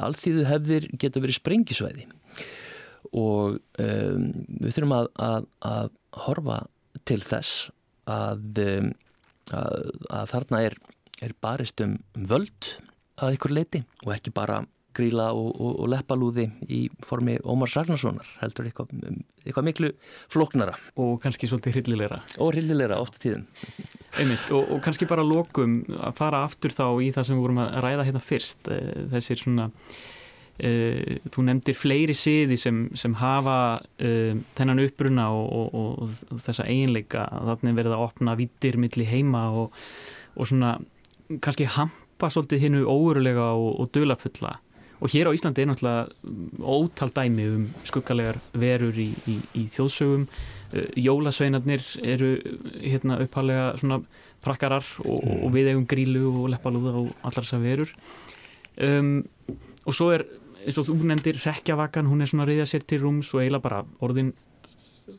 alþýðu 0.00 0.44
hefðir 0.48 0.90
geta 1.00 1.22
verið 1.22 1.40
sprengisvæði 1.40 2.08
og 3.14 3.58
um, 3.82 4.28
við 4.60 4.76
þurfum 4.76 4.96
að, 4.98 5.10
að, 5.22 5.48
að 5.70 5.90
horfa 6.26 6.58
til 7.08 7.20
þess 7.22 7.68
að, 8.10 8.60
um, 8.64 8.92
að 9.54 10.30
þarna 10.32 10.62
er, 10.68 10.78
er 11.24 11.34
barist 11.44 11.82
um 11.84 11.98
völd 12.14 12.74
að 13.22 13.36
ykkur 13.38 13.54
leiti 13.54 13.84
og 14.04 14.14
ekki 14.16 14.34
bara 14.34 14.62
gríla 14.94 15.30
og, 15.34 15.50
og, 15.58 15.72
og 15.82 15.90
leppalúði 15.90 16.46
í 16.70 16.84
formi 17.04 17.36
Ómar 17.50 17.70
Sarnasonar 17.70 18.28
heldur 18.40 18.68
eitthvað, 18.68 18.92
eitthvað 19.42 19.68
miklu 19.68 19.90
floknara. 20.32 20.76
Og 21.00 21.16
kannski 21.22 21.48
svolítið 21.50 21.78
hryllilegra. 21.78 22.20
Og 22.38 22.52
hryllilegra 22.54 23.00
ofta 23.02 23.20
tíðum. 23.22 23.46
Einmitt, 24.20 24.50
og, 24.54 24.68
og 24.76 24.82
kannski 24.84 25.08
bara 25.10 25.26
lokum 25.26 25.80
að 25.98 26.18
fara 26.20 26.44
aftur 26.46 26.74
þá 26.74 26.86
í 27.02 27.10
það 27.14 27.28
sem 27.28 27.38
við 27.38 27.46
vorum 27.48 27.62
að 27.64 27.80
ræða 27.88 28.08
hérna 28.08 28.22
fyrst, 28.22 28.70
eh, 28.70 28.92
þessir 29.14 29.42
svona 29.42 29.70
Uh, 30.54 31.16
þú 31.34 31.42
nefndir 31.48 31.74
fleiri 31.74 32.14
siði 32.14 32.54
sem, 32.60 32.84
sem 32.94 33.16
hafa 33.18 33.74
uh, 33.74 34.36
þennan 34.54 34.84
uppruna 34.84 35.24
og, 35.34 35.48
og, 35.50 35.96
og, 36.06 36.36
þessa 36.44 36.68
eiginleika. 36.70 37.24
Þannig 37.48 37.80
verið 37.80 37.94
að 37.96 38.04
opna 38.04 38.36
vittir 38.38 38.78
milli 38.78 39.06
heima 39.08 39.48
og, 39.50 39.74
og 40.38 40.46
svona 40.46 40.76
kannski 41.42 41.66
hampa 41.74 42.30
svolítið 42.30 42.68
hinnu 42.68 42.84
óverulega 42.86 43.48
og 43.58 43.90
dölafulla 43.96 44.52
og 45.02 45.10
hér 45.10 45.26
á 45.26 45.34
Íslandi 45.34 45.64
er 45.64 45.68
náttúrulega 45.72 46.06
ótal 46.62 47.10
dæmi 47.10 47.48
um 47.50 47.64
skuggalegar 47.84 48.38
verur 48.54 48.94
í, 48.94 49.10
í, 49.26 49.34
í 49.58 49.64
þjóðsögum. 49.74 50.28
Uh, 50.70 50.86
jólasveinarnir 50.94 51.82
eru 51.98 52.30
hérna 52.78 53.18
upphalega 53.26 53.72
svona 53.82 54.04
prakkarar 54.44 54.86
og 55.02 55.50
við 55.50 55.72
eigum 55.72 55.88
grílu 55.88 56.28
og 56.30 56.48
leppalúða 56.52 56.94
og 57.02 57.12
allar 57.26 57.42
þessar 57.42 57.66
verur. 57.66 57.92
Um, 58.78 59.24
og 59.84 59.96
svo 59.96 60.10
er 60.14 60.26
eins 60.64 60.80
og 60.80 60.88
þú 60.88 60.96
nefndir 61.08 61.38
rekjavakan, 61.44 62.08
hún 62.10 62.24
er 62.24 62.30
svona 62.30 62.46
að 62.46 62.52
reyða 62.52 62.66
sér 62.70 62.84
til 62.88 63.00
rúms 63.02 63.30
og 63.34 63.42
eiginlega 63.42 63.64
bara 63.64 63.84
orðin 64.04 64.32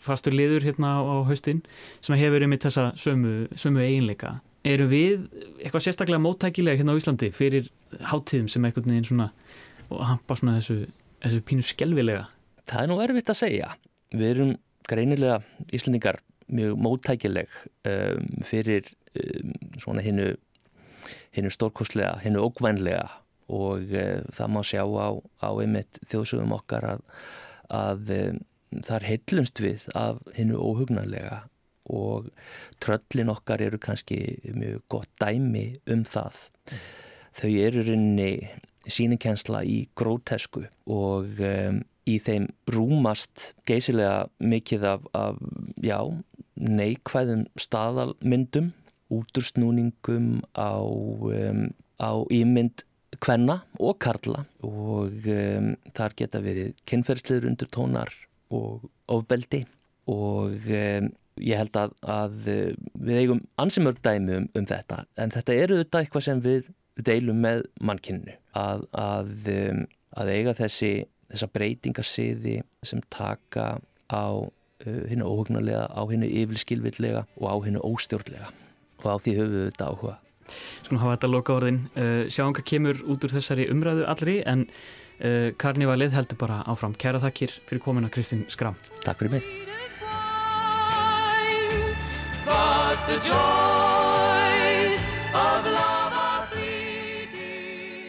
fastur 0.01 0.33
liður 0.33 0.65
hérna 0.65 0.97
á 1.01 1.15
haustinn 1.27 1.61
sem 2.03 2.17
hefur 2.17 2.45
yfir 2.45 2.61
þessa 2.65 2.85
sömu, 2.99 3.33
sömu 3.53 3.83
eiginleika. 3.85 4.39
Eru 4.65 4.87
við 4.89 5.27
eitthvað 5.61 5.85
sérstaklega 5.85 6.23
móttækilega 6.23 6.79
hérna 6.79 6.95
á 6.97 6.99
Íslandi 6.99 7.29
fyrir 7.35 7.69
háttíðum 8.09 8.49
sem 8.49 8.65
einhvern 8.65 8.89
veginn 8.89 9.09
svona 9.11 9.29
og 9.91 10.01
hampa 10.09 10.37
svona 10.39 10.57
þessu, 10.57 10.87
þessu 11.21 11.41
pínu 11.45 11.65
skelvilega? 11.65 12.25
Það 12.65 12.81
er 12.81 12.89
nú 12.89 13.01
erfitt 13.03 13.29
að 13.29 13.41
segja. 13.43 13.75
Við 14.15 14.31
erum 14.31 14.55
greinilega 14.89 15.37
Íslandingar 15.69 16.17
mjög 16.49 16.81
móttækileg 16.81 17.53
um, 17.89 18.25
fyrir 18.45 18.89
um, 19.17 19.53
svona 19.81 20.01
hinnu 20.05 20.33
hinnu 21.35 21.51
stórkostlega, 21.51 22.15
hinnu 22.23 22.41
ógvænlega 22.41 23.05
og 23.51 23.95
uh, 23.95 24.21
það 24.35 24.53
má 24.53 24.61
sjá 24.65 24.83
á, 24.83 25.09
á 25.43 25.49
einmitt 25.53 25.99
þjóðsögum 26.09 26.55
okkar 26.57 26.89
að, 26.95 27.03
að 27.69 28.13
um, 28.19 28.39
þar 28.85 29.07
heillumst 29.09 29.61
við 29.63 29.85
af 29.95 30.21
hinnu 30.35 30.59
óhugnarlega 30.59 31.43
og 31.93 32.31
tröllin 32.81 33.29
okkar 33.29 33.61
eru 33.61 33.77
kannski 33.81 34.39
mjög 34.53 34.81
gott 34.89 35.11
dæmi 35.21 35.75
um 35.91 36.01
það. 36.07 36.39
Þau 37.35 37.51
eru 37.61 37.83
rinni 37.85 38.31
síningkensla 38.89 39.63
í 39.65 39.85
grótesku 39.97 40.65
og 40.89 41.41
um, 41.41 41.81
í 42.05 42.17
þeim 42.21 42.47
rúmast 42.69 43.53
geysilega 43.69 44.25
mikið 44.39 44.87
af, 44.89 45.05
af 45.17 45.39
já, 45.81 45.99
neikvæðum 46.55 47.45
staðalmyndum, 47.59 48.71
útursnúningum 49.13 50.43
á, 50.57 50.81
um, 50.81 51.67
á 52.01 52.11
ímynd 52.33 52.85
kvenna 53.23 53.59
og 53.79 53.97
karla 54.03 54.45
og 54.65 55.27
um, 55.31 55.73
þar 55.95 56.15
geta 56.19 56.41
verið 56.43 56.73
kynferðsliður 56.89 57.49
undir 57.51 57.71
tónar 57.73 58.13
og 58.53 58.87
ofbeldi 59.11 59.63
og 60.11 60.55
um, 60.69 61.11
ég 61.41 61.59
held 61.59 61.77
að, 61.79 61.95
að 62.07 62.35
við 62.45 63.21
eigum 63.21 63.43
ansimörg 63.61 63.99
dæmi 64.05 64.39
um, 64.39 64.49
um 64.55 64.67
þetta 64.69 65.03
en 65.19 65.33
þetta 65.35 65.59
eru 65.65 65.79
þetta 65.81 66.03
eitthvað 66.03 66.27
sem 66.29 66.43
við 66.43 66.71
deilum 66.95 67.41
með 67.43 67.65
mannkynnu 67.83 68.37
að, 68.55 68.85
að, 68.95 69.33
um, 69.51 69.81
að 70.15 70.31
eiga 70.31 70.55
þessi 70.61 70.93
þessa 71.31 71.49
breytingasiði 71.51 72.59
sem 72.85 73.01
taka 73.11 73.75
á 74.07 74.25
uh, 74.39 75.01
hennu 75.09 75.25
óhugnarlega, 75.27 75.87
á 75.91 76.01
hennu 76.11 76.29
yfirskilvillega 76.29 77.25
og 77.39 77.49
á 77.49 77.55
hennu 77.65 77.81
óstjórnlega 77.83 78.51
og 79.03 79.09
á 79.11 79.15
því 79.19 79.35
höfum 79.39 79.57
við 79.57 79.67
þetta 79.71 79.89
áhuga 79.91 80.15
Skulum 80.83 81.01
hafa 81.03 81.15
þetta 81.17 81.31
loka 81.31 81.55
orðin. 81.55 81.79
Uh, 81.95 82.25
sjáum 82.31 82.53
hvað 82.55 82.69
kemur 82.71 83.01
út 83.09 83.25
úr 83.25 83.35
þessari 83.35 83.69
umræðu 83.73 84.05
allri 84.09 84.39
en 84.45 84.67
uh, 84.67 85.51
karnivalið 85.61 86.15
heldur 86.17 86.39
bara 86.41 86.61
áfram. 86.69 86.95
Kæra 86.97 87.21
þakkir 87.23 87.57
fyrir 87.65 87.83
komuna 87.83 88.11
Kristinn 88.13 88.45
Skram. 88.51 88.77
Takk 89.05 89.23
fyrir 89.23 89.39
mig. 89.39 89.49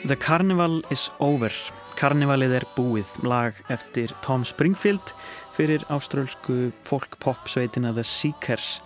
The 0.06 0.14
Carnival 0.14 0.82
is 0.94 1.08
over. 1.18 1.50
Karnivalið 1.98 2.52
er 2.60 2.66
búið. 2.76 3.10
Lag 3.26 3.56
eftir 3.72 4.12
Tom 4.22 4.44
Springfield 4.46 5.14
fyrir 5.56 5.82
áströlsku 5.90 6.70
folk-pop 6.86 7.48
sveitina 7.50 7.90
The 7.96 8.04
Seekers 8.04 8.76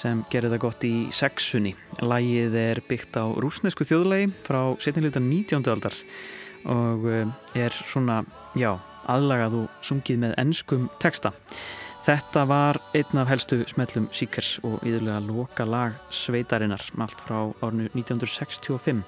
sem 0.00 0.24
gerir 0.32 0.52
það 0.52 0.62
gott 0.66 0.86
í 0.86 0.94
sexunni. 1.14 1.74
Lægið 2.00 2.58
er 2.60 2.82
byggt 2.88 3.16
á 3.16 3.24
rúsnesku 3.26 3.86
þjóðlægi 3.88 4.32
frá 4.46 4.60
setnilegta 4.82 5.22
19. 5.22 5.64
aldar 5.72 5.96
og 6.66 7.08
eh, 7.10 7.26
er 7.56 7.74
svona, 7.86 8.22
já, 8.58 8.74
aðlagað 9.06 9.60
og 9.62 9.82
sungið 9.86 10.22
með 10.24 10.38
ennskum 10.42 10.88
texta. 11.02 11.32
Þetta 12.06 12.44
var 12.46 12.78
einn 12.94 13.18
af 13.18 13.30
helstu 13.32 13.64
smellum 13.66 14.06
Seekers 14.14 14.60
og 14.66 14.78
yðurlega 14.86 15.18
loka 15.26 15.64
lag 15.66 15.96
sveitarinnar 16.14 16.84
allt 17.02 17.22
frá 17.24 17.40
árnu 17.66 17.88
1965 17.96 19.02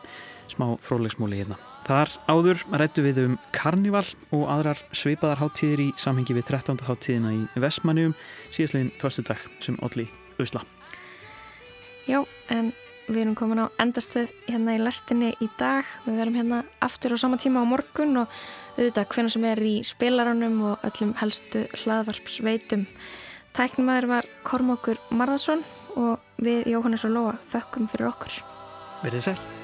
smá 0.51 0.73
fróðlegsmóli 0.83 1.39
hérna. 1.39 1.59
Þar 1.87 2.11
áður 2.29 2.65
rættu 2.83 3.05
við 3.07 3.21
um 3.23 3.37
karnival 3.55 4.05
og 4.35 4.49
aðrar 4.51 4.83
sveipaðar 4.91 5.45
háttíðir 5.45 5.85
í 5.87 5.93
samhengi 6.01 6.37
við 6.37 6.51
13. 6.51 6.83
háttíðina 6.89 7.37
í 7.37 7.45
Vestmannium 7.63 8.17
síðastlegin 8.51 8.91
förstu 9.01 9.25
dag 9.31 9.47
sem 9.63 9.79
Olli 9.81 10.09
Usla. 10.43 10.67
Já, 12.09 12.23
en 12.49 12.71
við 13.09 13.23
erum 13.23 13.37
komin 13.37 13.61
á 13.65 13.67
endastöð 13.81 14.31
hérna 14.49 14.77
í 14.77 14.81
lestinni 14.81 15.35
í 15.45 15.49
dag. 15.61 15.85
Við 16.07 16.21
verum 16.23 16.39
hérna 16.39 16.63
aftur 16.85 17.13
á 17.13 17.17
sama 17.21 17.37
tíma 17.41 17.61
á 17.61 17.69
morgun 17.69 18.23
og 18.23 18.39
auðvitað 18.79 19.11
hvernig 19.13 19.35
sem 19.35 19.47
er 19.49 19.61
í 19.65 19.75
spilarunum 19.85 20.57
og 20.71 20.89
öllum 20.89 21.13
helstu 21.21 21.67
hlaðvarpsveitum. 21.83 22.87
Tæknumæður 23.57 24.09
var 24.15 24.33
Kormokur 24.47 25.01
Marðarsson 25.11 25.65
og 25.99 26.17
við 26.41 26.73
Jóhannes 26.73 27.05
og 27.09 27.17
Lóa 27.17 27.39
þökkum 27.53 27.93
fyrir 27.93 28.13
okkur. 28.13 28.43
Verðið 29.05 29.31
sæl. 29.31 29.58